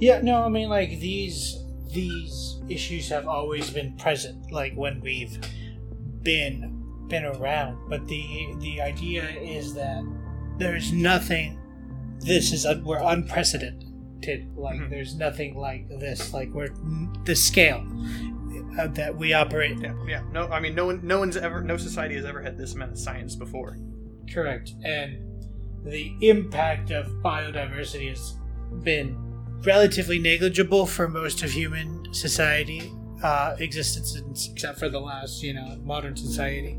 Yeah, 0.01 0.21
no, 0.23 0.43
I 0.43 0.49
mean 0.49 0.71
like 0.71 0.89
these 1.01 1.63
these 1.93 2.63
issues 2.71 3.11
have 3.11 3.27
always 3.29 3.69
been 3.71 3.95
present, 3.99 4.51
like 4.51 4.73
when 4.75 5.01
we've 5.03 5.39
been 6.23 6.82
been 7.13 7.25
around. 7.25 7.79
But 7.89 8.09
the 8.09 8.55
the 8.59 8.81
idea 8.81 9.29
is 9.41 9.75
that 9.75 10.03
there's 10.59 10.93
nothing. 10.93 11.59
This 12.21 12.53
is 12.53 12.67
un, 12.67 12.83
we're 12.85 13.03
unprecedented. 13.03 13.89
Like 14.57 14.79
Mhm. 14.81 14.91
there's 14.91 15.15
nothing 15.17 15.57
like 15.57 15.89
this. 15.89 16.33
Like 16.33 16.51
we're 16.55 16.73
the 17.25 17.35
scale 17.37 17.85
uh, 18.79 18.87
that 18.89 19.17
we 19.17 19.33
operate. 19.33 19.79
Yeah, 19.81 19.95
yeah. 20.07 20.23
No, 20.33 20.47
I 20.49 20.59
mean 20.61 20.75
no 20.75 20.87
one 20.87 21.01
no 21.07 21.19
one's 21.19 21.37
ever 21.37 21.61
no 21.63 21.77
society 21.77 22.15
has 22.17 22.25
ever 22.25 22.41
had 22.43 22.57
this 22.59 22.75
amount 22.75 22.93
of 22.93 22.99
science 22.99 23.35
before. 23.37 23.79
Correct. 24.33 24.75
And 24.85 25.19
the 25.85 26.15
impact 26.21 26.91
of 26.93 27.07
biodiversity 27.25 28.09
has 28.11 28.35
been 28.85 29.17
relatively 29.65 30.19
negligible 30.21 30.87
for 30.87 31.09
most 31.09 31.43
of 31.43 31.51
human 31.51 31.89
society 32.15 32.93
uh, 33.25 33.55
existence, 33.59 34.49
except 34.53 34.79
for 34.79 34.89
the 34.89 34.99
last, 35.01 35.43
you 35.43 35.55
know, 35.55 35.77
modern 35.85 36.17
society. 36.17 36.77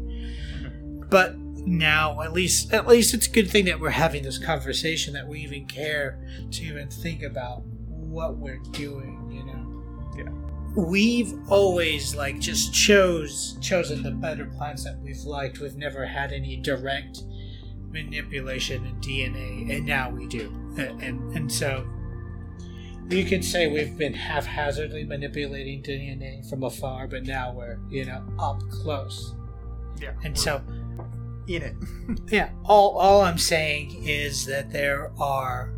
But 1.14 1.38
now, 1.38 2.24
at 2.24 2.34
least, 2.34 2.74
at 2.74 2.88
least 2.88 3.14
it's 3.14 3.28
a 3.28 3.30
good 3.30 3.48
thing 3.48 3.66
that 3.66 3.80
we're 3.80 3.92
having 3.92 4.24
this 4.24 4.40
conversation. 4.40 5.14
That 5.14 5.28
we 5.28 5.42
even 5.42 5.68
care 5.68 6.20
to 6.50 6.64
even 6.64 6.90
think 6.90 7.22
about 7.22 7.64
what 7.88 8.38
we're 8.38 8.64
doing, 8.72 9.30
you 9.32 9.44
know. 9.46 9.84
Yeah. 10.18 10.84
We've 10.84 11.36
always 11.52 12.16
like 12.16 12.40
just 12.40 12.74
chose 12.74 13.60
chosen 13.62 14.02
the 14.02 14.10
better 14.10 14.46
plants 14.58 14.86
that 14.86 15.00
we've 15.02 15.20
liked. 15.20 15.60
We've 15.60 15.76
never 15.76 16.04
had 16.04 16.32
any 16.32 16.56
direct 16.56 17.22
manipulation 17.92 18.84
in 18.84 18.96
DNA, 18.96 19.78
and 19.78 19.86
now 19.86 20.10
we 20.10 20.26
do. 20.26 20.48
And 20.80 21.00
and, 21.00 21.38
and 21.38 21.52
so 21.52 21.88
you 23.12 23.24
can 23.24 23.44
say 23.44 23.68
we've 23.68 23.96
been 24.00 24.16
haphazardly 24.16 25.04
manipulating 25.04 25.84
DNA 25.84 26.50
from 26.50 26.64
afar, 26.64 27.08
but 27.08 27.24
now 27.24 27.54
we're 27.54 27.78
you 27.88 28.04
know 28.04 28.24
up 28.40 28.68
close. 28.72 29.36
Yeah. 30.02 30.14
And 30.24 30.38
so 30.38 30.60
in 31.48 31.62
it. 31.64 31.76
yeah, 32.32 32.50
all 32.66 32.98
all 32.98 33.22
I'm 33.22 33.38
saying 33.38 34.04
is 34.06 34.46
that 34.46 34.72
there 34.72 35.12
are 35.20 35.74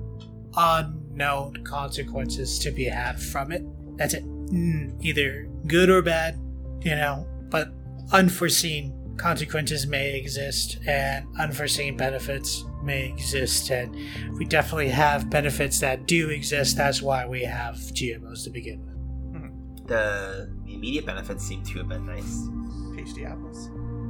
unknown 0.57 1.63
consequences 1.63 2.59
to 2.59 2.71
be 2.71 2.85
had 2.85 3.19
from 3.21 3.51
it. 3.51 3.63
That's 3.97 4.13
it. 4.13 4.25
Mm, 4.25 5.03
Either 5.03 5.47
good 5.67 5.89
or 5.89 6.01
bad, 6.01 6.39
you 6.81 6.95
know, 6.95 7.27
but 7.49 7.69
unforeseen 8.11 8.93
consequences 9.17 9.87
may 9.87 10.17
exist 10.17 10.77
and 10.85 11.25
unforeseen 11.39 11.95
benefits 11.95 12.65
may 12.83 13.07
exist 13.07 13.69
and 13.71 13.95
we 14.37 14.43
definitely 14.43 14.89
have 14.89 15.29
benefits 15.29 15.79
that 15.79 16.05
do 16.05 16.29
exist 16.29 16.75
that's 16.75 17.01
why 17.01 17.25
we 17.25 17.41
have 17.41 17.75
gmos 17.93 18.43
to 18.43 18.49
begin 18.49 18.81
with 18.85 19.87
The, 19.87 20.51
the 20.65 20.73
immediate 20.73 21.05
benefits 21.05 21.47
seem 21.47 21.63
to 21.63 21.77
have 21.77 21.87
been 21.87 22.05
nice. 22.05 22.49
Tasty 22.97 23.23
apples. 23.23 23.69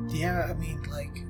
yeah 0.10 0.48
i 0.50 0.54
mean 0.56 0.82
like 0.90 1.22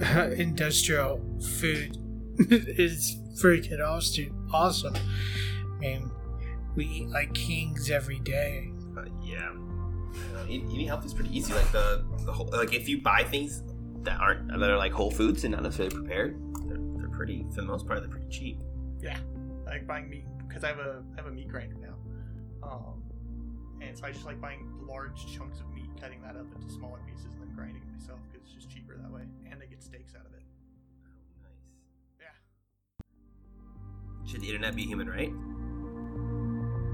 industrial 0.36 1.20
food 1.58 1.96
is 2.50 3.16
freaking 3.40 3.80
awesome 3.86 4.48
awesome 4.52 4.94
i 5.76 5.78
mean 5.80 6.10
we 6.76 6.84
eat 6.86 7.08
like 7.08 7.32
kings 7.34 7.90
every 7.90 8.18
day 8.20 8.70
Uh, 8.96 9.04
yeah. 9.22 9.50
Uh, 10.36 10.44
eating 10.48 10.86
healthy 10.86 11.06
is 11.06 11.14
pretty 11.14 11.36
easy. 11.36 11.52
Like 11.54 11.70
the, 11.72 12.04
the 12.24 12.32
whole, 12.32 12.48
like 12.52 12.74
if 12.74 12.88
you 12.88 13.00
buy 13.00 13.22
things 13.24 13.62
that 14.02 14.18
aren't 14.20 14.48
that 14.48 14.68
are 14.70 14.76
like 14.76 14.92
whole 14.92 15.10
foods 15.10 15.44
and 15.44 15.52
not 15.52 15.62
necessarily 15.62 15.94
prepared, 15.94 16.40
they're, 16.66 16.78
they're 16.98 17.08
pretty 17.16 17.46
for 17.54 17.60
the 17.62 17.66
most 17.66 17.86
part 17.86 18.00
they're 18.00 18.08
pretty 18.10 18.28
cheap. 18.28 18.58
I 19.66 19.70
like 19.70 19.86
buying 19.86 20.08
meat 20.10 20.24
because 20.48 20.64
I 20.64 20.68
have 20.68 20.78
a 20.78 21.02
I 21.14 21.16
have 21.16 21.26
a 21.26 21.30
meat 21.30 21.48
grinder 21.48 21.76
now, 21.80 21.96
um, 22.68 23.02
and 23.80 23.96
so 23.96 24.04
I 24.04 24.10
just 24.12 24.24
like 24.26 24.40
buying 24.40 24.66
large 24.82 25.24
chunks 25.34 25.60
of 25.60 25.68
meat, 25.72 25.88
cutting 26.00 26.20
that 26.22 26.36
up 26.36 26.46
into 26.54 26.72
smaller 26.72 26.98
pieces, 27.06 27.26
and 27.32 27.40
then 27.40 27.54
grinding 27.54 27.82
it 27.82 28.00
myself 28.00 28.18
because 28.28 28.42
it's 28.46 28.54
just 28.54 28.68
cheaper 28.70 28.96
that 29.00 29.10
way, 29.10 29.22
steaks 29.82 30.14
out 30.14 30.26
of 30.26 30.32
it. 30.32 30.42
Oh, 31.42 31.42
nice. 34.22 34.30
Should 34.30 34.42
the 34.42 34.46
internet 34.46 34.76
be 34.76 34.82
human 34.82 35.08
right? 35.08 35.32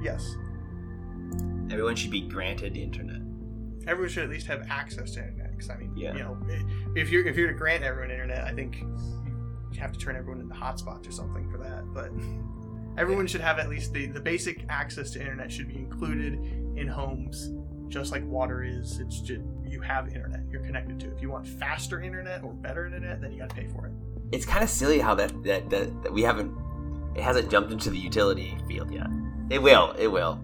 Yes, 0.03 0.37
Everyone 1.69 1.97
should 1.97 2.13
be 2.13 2.21
granted 2.21 2.75
the 2.75 2.83
internet. 2.83 3.21
everyone 3.89 4.09
should 4.09 4.23
at 4.25 4.31
least 4.31 4.47
have 4.47 4.67
access 4.71 5.13
to 5.13 5.21
internet. 5.21 5.51
Because 5.51 5.69
I 5.71 5.77
mean, 5.77 5.97
Yeah. 5.97 6.13
you 6.15 6.21
know, 6.21 6.39
if 6.95 7.11
you're 7.11 7.27
if 7.27 7.37
you're 7.37 7.49
to 7.49 7.55
grant 7.59 7.83
everyone 7.83 8.11
internet, 8.13 8.45
I 8.45 8.53
think 8.53 8.81
you 9.73 9.81
have 9.81 9.93
to 9.93 9.99
turn 9.99 10.15
everyone 10.17 10.41
into 10.41 10.55
hotspots 10.55 11.09
or 11.09 11.13
something 11.13 11.51
for 11.51 11.59
that. 11.59 11.85
But 11.93 12.11
everyone 13.01 13.27
should 13.27 13.41
have 13.41 13.59
at 13.59 13.69
least 13.69 13.93
the 13.93 14.07
the 14.07 14.21
basic 14.21 14.65
access 14.69 15.11
to 15.13 15.21
internet 15.21 15.51
should 15.51 15.67
be 15.69 15.77
included 15.77 16.35
in 16.77 16.87
homes, 16.87 17.51
just 17.89 18.13
like 18.13 18.25
water 18.27 18.63
is. 18.63 19.01
It's 19.01 19.21
just 19.21 19.41
you 19.65 19.81
have 19.81 20.07
internet 20.09 20.46
you're 20.57 20.65
connected 20.67 20.99
to. 21.01 21.13
If 21.15 21.21
you 21.23 21.31
want 21.31 21.47
faster 21.47 22.01
internet 22.01 22.43
or 22.43 22.53
better 22.53 22.87
internet, 22.87 23.21
then 23.21 23.33
you 23.33 23.39
got 23.39 23.51
to 23.51 23.55
pay 23.55 23.69
for 23.69 23.87
it. 23.87 23.93
It's 24.33 24.45
kind 24.47 24.65
of 24.65 24.71
silly 24.71 24.99
how 24.99 25.15
that, 25.15 25.43
that 25.45 25.71
that 25.71 26.03
that 26.03 26.13
we 26.13 26.23
haven't 26.23 26.53
it 27.15 27.23
hasn't 27.23 27.51
jumped 27.51 27.73
into 27.73 27.91
the 27.91 27.99
utility 27.99 28.57
field 28.67 28.91
yet. 28.93 29.07
It 29.51 29.63
will. 29.63 29.93
It 29.99 30.09
will. 30.09 30.41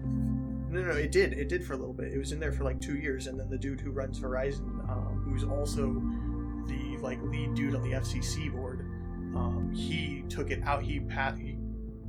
No, 0.69 0.81
no, 0.81 0.91
it 0.91 1.11
did. 1.11 1.33
It 1.33 1.49
did 1.49 1.63
for 1.63 1.73
a 1.73 1.77
little 1.77 1.93
bit. 1.93 2.13
It 2.13 2.17
was 2.17 2.31
in 2.31 2.39
there 2.39 2.51
for 2.51 2.63
like 2.63 2.79
two 2.81 2.95
years, 2.97 3.27
and 3.27 3.39
then 3.39 3.49
the 3.49 3.57
dude 3.57 3.79
who 3.81 3.91
runs 3.91 4.19
Verizon, 4.19 4.89
um, 4.89 5.23
who's 5.27 5.43
also 5.43 6.01
the 6.67 6.97
like 7.01 7.21
lead 7.21 7.53
dude 7.53 7.75
on 7.75 7.83
the 7.83 7.91
FCC 7.97 8.51
board, 8.51 8.79
um, 9.35 9.71
he 9.73 10.23
took 10.29 10.49
it 10.49 10.63
out. 10.63 10.81
He 10.83 10.99
pat 11.01 11.37
he 11.37 11.57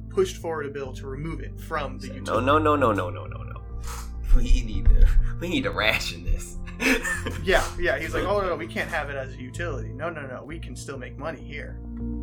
pushed 0.09 0.37
forward 0.37 0.67
a 0.67 0.71
bill 0.71 0.93
to 0.95 1.07
remove 1.09 1.41
it 1.41 1.59
from 1.61 1.99
the 1.99 2.09
No, 2.09 2.15
utility. 2.15 2.47
no, 2.47 2.59
no, 2.59 2.77
no, 2.77 2.93
no, 2.93 3.11
no, 3.11 3.27
no, 3.27 3.43
no. 3.43 3.61
We 4.37 4.43
need 4.63 4.87
to 4.87 5.09
we 5.41 5.49
need 5.49 5.63
to 5.65 5.71
ration 5.71 6.25
this. 6.25 6.57
Yeah, 7.45 7.65
yeah. 7.79 7.99
He's 7.99 8.15
like, 8.15 8.25
oh 8.25 8.41
no, 8.41 8.49
no, 8.49 8.57
we 8.57 8.67
can't 8.67 8.89
have 8.91 9.11
it 9.11 9.17
as 9.17 9.35
a 9.35 9.41
utility. 9.41 9.91
No, 9.91 10.09
no, 10.09 10.27
no, 10.27 10.43
we 10.45 10.59
can 10.59 10.75
still 10.75 10.97
make 10.97 11.19
money 11.19 11.43
here. 11.43 11.79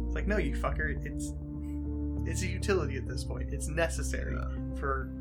It's 0.05 0.15
like, 0.15 0.27
no, 0.27 0.37
you 0.37 0.55
fucker. 0.55 1.05
It's 1.05 1.33
it's 2.25 2.41
a 2.43 2.47
utility 2.47 2.97
at 2.97 3.07
this 3.07 3.23
point. 3.23 3.53
It's 3.53 3.67
necessary 3.67 4.35
for 4.79 5.11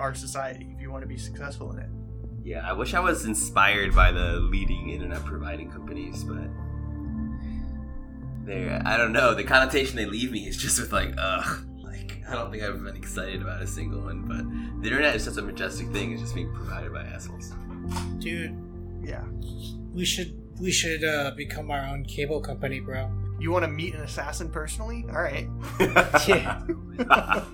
our 0.00 0.14
society 0.14 0.68
if 0.74 0.80
you 0.80 0.90
want 0.90 1.02
to 1.02 1.08
be 1.08 1.16
successful 1.16 1.72
in 1.72 1.78
it. 1.78 1.88
Yeah, 2.44 2.68
I 2.68 2.72
wish 2.72 2.94
I 2.94 3.00
was 3.00 3.24
inspired 3.24 3.94
by 3.94 4.12
the 4.12 4.34
leading 4.40 4.90
internet 4.90 5.24
providing 5.24 5.70
companies, 5.70 6.24
but 6.24 6.48
they 8.44 8.68
I 8.68 8.96
don't 8.96 9.12
know. 9.12 9.34
The 9.34 9.44
connotation 9.44 9.96
they 9.96 10.06
leave 10.06 10.32
me 10.32 10.46
is 10.46 10.56
just 10.56 10.80
with 10.80 10.92
like, 10.92 11.14
ugh. 11.18 11.66
Like, 11.82 12.22
I 12.28 12.34
don't 12.34 12.50
think 12.50 12.62
I've 12.62 12.82
been 12.82 12.96
excited 12.96 13.42
about 13.42 13.60
a 13.60 13.66
single 13.66 14.02
one, 14.02 14.22
but 14.22 14.82
the 14.82 14.88
internet 14.88 15.16
is 15.16 15.24
such 15.24 15.36
a 15.36 15.42
majestic 15.42 15.88
thing. 15.88 16.12
It's 16.12 16.22
just 16.22 16.34
being 16.34 16.52
provided 16.52 16.92
by 16.92 17.02
assholes. 17.02 17.52
dude 18.18 18.67
Yeah. 19.02 19.24
we 19.92 20.04
should 20.04 20.34
we 20.60 20.70
should 20.70 21.04
uh, 21.04 21.30
become 21.36 21.70
our 21.70 21.86
own 21.86 22.04
cable 22.04 22.40
company 22.40 22.80
bro 22.80 23.10
You 23.38 23.50
want 23.52 23.64
to 23.64 23.70
meet 23.70 23.94
an 23.94 24.00
assassin 24.02 24.50
personally? 24.50 25.04
All 25.08 25.22
right. 25.22 25.48
Yeah. 26.26 26.62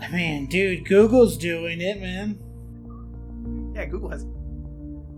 I 0.00 0.10
mean, 0.12 0.46
dude, 0.46 0.86
Google's 0.86 1.36
doing 1.38 1.80
it, 1.80 1.98
man. 2.00 2.38
Yeah, 3.74 3.86
Google 3.86 4.10
has 4.10 4.26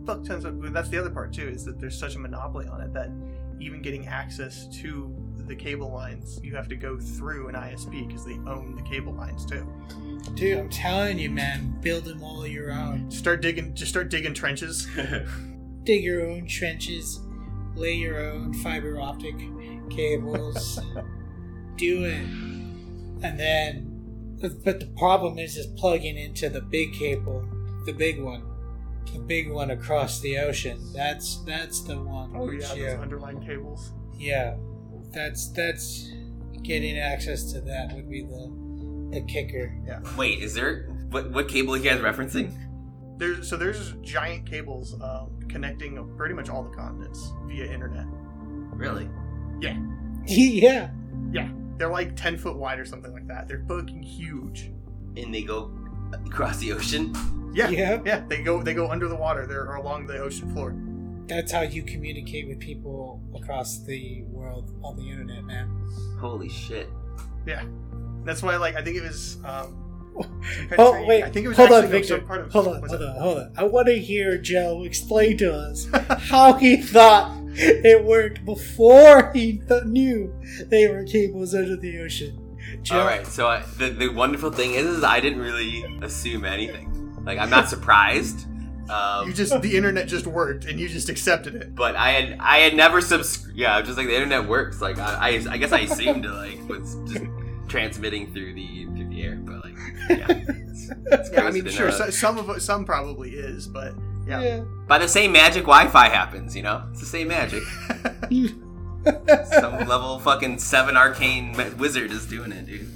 fuck 0.06 0.24
tons 0.24 0.44
of. 0.44 0.72
That's 0.72 0.88
the 0.88 0.98
other 0.98 1.10
part 1.10 1.32
too, 1.32 1.48
is 1.48 1.64
that 1.64 1.80
there's 1.80 1.98
such 1.98 2.14
a 2.14 2.18
monopoly 2.18 2.68
on 2.68 2.80
it 2.80 2.92
that 2.94 3.10
even 3.60 3.82
getting 3.82 4.06
access 4.06 4.68
to 4.78 5.12
the 5.46 5.56
cable 5.56 5.92
lines, 5.92 6.40
you 6.42 6.54
have 6.54 6.68
to 6.68 6.76
go 6.76 6.98
through 6.98 7.48
an 7.48 7.54
ISP 7.54 8.06
because 8.06 8.24
they 8.24 8.34
own 8.46 8.74
the 8.76 8.82
cable 8.82 9.12
lines 9.12 9.44
too. 9.44 9.66
Dude, 10.34 10.58
I'm 10.58 10.68
telling 10.68 11.18
you, 11.18 11.30
man, 11.30 11.76
build 11.80 12.04
them 12.04 12.22
all 12.22 12.46
your 12.46 12.72
own. 12.72 13.10
Start 13.10 13.42
digging, 13.42 13.74
just 13.74 13.90
start 13.90 14.10
digging 14.10 14.34
trenches. 14.34 14.86
Dig 15.84 16.02
your 16.02 16.28
own 16.28 16.46
trenches, 16.46 17.20
lay 17.74 17.94
your 17.94 18.20
own 18.20 18.52
fiber 18.54 19.00
optic 19.00 19.36
cables. 19.90 20.80
Do 21.76 22.04
it. 22.04 22.26
And 23.22 23.38
then, 23.38 24.36
but 24.40 24.64
but 24.64 24.80
the 24.80 24.86
problem 24.98 25.38
is, 25.38 25.56
is 25.56 25.66
plugging 25.66 26.16
into 26.16 26.48
the 26.48 26.60
big 26.60 26.92
cable, 26.92 27.46
the 27.84 27.92
big 27.92 28.20
one, 28.20 28.42
the 29.12 29.20
big 29.20 29.50
one 29.50 29.70
across 29.70 30.20
the 30.20 30.38
ocean. 30.38 30.80
That's 30.92 31.36
that's 31.44 31.80
the 31.82 31.96
one. 32.00 32.32
Oh 32.34 32.50
yeah, 32.50 32.74
those 32.74 33.00
underlying 33.00 33.40
cables. 33.40 33.92
Yeah, 34.18 34.56
that's 35.16 35.48
that's 35.48 36.12
getting 36.62 36.98
access 36.98 37.50
to 37.52 37.60
that 37.62 37.92
would 37.94 38.08
be 38.08 38.22
the 38.22 38.66
the 39.12 39.20
kicker. 39.22 39.74
Yeah. 39.86 40.00
Wait, 40.16 40.40
is 40.40 40.54
there 40.54 40.88
what 41.10 41.32
what 41.32 41.48
cable 41.48 41.74
are 41.74 41.78
you 41.78 41.82
guys 41.82 42.00
referencing? 42.00 42.52
There's 43.16 43.48
so 43.48 43.56
there's 43.56 43.94
giant 44.02 44.48
cables 44.48 45.00
um, 45.00 45.40
connecting 45.48 46.14
pretty 46.16 46.34
much 46.34 46.50
all 46.50 46.62
the 46.62 46.70
continents 46.70 47.32
via 47.46 47.64
internet. 47.64 48.04
Really? 48.74 49.08
Yeah. 49.60 49.78
yeah. 50.26 50.90
Yeah, 51.32 51.48
They're 51.78 51.90
like 51.90 52.14
ten 52.14 52.36
foot 52.36 52.56
wide 52.56 52.78
or 52.78 52.84
something 52.84 53.12
like 53.12 53.26
that. 53.28 53.48
They're 53.48 53.64
fucking 53.66 54.02
huge. 54.02 54.70
And 55.16 55.34
they 55.34 55.42
go 55.42 55.72
across 56.26 56.58
the 56.58 56.72
ocean? 56.72 57.14
Yeah, 57.54 57.70
yeah. 57.70 58.00
yeah. 58.04 58.22
They 58.28 58.42
go 58.42 58.62
they 58.62 58.74
go 58.74 58.90
under 58.90 59.08
the 59.08 59.16
water. 59.16 59.46
They're 59.46 59.76
along 59.76 60.08
the 60.08 60.18
ocean 60.18 60.52
floor. 60.52 60.76
That's 61.26 61.50
how 61.52 61.62
you 61.62 61.82
communicate 61.82 62.46
with 62.48 62.60
people 62.60 63.20
across 63.34 63.78
the 63.84 64.22
world 64.28 64.70
on 64.82 64.96
the 64.96 65.08
internet, 65.10 65.44
man. 65.44 65.68
Holy 66.20 66.48
shit. 66.48 66.88
Yeah, 67.46 67.64
that's 68.24 68.42
why, 68.42 68.56
like, 68.56 68.76
I 68.76 68.82
think 68.82 68.96
it 68.96 69.02
was. 69.02 69.38
Um, 69.44 69.82
Oh 70.78 70.92
country- 70.92 71.06
wait, 71.06 71.22
I 71.24 71.30
think 71.30 71.44
it 71.44 71.48
was 71.48 71.56
hold 71.58 71.72
on, 71.72 71.84
actually 71.84 71.98
Victor. 72.00 72.20
part 72.22 72.40
of. 72.40 72.50
hold 72.52 72.68
on, 72.68 72.80
hold 72.88 73.02
on, 73.02 73.16
hold 73.20 73.38
on. 73.38 73.52
I 73.56 73.64
want 73.64 73.86
to 73.88 73.98
hear 73.98 74.38
Joe 74.38 74.82
explain 74.84 75.36
to 75.38 75.52
us 75.54 75.86
how 76.30 76.54
he 76.54 76.78
thought 76.78 77.36
it 77.58 78.02
worked 78.02 78.42
before 78.46 79.30
he 79.34 79.58
th- 79.68 79.84
knew 79.84 80.32
they 80.70 80.88
were 80.88 81.04
cables 81.04 81.54
under 81.54 81.76
the 81.76 81.98
ocean. 82.00 82.56
Joe, 82.82 83.00
All 83.00 83.04
right, 83.06 83.26
so 83.26 83.46
I, 83.48 83.62
the 83.76 83.90
the 83.90 84.08
wonderful 84.08 84.50
thing 84.50 84.72
is, 84.72 84.86
is 84.86 85.04
I 85.04 85.20
didn't 85.20 85.40
really 85.40 85.84
assume 86.02 86.46
anything. 86.46 87.22
Like 87.26 87.38
I'm 87.38 87.50
not 87.50 87.68
surprised. 87.68 88.46
Um, 88.90 89.26
You 89.28 89.32
just 89.34 89.60
the 89.62 89.76
internet 89.76 90.08
just 90.08 90.26
worked, 90.26 90.64
and 90.64 90.78
you 90.78 90.88
just 90.88 91.08
accepted 91.08 91.54
it. 91.54 91.74
but 91.74 91.96
I 91.96 92.10
had 92.12 92.38
I 92.40 92.58
had 92.58 92.74
never 92.74 93.00
subs. 93.00 93.46
Yeah, 93.54 93.76
I'm 93.76 93.84
just 93.84 93.98
like 93.98 94.06
the 94.06 94.14
internet 94.14 94.46
works. 94.48 94.80
Like 94.80 94.98
I, 94.98 95.30
I, 95.30 95.52
I 95.52 95.56
guess 95.56 95.72
I 95.72 95.80
assumed 95.80 96.24
it 96.24 96.30
like 96.30 96.68
was 96.68 96.96
just 97.10 97.24
transmitting 97.68 98.32
through 98.32 98.54
the 98.54 98.84
through 98.94 99.08
the 99.08 99.22
air. 99.22 99.36
But 99.36 99.64
like, 99.64 99.76
yeah, 100.10 100.26
it's, 100.28 100.90
it's 101.06 101.30
Yeah, 101.32 101.44
I 101.44 101.50
mean, 101.50 101.66
sure, 101.68 101.90
so, 101.90 102.10
some 102.10 102.38
of 102.38 102.48
it, 102.50 102.60
some 102.62 102.84
probably 102.84 103.30
is, 103.30 103.66
but 103.66 103.94
yeah. 104.26 104.40
yeah. 104.40 104.64
By 104.86 104.98
the 104.98 105.08
same 105.08 105.32
magic, 105.32 105.62
Wi-Fi 105.62 106.08
happens. 106.08 106.54
You 106.56 106.62
know, 106.62 106.84
it's 106.90 107.00
the 107.00 107.06
same 107.06 107.28
magic. 107.28 107.62
Some 109.60 109.86
level 109.86 110.18
fucking 110.18 110.58
seven 110.58 110.96
arcane 110.96 111.54
wizard 111.78 112.10
is 112.10 112.26
doing 112.26 112.50
it, 112.50 112.66
dude. 112.66 112.88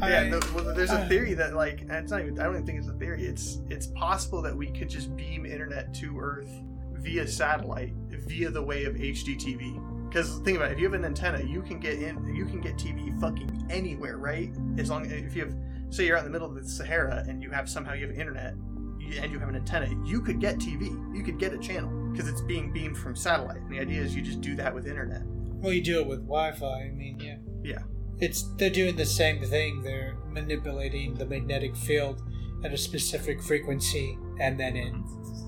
Yeah, 0.00 0.28
no, 0.28 0.40
well, 0.54 0.74
there's 0.74 0.90
a 0.90 1.00
uh, 1.00 1.08
theory 1.08 1.34
that 1.34 1.54
like 1.54 1.82
it's 1.88 2.10
not 2.10 2.20
even. 2.20 2.38
I 2.38 2.44
don't 2.44 2.54
even 2.54 2.66
think 2.66 2.78
it's 2.78 2.88
a 2.88 2.94
theory. 2.94 3.24
It's 3.24 3.60
it's 3.68 3.86
possible 3.88 4.42
that 4.42 4.56
we 4.56 4.68
could 4.68 4.88
just 4.88 5.14
beam 5.16 5.46
internet 5.46 5.92
to 5.94 6.18
Earth 6.18 6.50
via 6.94 7.26
satellite 7.26 7.94
via 8.30 8.50
the 8.50 8.62
way 8.62 8.84
of 8.84 8.94
HDTV. 8.94 10.08
Because 10.08 10.38
think 10.40 10.56
about 10.56 10.70
it, 10.70 10.74
if 10.74 10.78
you 10.78 10.84
have 10.84 10.94
an 10.94 11.04
antenna, 11.04 11.42
you 11.42 11.62
can 11.62 11.78
get 11.78 11.94
in, 11.94 12.34
you 12.34 12.44
can 12.44 12.60
get 12.60 12.76
TV 12.76 13.18
fucking 13.20 13.66
anywhere, 13.70 14.18
right? 14.18 14.50
As 14.78 14.90
long 14.90 15.08
if 15.10 15.36
you 15.36 15.44
have, 15.44 15.54
say 15.90 16.06
you're 16.06 16.16
out 16.16 16.24
in 16.24 16.32
the 16.32 16.32
middle 16.32 16.48
of 16.48 16.54
the 16.54 16.68
Sahara 16.68 17.24
and 17.28 17.42
you 17.42 17.50
have 17.50 17.68
somehow 17.68 17.92
you 17.92 18.06
have 18.06 18.16
internet 18.16 18.54
and 18.54 19.32
you 19.32 19.38
have 19.38 19.48
an 19.48 19.56
antenna, 19.56 19.88
you 20.04 20.20
could 20.20 20.40
get 20.40 20.58
TV, 20.58 20.88
you 21.16 21.22
could 21.22 21.38
get 21.38 21.52
a 21.52 21.58
channel 21.58 21.90
because 22.10 22.28
it's 22.28 22.40
being 22.42 22.72
beamed 22.72 22.98
from 22.98 23.14
satellite. 23.14 23.58
And 23.58 23.70
the 23.70 23.78
idea 23.78 24.02
is 24.02 24.14
you 24.14 24.22
just 24.22 24.40
do 24.40 24.56
that 24.56 24.74
with 24.74 24.86
internet. 24.86 25.22
Well, 25.26 25.72
you 25.72 25.82
do 25.82 26.00
it 26.00 26.06
with 26.06 26.20
Wi-Fi. 26.20 26.66
I 26.66 26.90
mean, 26.90 27.20
yeah. 27.20 27.36
Yeah. 27.62 27.82
It's 28.20 28.42
they're 28.56 28.70
doing 28.70 28.96
the 28.96 29.06
same 29.06 29.42
thing. 29.42 29.82
They're 29.82 30.16
manipulating 30.28 31.14
the 31.14 31.26
magnetic 31.26 31.74
field 31.76 32.22
at 32.64 32.72
a 32.72 32.76
specific 32.76 33.42
frequency, 33.42 34.18
and 34.38 34.58
then 34.60 34.76
it 34.76 34.92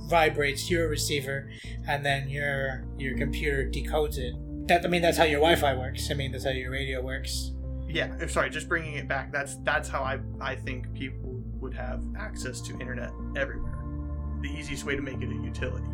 vibrates 0.08 0.70
your 0.70 0.88
receiver, 0.88 1.50
and 1.86 2.04
then 2.04 2.28
your 2.28 2.84
your 2.96 3.16
computer 3.16 3.68
decodes 3.68 4.18
it. 4.18 4.34
That 4.68 4.84
I 4.84 4.88
mean, 4.88 5.02
that's 5.02 5.18
how 5.18 5.24
your 5.24 5.40
Wi-Fi 5.40 5.74
works. 5.74 6.10
I 6.10 6.14
mean, 6.14 6.32
that's 6.32 6.44
how 6.44 6.50
your 6.50 6.70
radio 6.70 7.02
works. 7.02 7.52
Yeah, 7.88 8.26
sorry, 8.26 8.48
just 8.48 8.68
bringing 8.68 8.94
it 8.94 9.06
back. 9.06 9.32
That's 9.32 9.56
that's 9.64 9.88
how 9.88 10.02
I 10.02 10.20
I 10.40 10.56
think 10.56 10.92
people 10.94 11.42
would 11.60 11.74
have 11.74 12.02
access 12.18 12.60
to 12.62 12.72
internet 12.80 13.12
everywhere. 13.36 13.78
The 14.40 14.48
easiest 14.48 14.84
way 14.84 14.96
to 14.96 15.02
make 15.02 15.20
it 15.20 15.30
a 15.30 15.34
utility 15.34 15.86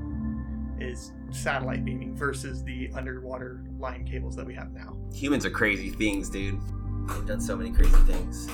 is 0.81 1.12
satellite 1.31 1.85
beaming 1.85 2.14
versus 2.14 2.62
the 2.64 2.91
underwater 2.95 3.64
line 3.79 4.05
cables 4.05 4.37
that 4.37 4.47
we 4.47 4.55
have 4.55 4.72
now. 4.72 4.97
Humans 5.12 5.45
are 5.45 5.51
crazy 5.51 5.91
things, 5.91 6.29
dude. 6.29 6.61
They've 7.09 7.26
done 7.26 7.41
so 7.41 7.57
many 7.57 7.70
crazy 7.70 7.97
things. 8.07 8.49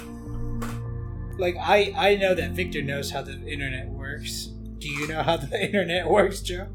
Like 1.38 1.56
I 1.58 1.92
I 1.96 2.16
know 2.16 2.34
that 2.34 2.52
Victor 2.52 2.82
knows 2.82 3.10
how 3.10 3.22
the 3.22 3.40
internet 3.46 3.88
works. 3.88 4.46
Do 4.78 4.88
you 4.88 5.08
know 5.08 5.22
how 5.22 5.36
the 5.36 5.60
internet 5.66 6.08
works, 6.08 6.40
Joe? 6.40 6.68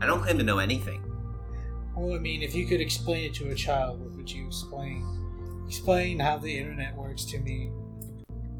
I 0.00 0.06
don't 0.06 0.22
claim 0.22 0.38
to 0.38 0.44
know 0.44 0.58
anything. 0.58 1.02
Well, 1.94 2.14
I 2.14 2.18
mean, 2.18 2.42
if 2.42 2.54
you 2.54 2.66
could 2.66 2.80
explain 2.80 3.26
it 3.26 3.34
to 3.34 3.50
a 3.50 3.54
child, 3.54 4.00
what 4.00 4.12
would 4.16 4.30
you 4.30 4.46
explain? 4.46 5.06
Explain 5.66 6.18
how 6.18 6.38
the 6.38 6.58
internet 6.58 6.96
works 6.96 7.24
to 7.26 7.38
me. 7.38 7.70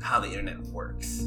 How 0.01 0.20
the 0.20 0.28
internet 0.28 0.61
works. 0.66 1.26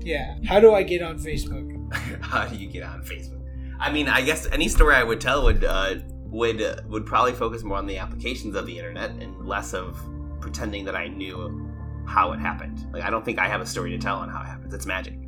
Yeah. 0.00 0.36
How 0.46 0.60
do 0.60 0.74
I 0.74 0.82
get 0.82 1.02
on 1.02 1.18
Facebook? 1.18 1.74
How 2.22 2.46
do 2.46 2.56
you 2.56 2.68
get 2.68 2.82
on 2.82 3.02
Facebook? 3.02 3.42
I 3.80 3.92
mean, 3.92 4.08
I 4.08 4.22
guess 4.22 4.46
any 4.46 4.68
story 4.68 4.94
I 4.94 5.04
would 5.04 5.20
tell 5.20 5.44
would 5.44 5.64
uh, 5.64 5.96
would 6.24 6.60
uh, 6.60 6.76
would 6.88 7.06
probably 7.06 7.32
focus 7.32 7.62
more 7.62 7.78
on 7.78 7.86
the 7.86 7.98
applications 7.98 8.54
of 8.54 8.66
the 8.66 8.76
internet 8.76 9.10
and 9.10 9.46
less 9.46 9.72
of 9.74 9.98
pretending 10.40 10.84
that 10.84 10.96
I 10.96 11.08
knew 11.08 11.68
how 12.06 12.32
it 12.32 12.40
happened. 12.40 12.86
Like, 12.92 13.02
I 13.02 13.10
don't 13.10 13.24
think 13.24 13.38
I 13.38 13.48
have 13.48 13.60
a 13.60 13.66
story 13.66 13.90
to 13.90 13.98
tell 13.98 14.16
on 14.16 14.28
how 14.28 14.40
it 14.40 14.46
happens. 14.46 14.74
It's 14.74 14.86
magic. 14.86 15.14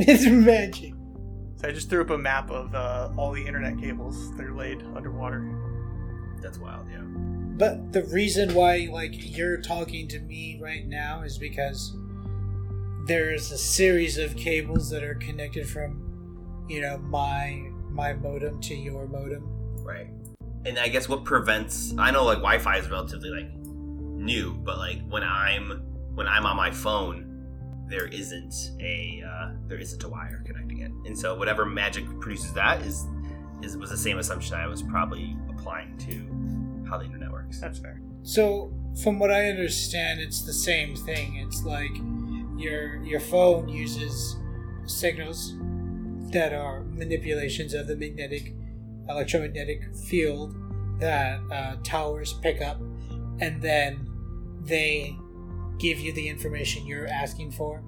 It's 0.00 0.26
magic. 0.26 0.94
So 1.56 1.66
I 1.66 1.72
just 1.72 1.90
threw 1.90 2.02
up 2.02 2.10
a 2.10 2.18
map 2.18 2.50
of 2.50 2.72
uh, 2.72 3.10
all 3.16 3.32
the 3.32 3.44
internet 3.44 3.78
cables 3.78 4.36
that 4.36 4.46
are 4.46 4.54
laid 4.54 4.80
underwater. 4.94 5.42
That's 6.40 6.58
wild, 6.58 6.86
yeah. 6.88 7.00
But 7.02 7.92
the 7.92 8.04
reason 8.04 8.54
why, 8.54 8.88
like, 8.92 9.10
you're 9.36 9.60
talking 9.60 10.06
to 10.08 10.20
me 10.20 10.60
right 10.62 10.86
now 10.86 11.22
is 11.22 11.36
because 11.36 11.96
there's 13.06 13.50
a 13.50 13.58
series 13.58 14.18
of 14.18 14.36
cables 14.36 14.88
that 14.90 15.02
are 15.02 15.16
connected 15.16 15.68
from, 15.68 16.64
you 16.68 16.80
know, 16.80 16.98
my 16.98 17.72
my 17.98 18.12
modem 18.14 18.60
to 18.60 18.74
your 18.74 19.08
modem. 19.08 19.44
Right. 19.84 20.06
And 20.64 20.78
I 20.78 20.88
guess 20.88 21.08
what 21.08 21.24
prevents 21.24 21.92
I 21.98 22.10
know 22.12 22.24
like 22.24 22.38
Wi-Fi 22.38 22.78
is 22.78 22.88
relatively 22.88 23.30
like 23.30 23.50
new, 23.64 24.54
but 24.54 24.78
like 24.78 25.06
when 25.08 25.24
I'm 25.24 25.82
when 26.14 26.28
I'm 26.28 26.46
on 26.46 26.56
my 26.56 26.70
phone, 26.70 27.24
there 27.88 28.06
isn't 28.06 28.54
a 28.80 29.22
uh, 29.26 29.50
there 29.66 29.78
isn't 29.78 30.02
a 30.04 30.08
wire 30.08 30.42
connecting 30.46 30.80
it, 30.80 30.92
and 31.06 31.18
so 31.18 31.36
whatever 31.36 31.66
magic 31.66 32.04
produces 32.20 32.52
that 32.52 32.80
is 32.82 33.06
is 33.62 33.76
was 33.76 33.90
the 33.90 33.96
same 33.96 34.18
assumption 34.18 34.54
I 34.54 34.68
was 34.68 34.82
probably 34.82 35.36
applying 35.50 35.96
to 35.98 36.88
how 36.88 36.98
the 36.98 37.04
internet 37.04 37.32
works. 37.32 37.60
That's 37.60 37.78
fair. 37.78 38.00
So, 38.22 38.72
from 39.02 39.18
what 39.18 39.30
I 39.30 39.48
understand, 39.48 40.20
it's 40.20 40.42
the 40.42 40.52
same 40.52 40.94
thing. 40.94 41.36
It's 41.36 41.64
like 41.64 41.90
your 42.56 43.02
your 43.02 43.20
phone 43.20 43.68
uses 43.68 44.36
signals 44.86 45.54
that 46.32 46.52
are 46.52 46.82
manipulations 46.84 47.74
of 47.74 47.86
the 47.86 47.96
magnetic 47.96 48.54
electromagnetic 49.08 49.82
field 50.08 50.54
that 51.00 51.40
uh, 51.50 51.76
towers 51.82 52.32
pick 52.34 52.60
up, 52.60 52.78
and 53.40 53.62
then 53.62 54.06
they 54.64 55.16
give 55.78 55.98
you 56.00 56.12
the 56.12 56.28
information 56.28 56.86
you're 56.86 57.06
asking 57.06 57.50
for 57.52 57.82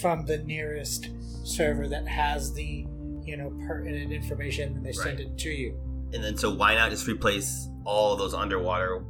from 0.00 0.26
the 0.26 0.38
nearest 0.38 1.08
server 1.44 1.88
that 1.88 2.06
has 2.06 2.52
the 2.52 2.86
you 3.24 3.36
know 3.36 3.50
pertinent 3.66 4.12
information, 4.12 4.76
and 4.76 4.84
they 4.86 4.92
send 4.92 5.18
Right. 5.18 5.26
it 5.28 5.38
to 5.38 5.50
you. 5.50 5.74
And 6.12 6.22
then 6.24 6.36
so 6.36 6.54
why 6.54 6.74
not 6.74 6.90
just 6.90 7.06
replace 7.06 7.68
all 7.84 8.12
of 8.12 8.18
those 8.18 8.34
underwater 8.34 9.02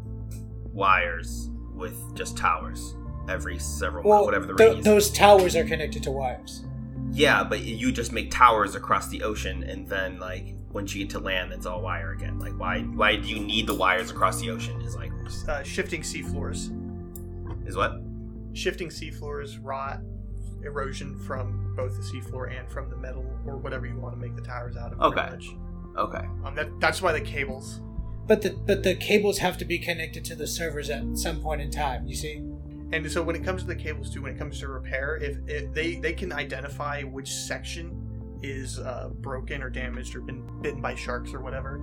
wires 0.73 1.51
with 1.75 1.97
just 2.17 2.37
towers 2.37 2.95
every 3.29 3.59
several 3.59 4.09
Well, 4.09 4.25
whatever 4.25 4.47
the 4.47 4.55
radius. 4.55 4.85
those 4.85 5.11
towers 5.11 5.55
are 5.57 5.65
connected 5.65 6.03
to 6.05 6.11
wires. 6.11 6.65
Yeah, 7.13 7.43
but 7.45 7.61
you 7.61 7.91
just 7.93 8.13
make 8.13 8.31
towers 8.31 8.75
across 8.75 9.09
the 9.09 9.23
ocean, 9.23 9.63
and 9.63 9.89
then 9.89 10.19
like 10.21 10.55
once 10.73 10.95
you 10.95 11.05
get 11.05 11.11
to 11.11 11.19
land, 11.19 11.53
it's 11.53 11.67
all 11.67 11.81
wire 11.81 12.13
again. 12.13 12.39
Like 12.39 12.59
why 12.59 12.81
why 12.81 13.17
do 13.17 13.29
you 13.29 13.41
need 13.41 13.67
the 13.67 13.75
wires 13.75 14.11
across 14.11 14.41
the 14.41 14.51
ocean? 14.51 14.81
Is 14.83 14.95
like 14.97 15.11
Uh, 15.49 15.63
shifting 15.63 16.03
seafloors. 16.03 16.71
is 17.67 17.77
what? 17.77 18.01
Shifting 18.53 18.89
seafloors 18.89 19.59
rot, 19.63 20.01
erosion 20.65 21.19
from 21.19 21.75
both 21.77 21.95
the 21.97 22.03
seafloor 22.03 22.57
and 22.57 22.69
from 22.71 22.91
the 22.91 22.97
metal 22.97 23.25
or 23.47 23.57
whatever 23.57 23.87
you 23.87 23.97
want 23.99 24.15
to 24.15 24.21
make 24.21 24.35
the 24.37 24.43
towers 24.43 24.77
out 24.77 24.93
of. 24.93 25.01
Okay. 25.01 25.31
much. 25.31 25.49
Okay. 25.97 26.27
Um, 26.45 26.55
that, 26.55 26.69
that's 26.81 27.01
why 27.03 27.13
the 27.13 27.21
cables. 27.21 27.81
But 28.27 28.43
the 28.43 28.51
but 28.51 28.83
the 28.83 28.95
cables 28.95 29.39
have 29.39 29.57
to 29.59 29.65
be 29.65 29.79
connected 29.79 30.25
to 30.27 30.35
the 30.35 30.47
servers 30.47 30.91
at 30.91 31.17
some 31.17 31.41
point 31.41 31.61
in 31.63 31.71
time. 31.71 32.07
You 32.07 32.15
see? 32.15 32.43
And 32.93 33.11
so 33.11 33.23
when 33.23 33.37
it 33.37 33.45
comes 33.45 33.63
to 33.63 33.69
the 33.69 33.77
cables 33.77 34.11
too, 34.11 34.23
when 34.23 34.33
it 34.33 34.39
comes 34.39 34.61
to 34.61 34.69
repair, 34.69 35.17
if, 35.17 35.39
if 35.47 35.73
they 35.73 35.97
they 35.97 36.13
can 36.13 36.33
identify 36.33 37.03
which 37.03 37.31
section 37.31 38.39
is 38.43 38.79
uh, 38.79 39.11
broken 39.21 39.63
or 39.63 39.71
damaged 39.71 40.15
or 40.15 40.21
been 40.21 40.47
bitten 40.63 40.81
by 40.81 40.95
sharks 40.95 41.35
or 41.35 41.41
whatever, 41.41 41.81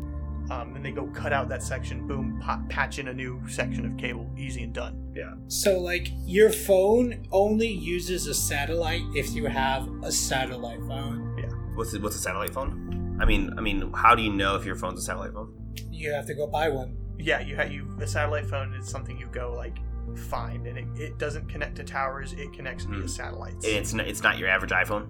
um, 0.49 0.73
then 0.73 0.83
they 0.83 0.91
go 0.91 1.07
cut 1.07 1.33
out 1.33 1.49
that 1.49 1.63
section, 1.63 2.07
boom, 2.07 2.39
pop, 2.41 2.67
patch 2.69 2.99
in 2.99 3.07
a 3.07 3.13
new 3.13 3.41
section 3.47 3.85
of 3.85 3.97
cable, 3.97 4.29
easy 4.37 4.63
and 4.63 4.73
done. 4.73 5.11
Yeah. 5.15 5.33
So 5.47 5.79
like 5.79 6.07
your 6.25 6.51
phone 6.51 7.27
only 7.31 7.67
uses 7.67 8.27
a 8.27 8.33
satellite 8.33 9.03
if 9.13 9.31
you 9.31 9.45
have 9.45 9.87
a 10.03 10.11
satellite 10.11 10.79
phone. 10.87 11.37
Yeah. 11.37 11.49
What's 11.75 11.93
it, 11.93 12.01
what's 12.01 12.15
a 12.15 12.19
satellite 12.19 12.51
phone? 12.51 13.17
I 13.19 13.25
mean, 13.25 13.53
I 13.57 13.61
mean, 13.61 13.91
how 13.93 14.13
do 14.15 14.21
you 14.21 14.31
know 14.31 14.55
if 14.55 14.65
your 14.65 14.75
phone's 14.75 14.99
a 14.99 15.03
satellite 15.03 15.33
phone? 15.33 15.53
You 15.91 16.11
have 16.11 16.25
to 16.27 16.33
go 16.33 16.47
buy 16.47 16.69
one. 16.69 16.97
Yeah, 17.17 17.39
you 17.39 17.55
have 17.55 17.71
you 17.71 17.87
a 17.99 18.07
satellite 18.07 18.45
phone 18.45 18.73
is 18.73 18.87
something 18.87 19.17
you 19.17 19.27
go 19.27 19.53
like 19.55 19.77
find, 20.16 20.68
and 20.68 20.78
it, 20.78 20.88
it 21.01 21.18
doesn't 21.18 21.47
connect 21.49 21.76
to 21.78 21.84
towers; 21.84 22.34
it 22.34 22.51
connects 22.53 22.86
via 22.86 23.01
Hmm. 23.01 23.07
satellites. 23.07 23.66
It's 23.66 23.93
not, 23.93 24.07
it's 24.07 24.24
not 24.24 24.38
your 24.38 24.49
average 24.49 24.72
iPhone. 24.72 25.07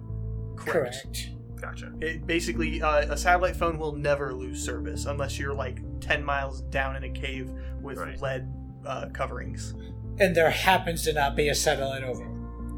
Correct. 0.56 1.30
Gotcha. 1.60 1.92
It 2.00 2.26
basically 2.26 2.82
uh, 2.82 3.12
a 3.12 3.16
satellite 3.16 3.56
phone 3.56 3.78
will 3.78 3.92
never 3.92 4.32
lose 4.34 4.62
service 4.62 5.06
unless 5.06 5.38
you're 5.38 5.54
like 5.54 5.78
ten 6.00 6.22
miles 6.24 6.60
down 6.62 6.96
in 6.96 7.04
a 7.04 7.10
cave 7.10 7.50
with 7.80 7.98
Right. 7.98 8.20
lead 8.20 8.52
uh, 8.84 9.06
coverings. 9.12 9.74
And 10.18 10.34
there 10.34 10.50
happens 10.50 11.02
to 11.04 11.12
not 11.12 11.34
be 11.36 11.48
a 11.48 11.54
satellite 11.54 12.02
over. 12.02 12.26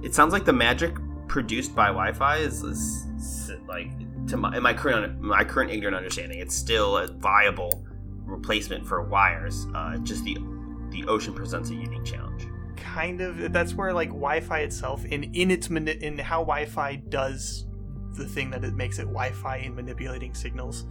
It 0.02 0.14
sounds 0.14 0.32
like 0.32 0.44
the 0.44 0.52
magic 0.52 0.94
produced 1.28 1.74
by 1.74 1.86
Wi-Fi 1.88 2.36
is, 2.38 2.62
is, 2.62 3.06
is, 3.16 3.50
like 3.68 3.90
to 4.28 4.36
my, 4.36 4.56
in 4.56 4.62
my 4.62 4.72
current 4.74 5.20
my 5.20 5.42
current 5.44 5.70
ignorant 5.70 5.96
understanding, 5.96 6.38
it's 6.38 6.54
still 6.54 6.96
a 6.98 7.08
viable 7.08 7.84
replacement 8.24 8.86
for 8.86 9.02
wires. 9.02 9.66
Uh, 9.74 9.96
just 9.98 10.22
the 10.24 10.36
the 11.00 11.08
ocean 11.08 11.34
presents 11.34 11.70
a 11.70 11.74
unique 11.74 12.04
challenge. 12.04 12.46
Kind 12.76 13.20
of. 13.20 13.52
That's 13.52 13.74
where 13.74 13.92
like 13.92 14.08
Wi-Fi 14.08 14.60
itself, 14.60 15.04
in 15.04 15.24
in 15.34 15.50
its 15.50 15.70
mani- 15.70 16.02
in 16.02 16.18
how 16.18 16.40
Wi-Fi 16.40 16.96
does 17.08 17.66
the 18.14 18.26
thing 18.26 18.50
that 18.50 18.64
it 18.64 18.74
makes 18.74 18.98
it 18.98 19.04
Wi-Fi 19.04 19.58
in 19.58 19.74
manipulating 19.74 20.34
signals, 20.34 20.86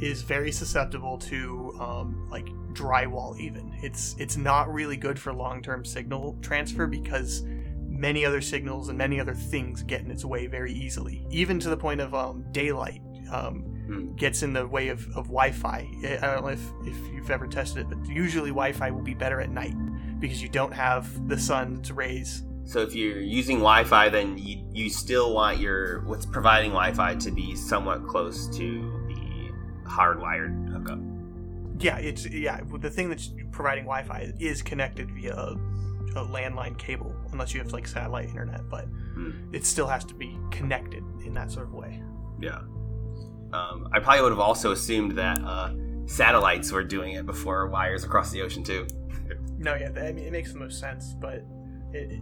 is 0.00 0.22
very 0.22 0.52
susceptible 0.52 1.18
to 1.18 1.76
um, 1.80 2.28
like 2.30 2.46
drywall. 2.72 3.38
Even 3.38 3.72
it's 3.82 4.14
it's 4.18 4.36
not 4.36 4.72
really 4.72 4.96
good 4.96 5.18
for 5.18 5.32
long-term 5.32 5.84
signal 5.84 6.38
transfer 6.42 6.86
because 6.86 7.42
many 7.86 8.24
other 8.24 8.40
signals 8.40 8.88
and 8.88 8.96
many 8.96 9.20
other 9.20 9.34
things 9.34 9.82
get 9.82 10.00
in 10.00 10.10
its 10.10 10.24
way 10.24 10.46
very 10.46 10.72
easily, 10.72 11.26
even 11.30 11.58
to 11.60 11.68
the 11.68 11.76
point 11.76 12.00
of 12.00 12.14
um, 12.14 12.44
daylight. 12.52 13.00
Um, 13.30 13.71
Gets 14.16 14.42
in 14.42 14.52
the 14.52 14.66
way 14.66 14.88
of, 14.88 15.00
of 15.16 15.26
Wi-Fi. 15.26 15.88
I 16.04 16.16
I 16.22 16.34
don't 16.34 16.42
know 16.44 16.48
if, 16.50 16.62
if 16.86 16.96
you've 17.12 17.30
ever 17.30 17.46
tested 17.46 17.82
it, 17.82 17.90
but 17.90 18.08
usually 18.08 18.50
Wi-Fi 18.50 18.90
will 18.90 19.02
be 19.02 19.14
better 19.14 19.40
at 19.40 19.50
night 19.50 19.74
because 20.20 20.42
you 20.42 20.48
don't 20.48 20.72
have 20.72 21.28
the 21.28 21.38
sun's 21.38 21.90
rays. 21.92 22.42
So 22.64 22.80
if 22.80 22.94
you're 22.94 23.20
using 23.20 23.58
Wi-Fi, 23.58 24.08
then 24.08 24.38
you 24.38 24.64
you 24.72 24.88
still 24.88 25.34
want 25.34 25.58
your 25.58 26.00
what's 26.02 26.24
providing 26.26 26.70
Wi-Fi 26.70 27.16
to 27.16 27.30
be 27.30 27.56
somewhat 27.56 28.06
close 28.06 28.46
to 28.56 29.04
the 29.08 29.50
hardwired 29.90 30.68
hookup. 30.72 30.98
Yeah, 31.82 31.98
it's 31.98 32.26
yeah. 32.26 32.60
The 32.80 32.90
thing 32.90 33.08
that's 33.08 33.30
providing 33.50 33.84
Wi-Fi 33.84 34.32
is 34.38 34.62
connected 34.62 35.10
via 35.10 35.34
a, 35.34 35.52
a 36.16 36.24
landline 36.26 36.78
cable 36.78 37.14
unless 37.32 37.52
you 37.52 37.60
have 37.60 37.72
like 37.72 37.86
satellite 37.86 38.28
internet. 38.28 38.68
But 38.70 38.86
Hmm. 39.14 39.52
it 39.52 39.66
still 39.66 39.86
has 39.88 40.04
to 40.06 40.14
be 40.14 40.38
connected 40.50 41.02
in 41.26 41.34
that 41.34 41.50
sort 41.50 41.66
of 41.66 41.74
way. 41.74 42.02
Yeah. 42.40 42.60
Um, 43.52 43.88
I 43.92 43.98
probably 44.00 44.22
would 44.22 44.32
have 44.32 44.40
also 44.40 44.72
assumed 44.72 45.12
that 45.12 45.38
uh, 45.44 45.72
satellites 46.06 46.72
were 46.72 46.84
doing 46.84 47.14
it 47.14 47.26
before 47.26 47.68
wires 47.68 48.04
across 48.04 48.30
the 48.30 48.42
ocean 48.42 48.62
too. 48.62 48.86
No, 49.58 49.74
yeah, 49.74 49.90
I 49.96 50.12
mean 50.12 50.24
it 50.24 50.32
makes 50.32 50.52
the 50.52 50.58
most 50.58 50.80
sense, 50.80 51.14
but 51.20 51.44
it, 51.92 52.12
it 52.12 52.20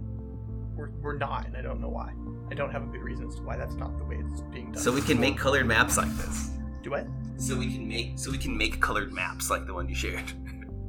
we're, 0.75 0.91
we're 1.01 1.19
not, 1.19 1.47
and 1.47 1.57
I 1.57 1.63
don't 1.63 1.81
know 1.81 1.89
why. 1.89 2.13
I 2.51 2.55
don't 2.55 2.71
have 2.71 2.83
a 2.83 2.87
good 2.87 3.03
reason 3.03 3.29
as 3.29 3.37
to 3.37 3.43
why 3.43 3.57
that's 3.57 3.75
not 3.75 3.97
the 3.99 4.05
way 4.05 4.17
it's 4.17 4.41
being 4.43 4.73
done. 4.73 4.83
So 4.83 4.93
we 4.93 5.01
can 5.01 5.21
make 5.21 5.39
colored 5.39 5.67
maps 5.67 5.97
like 5.97 6.11
this. 6.17 6.51
do 6.83 6.95
it. 6.95 7.07
So 7.37 7.57
we 7.57 7.73
can 7.73 7.89
make 7.89 8.19
so 8.19 8.31
we 8.31 8.39
can 8.39 8.57
make 8.57 8.81
colored 8.81 9.13
maps 9.13 9.51
like 9.51 9.67
the 9.67 9.75
one 9.75 9.89
you 9.89 9.95
shared. 9.95 10.33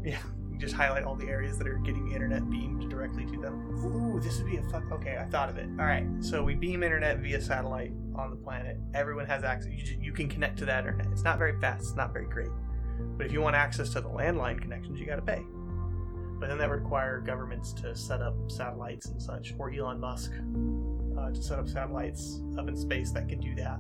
Yeah, 0.04 0.18
just 0.62 0.76
highlight 0.76 1.04
all 1.04 1.16
the 1.16 1.28
areas 1.28 1.58
that 1.58 1.68
are 1.68 1.78
getting 1.80 2.12
internet 2.12 2.50
beamed 2.50 2.90
directly 2.90 3.26
to 3.26 3.38
them. 3.40 3.84
Ooh, 3.84 4.20
this 4.20 4.38
would 4.38 4.50
be 4.50 4.58
a 4.58 4.64
fuck. 4.64 4.84
Okay, 4.92 5.18
I 5.20 5.26
thought 5.26 5.50
of 5.50 5.58
it. 5.58 5.68
All 5.80 5.86
right, 5.86 6.08
so 6.22 6.44
we 6.44 6.56
beam 6.56 6.84
internet 6.84 7.18
via 7.18 7.42
satellite 7.42 7.92
on 8.16 8.30
the 8.30 8.36
planet. 8.36 8.78
Everyone 8.94 9.26
has 9.26 9.44
access. 9.44 9.72
You, 9.72 9.98
you 10.00 10.14
can 10.14 10.30
connect 10.30 10.58
to 10.60 10.66
that 10.66 10.80
internet. 10.80 11.08
It's 11.12 11.24
not 11.24 11.40
very 11.40 11.60
fast. 11.60 11.82
It's 11.82 11.96
not 11.96 12.14
very 12.14 12.28
great. 12.28 12.52
But 13.18 13.26
if 13.26 13.32
you 13.34 13.42
want 13.42 13.56
access 13.56 13.90
to 13.94 14.02
the 14.02 14.10
landline 14.10 14.62
connections, 14.62 15.00
you 15.00 15.06
got 15.06 15.16
to 15.16 15.22
pay. 15.24 15.44
But 16.40 16.48
then 16.48 16.58
that 16.60 16.70
would 16.70 16.82
require 16.82 17.20
governments 17.20 17.74
to 17.74 17.96
set 17.96 18.22
up 18.22 18.36
satellites 18.48 19.08
and 19.08 19.22
such, 19.22 19.54
or 19.58 19.72
Elon 19.72 20.00
Musk 20.00 20.32
uh, 21.18 21.32
to 21.32 21.42
set 21.42 21.60
up 21.60 21.68
satellites 21.68 22.42
up 22.58 22.68
in 22.68 22.78
space 22.78 23.12
that 23.12 23.28
can 23.28 23.40
do 23.40 23.56
that. 23.56 23.80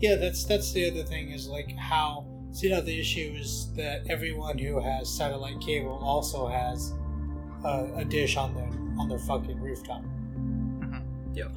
Yeah, 0.00 0.16
that's 0.16 0.44
that's 0.44 0.72
the 0.72 0.90
other 0.90 1.04
thing 1.04 1.30
is 1.30 1.46
like 1.46 1.76
how 1.76 2.26
see 2.52 2.68
now 2.70 2.80
the 2.80 2.98
issue 3.00 3.34
is 3.38 3.72
that 3.76 4.02
everyone 4.08 4.58
who 4.58 4.78
has 4.80 5.08
satellite 5.08 5.60
cable 5.60 5.98
also 6.02 6.46
has 6.48 6.92
uh, 7.64 7.86
a 7.96 8.04
dish 8.04 8.36
on 8.36 8.54
their 8.54 8.68
on 8.98 9.08
their 9.08 9.18
fucking 9.18 9.60
rooftop. 9.60 10.02
Yep. 11.34 11.50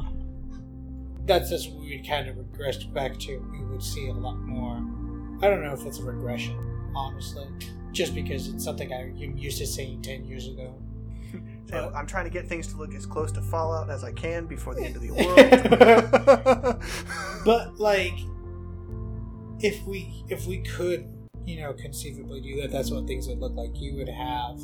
That's 1.26 1.50
just 1.50 1.72
what 1.72 1.82
we 1.82 2.04
kind 2.08 2.28
of 2.30 2.38
regress 2.38 2.84
back 2.84 3.18
to. 3.20 3.38
We 3.52 3.66
would 3.66 3.84
see 3.84 4.08
a 4.10 4.14
lot 4.14 4.38
more. 4.38 4.76
I 5.42 5.50
don't 5.50 5.64
know 5.64 5.74
if 5.74 5.86
it's 5.86 6.00
a 6.00 6.04
regression, 6.04 6.56
honestly, 6.96 7.48
just 7.92 8.14
because 8.16 8.48
it's 8.48 8.64
something 8.64 8.94
I- 8.94 9.12
I'm 9.22 9.38
used 9.38 9.58
to 9.58 9.66
seeing 9.68 10.02
ten 10.02 10.26
years 10.26 10.48
ago. 10.48 10.76
So 11.68 11.92
I'm 11.96 12.06
trying 12.06 12.26
to 12.26 12.30
get 12.30 12.48
things 12.48 12.68
to 12.68 12.78
look 12.78 12.94
as 12.94 13.08
close 13.08 13.32
to 13.32 13.42
Fallout 13.42 13.90
as 13.90 14.04
I 14.04 14.12
can 14.12 14.46
before 14.46 14.76
the 14.76 14.84
end 14.84 14.96
of 14.98 15.02
the 15.02 15.10
world. 16.76 16.84
but 17.44 17.80
like 17.80 18.14
if 19.60 19.86
we 19.86 20.24
if 20.30 20.46
we 20.46 20.60
could 20.60 21.08
you 21.46 21.60
know 21.62 21.74
conceivably 21.74 22.42
do 22.42 22.62
that 22.62 22.72
that's 22.72 22.92
what 22.92 23.06
things 23.08 23.28
would 23.28 23.40
look 23.40 23.56
like 23.56 23.72
you 23.76 23.96
would 23.96 24.10
have 24.10 24.60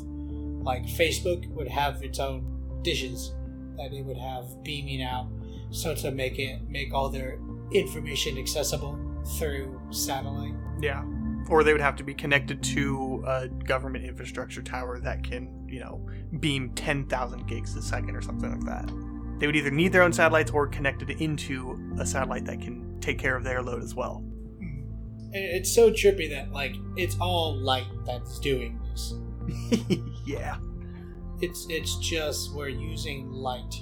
like 0.64 0.84
facebook 0.84 1.46
would 1.48 1.68
have 1.68 2.02
its 2.02 2.18
own 2.18 2.80
dishes 2.82 3.34
that 3.76 3.92
it 3.92 4.04
would 4.04 4.18
have 4.18 4.44
beaming 4.62 5.02
out 5.02 5.28
so 5.70 5.94
to 5.94 6.10
make 6.10 6.38
it 6.38 6.60
make 6.68 6.92
all 6.92 7.08
their 7.08 7.38
information 7.72 8.36
accessible 8.38 8.98
through 9.38 9.80
satellite 9.90 10.54
Yeah. 10.82 11.04
Or 11.48 11.64
they 11.64 11.72
would 11.72 11.80
have 11.80 11.96
to 11.96 12.04
be 12.04 12.14
connected 12.14 12.62
to 12.64 13.24
a 13.26 13.48
government 13.48 14.04
infrastructure 14.04 14.62
tower 14.62 14.98
that 15.00 15.24
can, 15.24 15.66
you 15.68 15.80
know, 15.80 16.04
beam 16.40 16.70
10,000 16.74 17.46
gigs 17.46 17.74
a 17.76 17.82
second 17.82 18.14
or 18.16 18.22
something 18.22 18.50
like 18.50 18.64
that. 18.64 18.92
They 19.38 19.46
would 19.46 19.56
either 19.56 19.70
need 19.70 19.92
their 19.92 20.02
own 20.02 20.12
satellites 20.12 20.50
or 20.50 20.66
connected 20.66 21.10
into 21.10 21.78
a 21.98 22.06
satellite 22.06 22.44
that 22.46 22.60
can 22.60 22.98
take 23.00 23.18
care 23.18 23.36
of 23.36 23.44
their 23.44 23.62
load 23.62 23.82
as 23.82 23.94
well. 23.94 24.24
And 25.34 25.44
it's 25.44 25.74
so 25.74 25.90
trippy 25.90 26.28
that 26.30 26.52
like 26.52 26.74
it's 26.96 27.16
all 27.20 27.56
light 27.56 27.86
that's 28.04 28.38
doing 28.38 28.78
this 28.90 29.14
yeah. 30.26 30.58
it's 31.40 31.66
it's 31.68 31.96
just 31.96 32.54
we're 32.54 32.68
using 32.68 33.30
light 33.30 33.74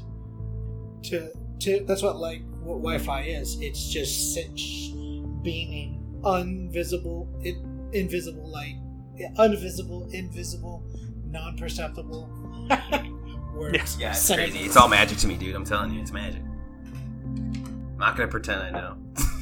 to 1.02 1.30
to 1.60 1.84
that's 1.86 2.02
what 2.02 2.16
like 2.16 2.42
what 2.62 2.76
Wi-Fi 2.76 3.22
is. 3.22 3.60
It's 3.60 3.88
just 3.88 4.34
sit- 4.34 4.54
beaming 5.42 5.96
invisible, 6.24 7.28
in, 7.42 7.88
invisible 7.92 8.48
light, 8.50 8.76
invisible, 9.38 10.08
invisible, 10.12 10.84
non-perceptible 11.26 12.28
words. 13.54 13.76
Yes. 13.76 13.96
Yeah, 13.98 14.10
it's 14.10 14.34
crazy. 14.34 14.58
It's 14.60 14.76
all 14.76 14.88
magic 14.88 15.18
to 15.18 15.26
me, 15.26 15.36
dude. 15.36 15.54
I'm 15.54 15.64
telling 15.64 15.92
you, 15.92 16.00
it's 16.00 16.12
magic. 16.12 16.42
I'm 16.42 17.96
not 17.98 18.16
gonna 18.16 18.28
pretend 18.28 18.62
I 18.62 18.70
know. 18.70 18.96